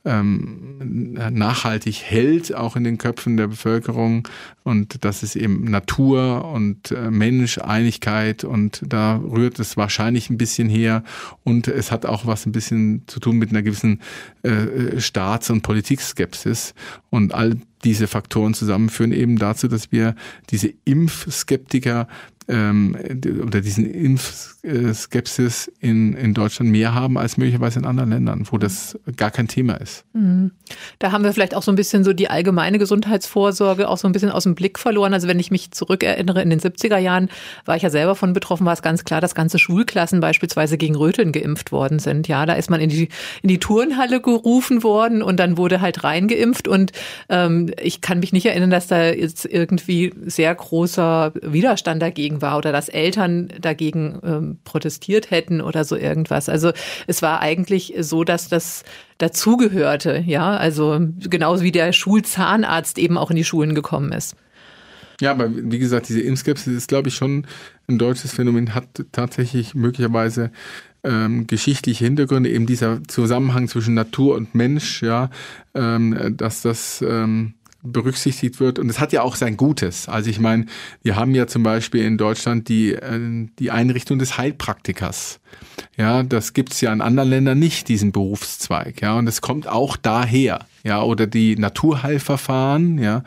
ähm, 0.09 1.13
nachhaltig 1.31 2.01
hält, 2.03 2.55
auch 2.55 2.75
in 2.75 2.83
den 2.83 2.97
Köpfen 2.97 3.37
der 3.37 3.47
Bevölkerung. 3.47 4.27
Und 4.63 5.05
das 5.05 5.23
ist 5.23 5.35
eben 5.35 5.65
Natur 5.65 6.45
und 6.51 6.91
äh, 6.91 7.11
Mensch, 7.11 7.59
Einigkeit 7.59 8.43
und 8.43 8.81
da 8.85 9.17
rührt 9.17 9.59
es 9.59 9.77
wahrscheinlich 9.77 10.29
ein 10.29 10.37
bisschen 10.37 10.67
her. 10.67 11.03
Und 11.43 11.67
es 11.67 11.91
hat 11.91 12.05
auch 12.05 12.25
was 12.25 12.45
ein 12.45 12.51
bisschen 12.51 13.03
zu 13.07 13.19
tun 13.19 13.37
mit 13.37 13.51
einer 13.51 13.61
gewissen 13.61 14.01
äh, 14.43 14.99
Staats- 14.99 15.49
und 15.49 15.61
Politikskepsis. 15.61 16.73
Und 17.09 17.33
all 17.33 17.57
diese 17.83 18.07
Faktoren 18.07 18.53
zusammen 18.53 18.89
führen 18.89 19.11
eben 19.11 19.37
dazu, 19.37 19.67
dass 19.67 19.91
wir 19.91 20.15
diese 20.49 20.73
Impfskeptiker 20.85 22.07
ähm, 22.49 22.97
oder 23.45 23.61
diesen 23.61 23.85
Impfskepsis 23.85 25.71
in, 25.79 26.13
in 26.13 26.33
Deutschland 26.33 26.71
mehr 26.71 26.93
haben 26.93 27.17
als 27.17 27.37
möglicherweise 27.37 27.79
in 27.79 27.85
anderen 27.85 28.09
Ländern, 28.09 28.47
wo 28.49 28.57
das 28.57 28.97
gar 29.15 29.29
kein 29.31 29.47
Thema 29.47 29.75
ist. 29.75 30.03
Mhm. 30.13 30.51
Da 30.97 31.11
haben 31.11 31.23
wir 31.23 31.31
vielleicht 31.31 31.55
auch 31.55 31.63
so 31.63 31.71
ein 31.71 31.75
bisschen 31.75 32.03
so 32.03 32.11
die 32.13 32.29
allgemeine 32.29 32.79
Gesundheitsvorsorge 32.79 33.87
auch 33.87 33.97
so 33.97 34.07
ein 34.07 34.11
bisschen 34.11 34.31
aus 34.31 34.43
dem 34.43 34.55
Blick 34.55 34.79
verloren. 34.79 35.13
Also 35.13 35.27
wenn 35.27 35.39
ich 35.39 35.51
mich 35.51 35.71
zurückerinnere, 35.71 36.41
in 36.41 36.49
den 36.49 36.59
70er 36.59 36.97
Jahren 36.97 37.29
war 37.65 37.75
ich 37.75 37.83
ja 37.83 37.89
selber 37.89 38.15
von 38.15 38.33
betroffen, 38.33 38.65
war 38.65 38.73
es 38.73 38.81
ganz 38.81 39.03
klar, 39.03 39.21
dass 39.21 39.35
ganze 39.35 39.59
Schulklassen 39.59 40.19
beispielsweise 40.19 40.77
gegen 40.77 40.95
Röteln 40.95 41.31
geimpft 41.31 41.71
worden 41.71 41.99
sind. 41.99 42.27
Ja, 42.27 42.45
da 42.45 42.53
ist 42.53 42.69
man 42.69 42.81
in 42.81 42.89
die, 42.89 43.09
in 43.43 43.49
die 43.49 43.59
Turnhalle 43.59 44.21
gerufen 44.21 44.83
worden 44.83 45.21
und 45.21 45.39
dann 45.39 45.57
wurde 45.57 45.81
halt 45.81 46.03
reingeimpft 46.03 46.67
und 46.67 46.91
ähm, 47.29 47.71
ich 47.79 48.01
kann 48.01 48.19
mich 48.19 48.33
nicht 48.33 48.47
erinnern, 48.47 48.71
dass 48.71 48.87
da 48.87 49.11
jetzt 49.11 49.45
irgendwie 49.45 50.13
sehr 50.25 50.53
großer 50.55 51.33
Widerstand 51.41 52.01
dagegen 52.01 52.38
war 52.41 52.57
oder 52.57 52.71
dass 52.71 52.89
Eltern 52.89 53.49
dagegen 53.59 54.19
ähm, 54.23 54.59
protestiert 54.63 55.31
hätten 55.31 55.61
oder 55.61 55.83
so 55.83 55.95
irgendwas. 55.95 56.49
Also 56.49 56.71
es 57.07 57.21
war 57.21 57.39
eigentlich 57.41 57.93
so, 57.99 58.23
dass 58.23 58.49
das 58.49 58.83
dazugehörte, 59.17 60.23
ja, 60.25 60.55
also 60.55 60.99
genauso 61.19 61.63
wie 61.63 61.71
der 61.71 61.93
Schulzahnarzt 61.93 62.97
eben 62.97 63.17
auch 63.17 63.29
in 63.29 63.35
die 63.35 63.43
Schulen 63.43 63.75
gekommen 63.75 64.11
ist. 64.11 64.35
Ja, 65.21 65.31
aber 65.31 65.49
wie 65.53 65.79
gesagt, 65.79 66.07
diese 66.07 66.21
Impfskepsis 66.21 66.73
ist, 66.73 66.87
glaube 66.87 67.09
ich, 67.09 67.15
schon 67.15 67.45
ein 67.87 67.97
deutsches 67.97 68.33
Phänomen, 68.33 68.73
hat 68.73 69.05
tatsächlich 69.11 69.75
möglicherweise 69.75 70.51
ähm, 71.03 71.47
geschichtliche 71.47 72.05
Hintergründe, 72.05 72.49
eben 72.49 72.65
dieser 72.65 73.03
Zusammenhang 73.07 73.67
zwischen 73.67 73.93
Natur 73.93 74.35
und 74.35 74.55
Mensch, 74.55 75.01
ja, 75.01 75.29
ähm, 75.73 76.35
dass 76.37 76.61
das 76.61 77.03
ähm, 77.05 77.53
berücksichtigt 77.81 78.59
wird. 78.59 78.79
Und 78.79 78.89
es 78.89 78.99
hat 78.99 79.13
ja 79.13 79.21
auch 79.21 79.35
sein 79.35 79.57
Gutes. 79.57 80.09
Also 80.09 80.29
ich 80.29 80.39
meine, 80.39 80.65
wir 81.01 81.15
haben 81.15 81.33
ja 81.33 81.47
zum 81.47 81.63
Beispiel 81.63 82.03
in 82.03 82.17
Deutschland 82.17 82.67
die, 82.67 82.93
äh, 82.93 83.47
die 83.57 83.71
Einrichtung 83.71 84.19
des 84.19 84.37
Heilpraktikers. 84.37 85.39
Ja, 85.97 86.23
das 86.23 86.53
gibt's 86.53 86.81
ja 86.81 86.91
in 86.91 87.01
anderen 87.01 87.29
Ländern 87.29 87.59
nicht, 87.59 87.87
diesen 87.87 88.11
Berufszweig. 88.11 89.01
Ja, 89.01 89.17
und 89.17 89.27
es 89.27 89.41
kommt 89.41 89.67
auch 89.67 89.97
daher. 89.97 90.65
Ja, 90.83 91.01
oder 91.01 91.27
die 91.27 91.55
Naturheilverfahren, 91.57 92.97
ja, 92.97 93.23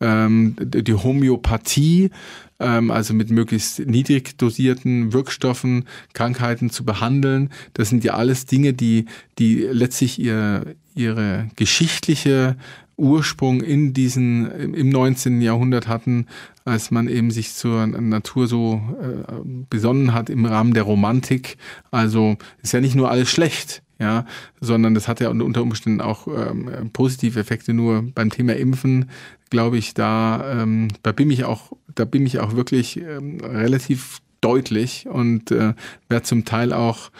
ähm, 0.00 0.56
die 0.58 0.94
Homöopathie, 0.94 2.10
ähm, 2.58 2.90
also 2.90 3.14
mit 3.14 3.30
möglichst 3.30 3.80
niedrig 3.80 4.38
dosierten 4.38 5.12
Wirkstoffen 5.12 5.84
Krankheiten 6.12 6.70
zu 6.70 6.84
behandeln. 6.84 7.50
Das 7.74 7.88
sind 7.88 8.04
ja 8.04 8.14
alles 8.14 8.46
Dinge, 8.46 8.72
die, 8.72 9.06
die 9.38 9.66
letztlich 9.70 10.18
ihr, 10.18 10.74
ihre 10.94 11.48
geschichtliche 11.56 12.56
Ursprung 12.96 13.60
in 13.60 13.92
diesen, 13.92 14.50
im 14.74 14.88
19. 14.88 15.40
Jahrhundert 15.40 15.86
hatten, 15.86 16.26
als 16.64 16.90
man 16.90 17.08
eben 17.08 17.30
sich 17.30 17.52
zur 17.54 17.86
Natur 17.86 18.46
so 18.46 18.80
äh, 19.00 19.34
besonnen 19.68 20.14
hat 20.14 20.30
im 20.30 20.44
Rahmen 20.46 20.74
der 20.74 20.84
Romantik. 20.84 21.58
Also 21.90 22.36
ist 22.62 22.72
ja 22.72 22.80
nicht 22.80 22.94
nur 22.94 23.10
alles 23.10 23.30
schlecht, 23.30 23.82
ja, 23.98 24.24
sondern 24.60 24.94
das 24.94 25.08
hat 25.08 25.20
ja 25.20 25.28
unter 25.28 25.62
Umständen 25.62 26.00
auch 26.00 26.26
ähm, 26.26 26.90
positive 26.92 27.38
Effekte. 27.38 27.74
Nur 27.74 28.02
beim 28.14 28.30
Thema 28.30 28.54
Impfen, 28.56 29.10
glaube 29.50 29.78
ich, 29.78 29.94
da, 29.94 30.62
ähm, 30.62 30.88
da 31.02 31.12
bin 31.12 31.30
ich 31.30 31.44
auch, 31.44 31.72
da 31.94 32.04
bin 32.04 32.26
ich 32.26 32.40
auch 32.40 32.56
wirklich 32.56 33.00
ähm, 33.00 33.40
relativ 33.40 34.20
deutlich 34.40 35.06
und 35.08 35.50
äh, 35.50 35.74
werde 36.08 36.24
zum 36.24 36.44
Teil 36.44 36.72
auch 36.72 37.10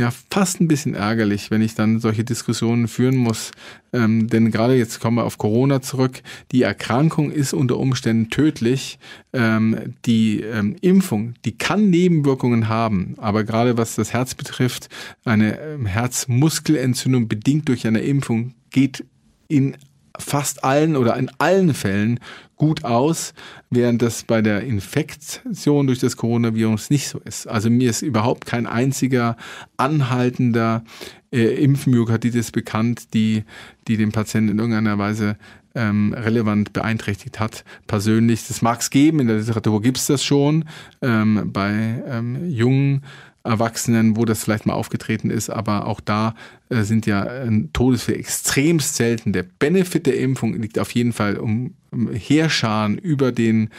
ja 0.00 0.12
fast 0.30 0.60
ein 0.60 0.68
bisschen 0.68 0.94
ärgerlich, 0.94 1.50
wenn 1.50 1.62
ich 1.62 1.74
dann 1.74 2.00
solche 2.00 2.24
Diskussionen 2.24 2.88
führen 2.88 3.16
muss. 3.16 3.52
Ähm, 3.92 4.28
denn 4.28 4.50
gerade 4.50 4.74
jetzt 4.74 5.00
kommen 5.00 5.16
wir 5.16 5.24
auf 5.24 5.38
Corona 5.38 5.82
zurück. 5.82 6.22
Die 6.52 6.62
Erkrankung 6.62 7.30
ist 7.30 7.52
unter 7.52 7.78
Umständen 7.78 8.30
tödlich. 8.30 8.98
Ähm, 9.32 9.94
die 10.06 10.40
ähm, 10.40 10.76
Impfung, 10.80 11.34
die 11.44 11.56
kann 11.56 11.90
Nebenwirkungen 11.90 12.68
haben, 12.68 13.14
aber 13.18 13.44
gerade 13.44 13.76
was 13.76 13.94
das 13.94 14.12
Herz 14.12 14.34
betrifft, 14.34 14.88
eine 15.24 15.60
ähm, 15.60 15.86
Herzmuskelentzündung 15.86 17.28
bedingt 17.28 17.68
durch 17.68 17.86
eine 17.86 18.00
Impfung 18.00 18.54
geht 18.70 19.04
in 19.48 19.76
fast 20.18 20.64
allen 20.64 20.96
oder 20.96 21.16
in 21.16 21.30
allen 21.38 21.74
Fällen 21.74 22.20
gut 22.56 22.84
aus, 22.84 23.32
während 23.70 24.02
das 24.02 24.22
bei 24.22 24.42
der 24.42 24.62
Infektion 24.62 25.86
durch 25.86 25.98
das 25.98 26.16
Coronavirus 26.16 26.90
nicht 26.90 27.08
so 27.08 27.18
ist. 27.20 27.46
Also 27.46 27.70
mir 27.70 27.88
ist 27.88 28.02
überhaupt 28.02 28.44
kein 28.44 28.66
einziger 28.66 29.36
anhaltender 29.78 30.84
äh, 31.32 31.62
Impfmyokarditis 31.64 32.50
bekannt, 32.50 33.14
die, 33.14 33.44
die 33.88 33.96
den 33.96 34.12
Patienten 34.12 34.52
in 34.52 34.58
irgendeiner 34.58 34.98
Weise 34.98 35.36
ähm, 35.74 36.12
relevant 36.12 36.72
beeinträchtigt 36.72 37.40
hat. 37.40 37.64
Persönlich, 37.86 38.46
das 38.46 38.60
mag 38.60 38.80
es 38.80 38.90
geben, 38.90 39.20
in 39.20 39.28
der 39.28 39.36
Literatur 39.36 39.80
gibt 39.80 39.98
es 39.98 40.06
das 40.06 40.22
schon, 40.22 40.64
ähm, 41.00 41.50
bei 41.52 42.02
ähm, 42.06 42.50
jungen 42.50 43.02
Erwachsenen, 43.42 44.16
wo 44.16 44.24
das 44.24 44.44
vielleicht 44.44 44.66
mal 44.66 44.74
aufgetreten 44.74 45.30
ist, 45.30 45.48
aber 45.48 45.86
auch 45.86 46.00
da 46.00 46.34
äh, 46.68 46.82
sind 46.82 47.06
ja 47.06 47.24
äh, 47.24 47.64
Todesfälle 47.72 48.18
extremst 48.18 48.96
selten. 48.96 49.32
Der 49.32 49.44
Benefit 49.44 50.06
der 50.06 50.18
Impfung 50.18 50.54
liegt 50.54 50.78
auf 50.78 50.92
jeden 50.92 51.12
Fall 51.12 51.36
um, 51.36 51.74
Heerscharen 51.92 52.98
über 52.98 53.32
den 53.32 53.70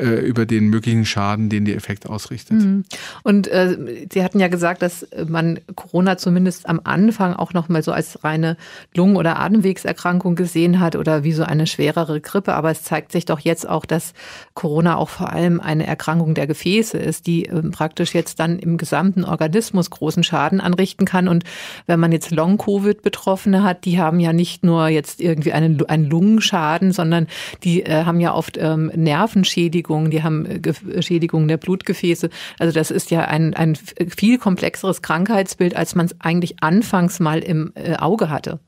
äh, 0.00 0.20
über 0.20 0.46
den 0.46 0.68
möglichen 0.68 1.04
Schaden, 1.04 1.48
den 1.50 1.66
der 1.66 1.76
Effekt 1.76 2.08
ausrichtet. 2.08 2.58
Mhm. 2.58 2.84
Und 3.22 3.48
äh, 3.48 4.06
Sie 4.10 4.24
hatten 4.24 4.40
ja 4.40 4.48
gesagt, 4.48 4.82
dass 4.82 5.06
man 5.26 5.60
Corona 5.74 6.16
zumindest 6.16 6.68
am 6.68 6.80
Anfang 6.84 7.34
auch 7.34 7.52
noch 7.52 7.68
mal 7.68 7.82
so 7.82 7.92
als 7.92 8.24
reine 8.24 8.56
Lungen- 8.94 9.16
oder 9.16 9.38
Atemwegserkrankung 9.38 10.36
gesehen 10.36 10.80
hat 10.80 10.96
oder 10.96 11.22
wie 11.22 11.32
so 11.32 11.42
eine 11.42 11.66
schwerere 11.66 12.20
Grippe. 12.20 12.54
Aber 12.54 12.70
es 12.70 12.82
zeigt 12.82 13.12
sich 13.12 13.26
doch 13.26 13.40
jetzt 13.40 13.68
auch, 13.68 13.84
dass 13.84 14.14
Corona 14.54 14.96
auch 14.96 15.10
vor 15.10 15.32
allem 15.32 15.60
eine 15.60 15.86
Erkrankung 15.86 16.34
der 16.34 16.46
Gefäße 16.46 16.96
ist, 16.96 17.26
die 17.26 17.46
äh, 17.46 17.62
praktisch 17.70 18.14
jetzt 18.14 18.40
dann 18.40 18.58
im 18.58 18.78
gesamten 18.78 19.24
Organismus 19.24 19.90
großen 19.90 20.22
Schaden 20.22 20.60
anrichten 20.60 21.04
kann. 21.04 21.28
Und 21.28 21.44
wenn 21.86 22.00
man 22.00 22.12
jetzt 22.12 22.30
Long-Covid-Betroffene 22.30 23.62
hat, 23.62 23.84
die 23.84 24.00
haben 24.00 24.18
ja 24.18 24.32
nicht 24.32 24.64
nur 24.64 24.88
jetzt 24.88 25.20
irgendwie 25.20 25.52
einen, 25.52 25.84
einen 25.86 26.04
Lungenschaden, 26.04 26.92
sondern 26.92 27.26
die 27.64 27.84
äh, 27.84 28.04
haben 28.04 28.20
ja 28.20 28.34
oft 28.34 28.56
ähm, 28.58 28.90
Nervenschädigungen, 28.94 30.10
die 30.10 30.22
haben 30.22 30.46
äh, 30.46 31.02
Schädigungen 31.02 31.48
der 31.48 31.56
Blutgefäße. 31.56 32.30
Also 32.58 32.74
das 32.74 32.90
ist 32.90 33.10
ja 33.10 33.22
ein, 33.22 33.54
ein 33.54 33.76
viel 33.76 34.38
komplexeres 34.38 35.02
Krankheitsbild, 35.02 35.76
als 35.76 35.94
man 35.94 36.06
es 36.06 36.20
eigentlich 36.20 36.62
anfangs 36.62 37.20
mal 37.20 37.40
im 37.40 37.72
äh, 37.74 37.96
Auge 37.96 38.30
hatte. 38.30 38.60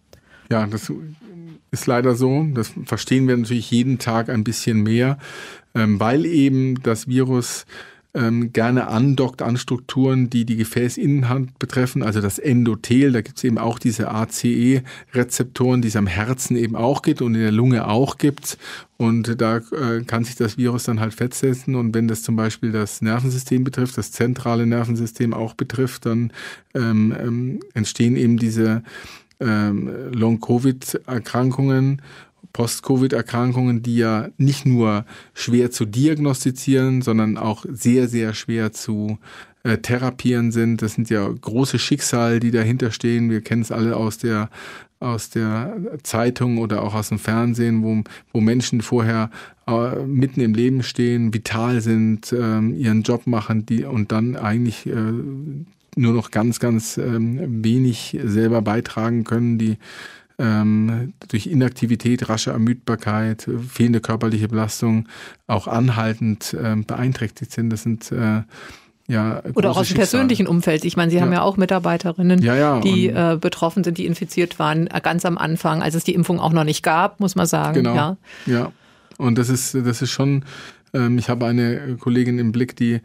Ja, 0.51 0.67
das 0.67 0.93
ist 1.71 1.87
leider 1.87 2.15
so. 2.15 2.47
Das 2.55 2.73
verstehen 2.85 3.27
wir 3.27 3.37
natürlich 3.37 3.71
jeden 3.71 3.99
Tag 3.99 4.29
ein 4.29 4.45
bisschen 4.45 4.83
mehr, 4.83 5.19
ähm, 5.75 5.99
weil 5.99 6.27
eben 6.27 6.83
das 6.83 7.09
Virus 7.09 7.67
ähm, 8.15 8.53
gerne 8.53 8.89
andockt 8.89 9.41
an 9.41 9.57
Strukturen, 9.57 10.29
die 10.29 10.45
die 10.45 10.57
Gefäßinnenhand 10.57 11.59
betreffen, 11.59 12.03
also 12.03 12.21
das 12.21 12.39
Endothel. 12.39 13.13
Da 13.13 13.23
gibt 13.23 13.39
es 13.39 13.45
eben 13.45 13.59
auch 13.59 13.79
diese 13.79 14.11
ACE-Rezeptoren, 14.11 15.81
die 15.81 15.89
es 15.89 15.97
am 15.97 16.07
Herzen 16.07 16.57
eben 16.57 16.77
auch 16.77 17.03
gibt 17.03 17.23
und 17.23 17.35
in 17.35 17.41
der 17.41 17.53
Lunge 17.53 17.89
auch 17.89 18.19
gibt. 18.19 18.59
Und 18.99 19.41
da 19.41 19.57
äh, 19.57 20.03
kann 20.07 20.25
sich 20.25 20.37
das 20.37 20.59
Virus 20.59 20.85
dann 20.85 21.01
halt 21.01 21.15
festsetzen. 21.15 21.75
Und 21.75 21.95
wenn 21.95 22.07
das 22.07 22.23
zum 22.23 22.37
Beispiel 22.37 22.71
das 22.71 23.01
Nervensystem 23.01 23.65
betrifft, 23.65 23.97
das 23.97 24.13
zentrale 24.13 24.67
Nervensystem 24.67 25.33
auch 25.33 25.55
betrifft, 25.55 26.05
dann 26.07 26.33
ähm, 26.75 27.15
ähm, 27.19 27.61
entstehen 27.73 28.17
eben 28.17 28.37
diese 28.37 28.83
ähm, 29.41 29.91
Long-Covid-Erkrankungen 30.13 32.03
Post-Covid-Erkrankungen, 32.53 33.83
die 33.83 33.97
ja 33.97 34.29
nicht 34.37 34.67
nur 34.67 35.05
schwer 35.35 35.71
zu 35.71 35.85
diagnostizieren, 35.85 37.03
sondern 37.03 37.39
auch 37.39 37.65
sehr, 37.69 38.09
sehr 38.09 38.35
schwer 38.35 38.73
zu 38.73 39.19
äh, 39.63 39.79
therapieren 39.79 40.53
sind. 40.53 40.83
Das 40.83 40.95
sind 40.95 41.09
ja 41.09 41.27
große 41.29 41.79
Schicksale, 41.79 42.41
die 42.41 42.51
dahinter 42.51 42.91
stehen. 42.91 43.31
Wir 43.31 43.41
kennen 43.41 43.63
es 43.63 43.73
alle 43.73 43.97
aus 43.97 44.19
der 44.19 44.51
aus 45.03 45.31
der 45.31 45.77
Zeitung 46.05 46.59
oder 46.59 46.83
auch 46.83 46.95
aus 46.95 47.09
dem 47.09 47.19
Fernsehen, 47.19 47.83
wo, 47.83 48.03
wo 48.33 48.41
Menschen 48.41 48.81
vorher 48.81 49.31
äh, 49.67 49.97
mitten 50.07 50.41
im 50.41 50.55
Leben 50.55 50.83
stehen, 50.83 51.35
vital 51.35 51.81
sind, 51.81 52.33
äh, 52.33 52.61
ihren 52.61 53.03
Job 53.03 53.27
machen, 53.27 53.67
die 53.67 53.85
und 53.85 54.13
dann 54.13 54.37
eigentlich 54.37 54.87
äh, 54.87 55.13
nur 55.97 56.15
noch 56.15 56.31
ganz, 56.31 56.59
ganz 56.59 56.97
ähm, 56.97 57.65
wenig 57.65 58.19
selber 58.25 58.63
beitragen 58.63 59.25
können, 59.25 59.59
die 59.59 59.77
ähm, 60.43 61.15
durch 61.29 61.47
Inaktivität, 61.47 62.29
rasche 62.29 62.51
Ermüdbarkeit, 62.51 63.49
fehlende 63.69 64.01
körperliche 64.01 64.49
Belastung 64.49 65.09
auch 65.47 65.69
anhaltend 65.69 66.55
äh, 66.55 66.75
beeinträchtigt 66.77 67.53
sind. 67.53 67.71
Das 67.71 67.83
sind 67.85 68.11
äh, 68.11 68.43
ja, 69.09 69.43
Oder 69.55 69.71
auch 69.71 69.77
aus 69.77 69.89
dem 69.89 69.97
persönlichen 69.97 70.47
Umfeld. 70.47 70.85
Ich 70.85 70.97
meine, 70.97 71.11
Sie 71.11 71.17
ja. 71.17 71.23
haben 71.23 71.33
ja 71.33 71.43
auch 71.43 71.57
Mitarbeiterinnen, 71.57 72.41
ja, 72.41 72.55
ja, 72.55 72.81
die 72.81 73.09
äh, 73.09 73.37
betroffen 73.41 73.85
sind, 73.85 73.99
die 73.99 74.07
infiziert 74.07 74.59
waren, 74.59 74.87
äh, 74.87 75.01
ganz 75.03 75.25
am 75.25 75.39
Anfang, 75.39 75.83
als 75.83 75.95
es 75.95 76.05
die 76.05 76.15
Impfung 76.15 76.41
auch 76.41 76.53
noch 76.53 76.65
nicht 76.65 76.83
gab, 76.83 77.21
muss 77.21 77.35
man 77.35 77.47
sagen. 77.47 77.75
Genau. 77.75 77.95
Ja, 77.95 78.17
ja. 78.47 78.73
Und 79.19 79.39
das 79.39 79.49
ist, 79.49 79.75
das 79.75 80.03
ist 80.03 80.11
schon 80.11 80.45
ähm, 80.93 81.19
ich 81.19 81.29
habe 81.29 81.47
eine 81.47 81.97
Kollegin 81.99 82.39
im 82.39 82.53
Blick, 82.53 82.77
die 82.77 83.01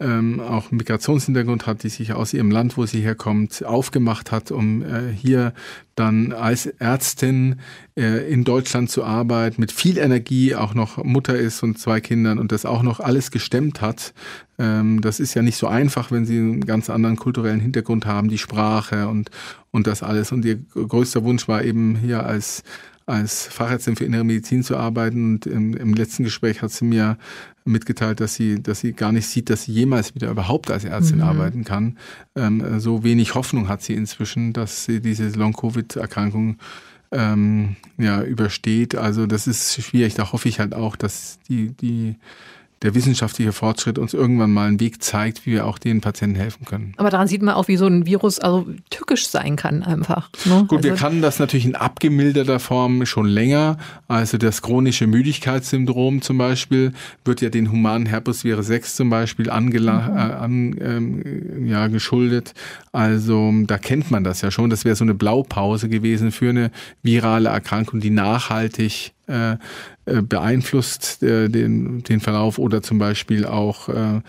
ähm, 0.00 0.40
auch 0.40 0.70
einen 0.70 0.78
Migrationshintergrund 0.78 1.66
hat, 1.66 1.82
die 1.82 1.88
sich 1.88 2.12
aus 2.12 2.32
ihrem 2.34 2.50
Land, 2.50 2.76
wo 2.76 2.86
sie 2.86 3.00
herkommt, 3.00 3.64
aufgemacht 3.64 4.32
hat, 4.32 4.50
um 4.50 4.82
äh, 4.82 5.12
hier 5.12 5.52
dann 5.94 6.32
als 6.32 6.66
Ärztin 6.66 7.60
äh, 7.96 8.30
in 8.32 8.44
Deutschland 8.44 8.90
zu 8.90 9.04
arbeiten, 9.04 9.60
mit 9.60 9.72
viel 9.72 9.98
Energie, 9.98 10.54
auch 10.54 10.74
noch 10.74 11.02
Mutter 11.04 11.36
ist 11.36 11.62
und 11.62 11.78
zwei 11.78 12.00
Kindern 12.00 12.38
und 12.38 12.52
das 12.52 12.64
auch 12.64 12.82
noch 12.82 13.00
alles 13.00 13.30
gestemmt 13.30 13.80
hat. 13.80 14.14
Ähm, 14.58 15.00
das 15.00 15.20
ist 15.20 15.34
ja 15.34 15.42
nicht 15.42 15.56
so 15.56 15.66
einfach, 15.66 16.10
wenn 16.10 16.24
sie 16.24 16.38
einen 16.38 16.64
ganz 16.64 16.90
anderen 16.90 17.16
kulturellen 17.16 17.60
Hintergrund 17.60 18.06
haben, 18.06 18.28
die 18.28 18.38
Sprache 18.38 19.08
und, 19.08 19.30
und 19.70 19.86
das 19.86 20.02
alles. 20.02 20.32
Und 20.32 20.44
ihr 20.44 20.56
größter 20.74 21.24
Wunsch 21.24 21.48
war 21.48 21.62
eben 21.62 21.96
hier 21.96 22.24
als 22.24 22.62
als 23.06 23.46
Fachärztin 23.46 23.96
für 23.96 24.04
innere 24.04 24.24
Medizin 24.24 24.62
zu 24.62 24.76
arbeiten. 24.76 25.34
Und 25.34 25.46
im, 25.46 25.74
im, 25.76 25.94
letzten 25.94 26.24
Gespräch 26.24 26.62
hat 26.62 26.70
sie 26.70 26.84
mir 26.84 27.16
mitgeteilt, 27.64 28.20
dass 28.20 28.34
sie, 28.34 28.62
dass 28.62 28.80
sie 28.80 28.92
gar 28.92 29.12
nicht 29.12 29.26
sieht, 29.26 29.50
dass 29.50 29.64
sie 29.64 29.72
jemals 29.72 30.14
wieder 30.14 30.30
überhaupt 30.30 30.70
als 30.70 30.84
Ärztin 30.84 31.18
mhm. 31.18 31.24
arbeiten 31.24 31.64
kann. 31.64 31.98
Ähm, 32.34 32.80
so 32.80 33.04
wenig 33.04 33.34
Hoffnung 33.34 33.68
hat 33.68 33.82
sie 33.82 33.94
inzwischen, 33.94 34.52
dass 34.52 34.84
sie 34.84 35.00
diese 35.00 35.28
Long-Covid-Erkrankung 35.28 36.58
ähm, 37.12 37.76
ja, 37.98 38.22
übersteht. 38.22 38.94
Also 38.94 39.26
das 39.26 39.46
ist 39.46 39.80
schwierig. 39.82 40.14
Da 40.14 40.32
hoffe 40.32 40.48
ich 40.48 40.58
halt 40.58 40.74
auch, 40.74 40.96
dass 40.96 41.38
die, 41.48 41.70
die 41.70 42.16
der 42.82 42.94
wissenschaftliche 42.94 43.52
Fortschritt 43.52 43.98
uns 43.98 44.14
irgendwann 44.14 44.50
mal 44.50 44.68
einen 44.68 44.80
Weg 44.80 45.02
zeigt, 45.02 45.46
wie 45.46 45.52
wir 45.52 45.66
auch 45.66 45.78
den 45.78 46.00
Patienten 46.00 46.36
helfen 46.36 46.64
können. 46.64 46.94
Aber 46.96 47.10
daran 47.10 47.28
sieht 47.28 47.42
man 47.42 47.54
auch, 47.54 47.68
wie 47.68 47.76
so 47.76 47.86
ein 47.86 48.06
Virus 48.06 48.38
also 48.38 48.66
tückisch 48.90 49.28
sein 49.28 49.56
kann 49.56 49.82
einfach. 49.82 50.30
Ne? 50.44 50.64
Gut, 50.68 50.78
also 50.78 50.90
wir 50.90 50.96
kannten 50.96 51.22
das 51.22 51.38
natürlich 51.38 51.66
in 51.66 51.74
abgemilderter 51.74 52.58
Form 52.58 53.06
schon 53.06 53.26
länger. 53.26 53.78
Also 54.08 54.38
das 54.38 54.62
chronische 54.62 55.06
Müdigkeitssyndrom 55.06 56.22
zum 56.22 56.38
Beispiel 56.38 56.92
wird 57.24 57.40
ja 57.40 57.50
den 57.50 57.70
humanen 57.70 58.06
Herpesvirus 58.06 58.66
6 58.66 58.96
zum 58.96 59.10
Beispiel 59.10 59.50
angela 59.50 60.00
mhm. 60.00 60.16
äh, 60.16 60.20
an, 60.20 60.76
ähm, 60.80 61.66
ja, 61.66 61.86
geschuldet. 61.86 62.54
Also 62.92 63.52
da 63.66 63.78
kennt 63.78 64.10
man 64.10 64.24
das 64.24 64.42
ja 64.42 64.50
schon. 64.50 64.70
Das 64.70 64.84
wäre 64.84 64.96
so 64.96 65.04
eine 65.04 65.14
Blaupause 65.14 65.88
gewesen 65.88 66.32
für 66.32 66.50
eine 66.50 66.70
virale 67.02 67.48
Erkrankung, 67.48 68.00
die 68.00 68.10
nachhaltig 68.10 69.12
äh, 69.26 69.52
äh, 70.04 70.22
beeinflusst 70.22 71.22
äh, 71.22 71.48
den, 71.48 72.02
den 72.02 72.20
Verlauf 72.20 72.58
oder 72.58 72.82
zum 72.82 72.98
Beispiel 72.98 73.44
auch 73.44 73.88
äh, 73.88 74.20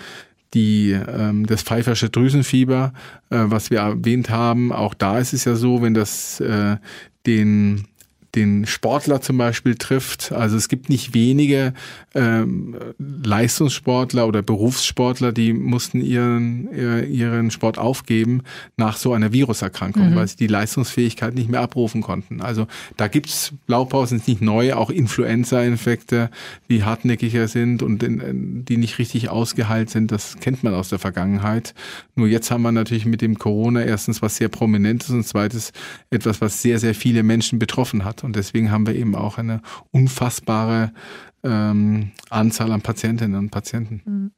die, 0.53 0.91
ähm, 0.91 1.47
das 1.47 1.63
pfeifersche 1.63 2.09
Drüsenfieber, 2.11 2.93
was 3.29 3.71
wir 3.71 3.79
erwähnt 3.79 4.29
haben. 4.29 4.71
Auch 4.71 4.93
da 4.93 5.17
ist 5.17 5.33
es 5.33 5.45
ja 5.45 5.55
so, 5.55 5.81
wenn 5.81 5.95
das 5.95 6.39
äh, 6.41 6.77
den 7.25 7.87
den 8.35 8.65
Sportler 8.65 9.21
zum 9.21 9.37
Beispiel 9.37 9.75
trifft. 9.75 10.31
Also 10.31 10.57
es 10.57 10.67
gibt 10.67 10.89
nicht 10.89 11.13
wenige 11.13 11.73
ähm, 12.15 12.75
Leistungssportler 12.97 14.27
oder 14.27 14.41
Berufssportler, 14.41 15.31
die 15.31 15.53
mussten 15.53 16.01
ihren, 16.01 16.73
ihren 17.09 17.51
Sport 17.51 17.77
aufgeben 17.77 18.41
nach 18.75 18.97
so 18.97 19.13
einer 19.13 19.31
Viruserkrankung, 19.31 20.11
mhm. 20.11 20.15
weil 20.15 20.27
sie 20.27 20.37
die 20.37 20.47
Leistungsfähigkeit 20.47 21.35
nicht 21.35 21.49
mehr 21.49 21.61
abrufen 21.61 22.01
konnten. 22.01 22.41
Also 22.41 22.67
da 22.97 23.07
gibt's 23.07 23.53
Blaupausen, 23.67 24.17
ist 24.17 24.27
nicht 24.27 24.41
neu, 24.41 24.73
auch 24.73 24.89
Influenza-Infekte, 24.89 26.29
die 26.69 26.83
hartnäckiger 26.83 27.47
sind 27.47 27.83
und 27.83 28.01
in, 28.01 28.65
die 28.65 28.77
nicht 28.77 28.97
richtig 28.97 29.29
ausgeheilt 29.29 29.89
sind, 29.89 30.11
das 30.11 30.37
kennt 30.39 30.63
man 30.63 30.73
aus 30.73 30.89
der 30.89 30.99
Vergangenheit. 30.99 31.75
Nur 32.15 32.27
jetzt 32.27 32.51
haben 32.51 32.61
wir 32.61 32.71
natürlich 32.71 33.05
mit 33.05 33.21
dem 33.21 33.37
Corona 33.37 33.83
erstens 33.83 34.21
was 34.21 34.35
sehr 34.35 34.49
Prominentes 34.49 35.09
und 35.09 35.25
zweites 35.25 35.71
etwas, 36.09 36.41
was 36.41 36.61
sehr, 36.61 36.79
sehr 36.79 36.93
viele 36.93 37.23
Menschen 37.23 37.59
betroffen 37.59 38.05
hat. 38.05 38.23
Und 38.23 38.35
deswegen 38.35 38.71
haben 38.71 38.85
wir 38.85 38.95
eben 38.95 39.15
auch 39.15 39.37
eine 39.37 39.61
unfassbare 39.91 40.91
ähm, 41.43 42.11
Anzahl 42.29 42.71
an 42.71 42.81
Patientinnen 42.81 43.37
und 43.37 43.49
Patienten. 43.49 44.01
Mhm. 44.05 44.31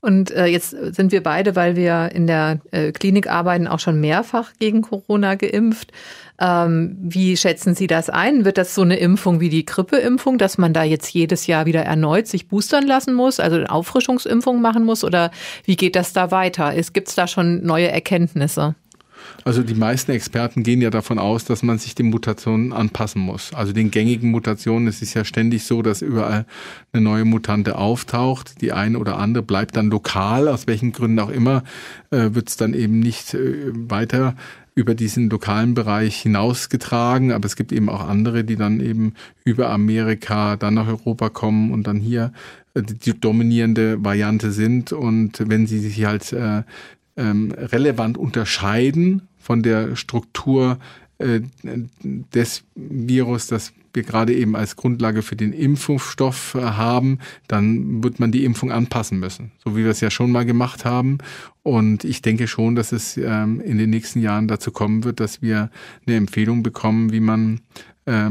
Und 0.00 0.30
äh, 0.30 0.46
jetzt 0.46 0.70
sind 0.70 1.12
wir 1.12 1.22
beide, 1.22 1.56
weil 1.56 1.76
wir 1.76 2.10
in 2.14 2.26
der 2.26 2.60
äh, 2.70 2.90
Klinik 2.92 3.30
arbeiten, 3.30 3.66
auch 3.66 3.80
schon 3.80 4.00
mehrfach 4.00 4.52
gegen 4.58 4.80
Corona 4.80 5.34
geimpft. 5.34 5.92
Ähm, 6.40 6.96
wie 7.02 7.36
schätzen 7.36 7.74
Sie 7.74 7.86
das 7.86 8.08
ein? 8.08 8.46
Wird 8.46 8.56
das 8.56 8.74
so 8.74 8.80
eine 8.80 8.96
Impfung 8.96 9.40
wie 9.40 9.50
die 9.50 9.66
Grippeimpfung, 9.66 10.38
dass 10.38 10.56
man 10.56 10.72
da 10.72 10.84
jetzt 10.84 11.12
jedes 11.12 11.46
Jahr 11.46 11.66
wieder 11.66 11.82
erneut 11.82 12.26
sich 12.26 12.48
boostern 12.48 12.86
lassen 12.86 13.12
muss, 13.12 13.40
also 13.40 13.56
eine 13.56 13.70
Auffrischungsimpfung 13.70 14.62
machen 14.62 14.84
muss? 14.84 15.04
Oder 15.04 15.30
wie 15.64 15.76
geht 15.76 15.96
das 15.96 16.14
da 16.14 16.30
weiter? 16.30 16.74
Gibt 16.94 17.08
es 17.08 17.14
da 17.14 17.26
schon 17.26 17.62
neue 17.62 17.88
Erkenntnisse? 17.88 18.74
Also 19.44 19.62
die 19.62 19.74
meisten 19.74 20.12
Experten 20.12 20.62
gehen 20.62 20.80
ja 20.80 20.90
davon 20.90 21.18
aus, 21.18 21.44
dass 21.44 21.62
man 21.62 21.78
sich 21.78 21.94
den 21.94 22.10
Mutationen 22.10 22.72
anpassen 22.72 23.22
muss. 23.22 23.52
Also 23.54 23.72
den 23.72 23.90
gängigen 23.90 24.30
Mutationen. 24.30 24.88
Es 24.88 25.02
ist 25.02 25.14
ja 25.14 25.24
ständig 25.24 25.64
so, 25.64 25.82
dass 25.82 26.02
überall 26.02 26.46
eine 26.92 27.02
neue 27.02 27.24
Mutante 27.24 27.76
auftaucht. 27.76 28.60
Die 28.60 28.72
eine 28.72 28.98
oder 28.98 29.18
andere 29.18 29.42
bleibt 29.42 29.76
dann 29.76 29.90
lokal, 29.90 30.48
aus 30.48 30.66
welchen 30.66 30.92
Gründen 30.92 31.18
auch 31.18 31.30
immer, 31.30 31.64
äh, 32.10 32.34
wird 32.34 32.48
es 32.48 32.56
dann 32.56 32.74
eben 32.74 33.00
nicht 33.00 33.34
äh, 33.34 33.70
weiter 33.72 34.34
über 34.74 34.94
diesen 34.94 35.28
lokalen 35.28 35.74
Bereich 35.74 36.16
hinausgetragen, 36.16 37.32
aber 37.32 37.46
es 37.46 37.56
gibt 37.56 37.72
eben 37.72 37.88
auch 37.88 38.06
andere, 38.06 38.44
die 38.44 38.56
dann 38.56 38.80
eben 38.80 39.14
über 39.44 39.70
Amerika 39.70 40.56
dann 40.56 40.74
nach 40.74 40.86
Europa 40.86 41.28
kommen 41.28 41.72
und 41.72 41.86
dann 41.86 41.98
hier 41.98 42.32
äh, 42.74 42.82
die 42.82 43.18
dominierende 43.18 44.02
Variante 44.04 44.52
sind. 44.52 44.92
Und 44.92 45.48
wenn 45.48 45.66
sie 45.66 45.80
sich 45.80 46.04
halt 46.04 46.32
äh, 46.32 46.62
ähm, 47.20 47.52
relevant 47.52 48.16
unterscheiden 48.16 49.28
von 49.38 49.62
der 49.62 49.94
Struktur 49.94 50.78
äh, 51.18 51.40
des 51.62 52.64
Virus, 52.74 53.46
das 53.46 53.72
wir 53.92 54.04
gerade 54.04 54.34
eben 54.34 54.56
als 54.56 54.76
Grundlage 54.76 55.22
für 55.22 55.36
den 55.36 55.52
Impfstoff 55.52 56.54
äh, 56.54 56.60
haben, 56.60 57.18
dann 57.48 58.02
wird 58.02 58.20
man 58.20 58.32
die 58.32 58.44
Impfung 58.44 58.70
anpassen 58.70 59.18
müssen, 59.18 59.50
so 59.62 59.76
wie 59.76 59.84
wir 59.84 59.90
es 59.90 60.00
ja 60.00 60.10
schon 60.10 60.30
mal 60.30 60.44
gemacht 60.44 60.84
haben. 60.84 61.18
Und 61.62 62.04
ich 62.04 62.22
denke 62.22 62.46
schon, 62.46 62.74
dass 62.74 62.92
es 62.92 63.16
ähm, 63.16 63.60
in 63.60 63.78
den 63.78 63.90
nächsten 63.90 64.20
Jahren 64.20 64.48
dazu 64.48 64.70
kommen 64.70 65.04
wird, 65.04 65.20
dass 65.20 65.42
wir 65.42 65.70
eine 66.06 66.16
Empfehlung 66.16 66.62
bekommen, 66.62 67.12
wie 67.12 67.20
man 67.20 67.60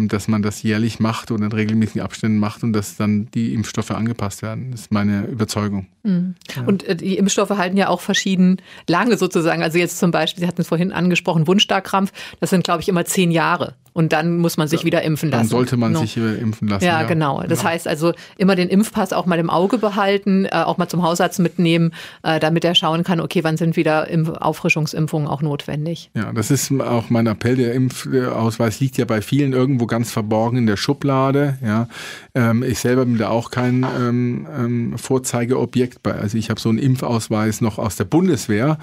dass 0.08 0.28
man 0.28 0.42
das 0.42 0.64
jährlich 0.64 1.00
macht 1.00 1.32
oder 1.32 1.46
in 1.46 1.52
regelmäßigen 1.52 2.02
Abständen 2.02 2.38
macht 2.38 2.64
und 2.64 2.74
dass 2.74 2.98
dann 2.98 3.30
die 3.34 3.54
Impfstoffe 3.54 3.92
angepasst 3.92 4.42
werden. 4.42 4.72
Das 4.72 4.82
ist 4.82 4.92
meine 4.92 5.26
Überzeugung. 5.26 5.88
Mhm. 6.04 6.36
Ja. 6.56 6.64
Und 6.64 6.84
äh, 6.84 6.96
die 6.96 7.18
Impfstoffe 7.18 7.52
halten 7.52 7.78
ja 7.78 7.90
auch 7.90 8.02
verschieden 8.02 8.58
lange 8.88 9.18
sozusagen. 9.18 9.64
Also 9.64 9.78
jetzt 9.78 10.00
zum 10.00 10.12
Beispiel, 10.12 10.42
Sie 10.42 10.48
hatten 10.48 10.62
es 10.62 10.68
vorhin 10.68 10.92
angesprochen, 10.92 11.48
Wundstarkrampf, 11.48 12.12
das 12.40 12.50
sind, 12.50 12.64
glaube 12.64 12.82
ich, 12.82 12.90
immer 12.90 13.06
zehn 13.06 13.32
Jahre. 13.32 13.76
Und 14.00 14.14
dann 14.14 14.38
muss 14.38 14.56
man 14.56 14.70
sich 14.70 14.86
wieder 14.86 15.02
impfen 15.02 15.30
lassen. 15.30 15.42
Dann 15.42 15.50
sollte 15.50 15.76
man 15.76 15.92
no. 15.92 16.00
sich 16.00 16.16
impfen 16.16 16.70
lassen. 16.70 16.86
Ja, 16.86 17.02
ja. 17.02 17.06
genau. 17.06 17.42
Das 17.42 17.60
genau. 17.60 17.72
heißt 17.72 17.86
also 17.86 18.14
immer 18.38 18.56
den 18.56 18.70
Impfpass 18.70 19.12
auch 19.12 19.26
mal 19.26 19.38
im 19.40 19.50
Auge 19.50 19.78
behalten, 19.78 20.46
äh, 20.46 20.52
auch 20.52 20.78
mal 20.78 20.88
zum 20.88 21.04
Hausarzt 21.04 21.40
mitnehmen, 21.40 21.92
äh, 22.24 22.40
damit 22.40 22.64
er 22.64 22.76
schauen 22.76 23.04
kann, 23.04 23.20
okay, 23.20 23.44
wann 23.44 23.58
sind 23.58 23.76
wieder 23.76 24.08
Auffrischungsimpfungen 24.40 25.28
auch 25.28 25.42
notwendig. 25.42 26.12
Ja, 26.14 26.32
das 26.32 26.50
ist 26.50 26.72
auch 26.80 27.10
mein 27.10 27.28
Appell. 27.28 27.58
Der 27.58 27.74
Impfausweis 27.74 28.80
liegt 28.80 28.98
ja 28.98 29.04
bei 29.04 29.22
vielen 29.22 29.52
irgendwo 29.52 29.86
ganz 29.86 30.12
verborgen 30.12 30.60
in 30.60 30.66
der 30.66 30.78
Schublade. 30.78 31.58
Ja, 31.62 31.90
ähm, 32.36 32.64
ich 32.64 32.80
selber 32.80 33.04
bin 33.04 33.18
da 33.18 33.28
auch 33.28 33.52
kein 33.52 33.86
ähm, 34.00 34.48
ähm, 34.58 34.98
Vorzeigeobjekt. 34.98 36.04
Bei, 36.04 36.14
also 36.14 36.38
ich 36.38 36.50
habe 36.50 36.62
so 36.62 36.70
einen 36.70 36.78
Impfausweis 36.78 37.60
noch 37.60 37.78
aus 37.78 37.98
der 37.98 38.06
Bundeswehrzeit 38.06 38.78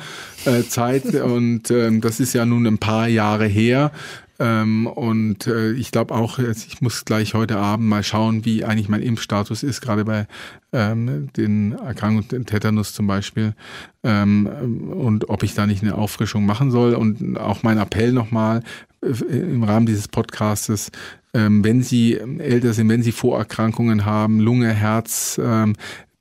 äh, 1.14 1.20
und 1.24 1.70
ähm, 1.70 2.02
das 2.02 2.20
ist 2.20 2.34
ja 2.34 2.44
nun 2.44 2.66
ein 2.66 2.76
paar 2.76 3.08
Jahre 3.08 3.46
her. 3.46 3.92
Ähm, 4.38 4.86
und 4.86 5.46
äh, 5.46 5.72
ich 5.72 5.90
glaube 5.90 6.14
auch, 6.14 6.38
ich 6.38 6.80
muss 6.80 7.04
gleich 7.04 7.34
heute 7.34 7.56
Abend 7.56 7.88
mal 7.88 8.02
schauen, 8.02 8.44
wie 8.44 8.64
eigentlich 8.64 8.88
mein 8.88 9.02
Impfstatus 9.02 9.62
ist, 9.62 9.80
gerade 9.80 10.04
bei 10.04 10.26
ähm, 10.72 11.28
den 11.36 11.72
Erkrankungen, 11.72 12.44
Tetanus 12.44 12.92
zum 12.92 13.06
Beispiel, 13.06 13.54
ähm, 14.02 14.46
und 14.46 15.30
ob 15.30 15.42
ich 15.42 15.54
da 15.54 15.66
nicht 15.66 15.82
eine 15.82 15.94
Auffrischung 15.94 16.44
machen 16.44 16.70
soll. 16.70 16.94
Und 16.94 17.38
auch 17.38 17.62
mein 17.62 17.78
Appell 17.78 18.12
nochmal 18.12 18.62
äh, 19.02 19.08
im 19.08 19.62
Rahmen 19.62 19.86
dieses 19.86 20.08
Podcastes, 20.08 20.90
ähm, 21.32 21.64
wenn 21.64 21.82
Sie 21.82 22.14
älter 22.14 22.72
sind, 22.72 22.88
wenn 22.88 23.02
Sie 23.02 23.12
Vorerkrankungen 23.12 24.04
haben, 24.04 24.40
Lunge, 24.40 24.72
Herz, 24.72 25.40
ähm, 25.42 25.74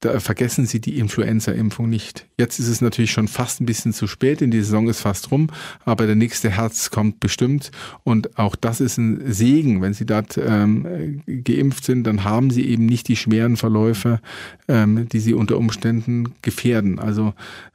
da 0.05 0.19
vergessen 0.19 0.65
Sie 0.65 0.79
die 0.79 0.99
Influenza-Impfung 0.99 1.89
nicht. 1.89 2.27
Jetzt 2.37 2.59
ist 2.59 2.67
es 2.67 2.81
natürlich 2.81 3.11
schon 3.11 3.27
fast 3.27 3.59
ein 3.59 3.65
bisschen 3.65 3.93
zu 3.93 4.07
spät, 4.07 4.41
denn 4.41 4.51
die 4.51 4.61
Saison 4.61 4.87
ist 4.87 5.01
fast 5.01 5.31
rum, 5.31 5.47
aber 5.83 6.05
der 6.05 6.15
nächste 6.15 6.49
Herz 6.49 6.91
kommt 6.91 7.19
bestimmt 7.19 7.71
und 8.03 8.37
auch 8.37 8.55
das 8.55 8.81
ist 8.81 8.97
ein 8.97 9.21
Segen. 9.33 9.81
Wenn 9.81 9.93
Sie 9.93 10.05
dort 10.05 10.37
ähm, 10.37 11.21
geimpft 11.25 11.85
sind, 11.85 12.05
dann 12.05 12.23
haben 12.23 12.51
Sie 12.51 12.65
eben 12.67 12.85
nicht 12.85 13.07
die 13.07 13.15
schweren 13.15 13.57
Verläufe, 13.57 14.19
ähm, 14.67 15.09
die 15.09 15.19
Sie 15.19 15.33
unter 15.33 15.57
Umständen 15.57 16.33
gefährden. 16.41 16.99
Also 16.99 17.33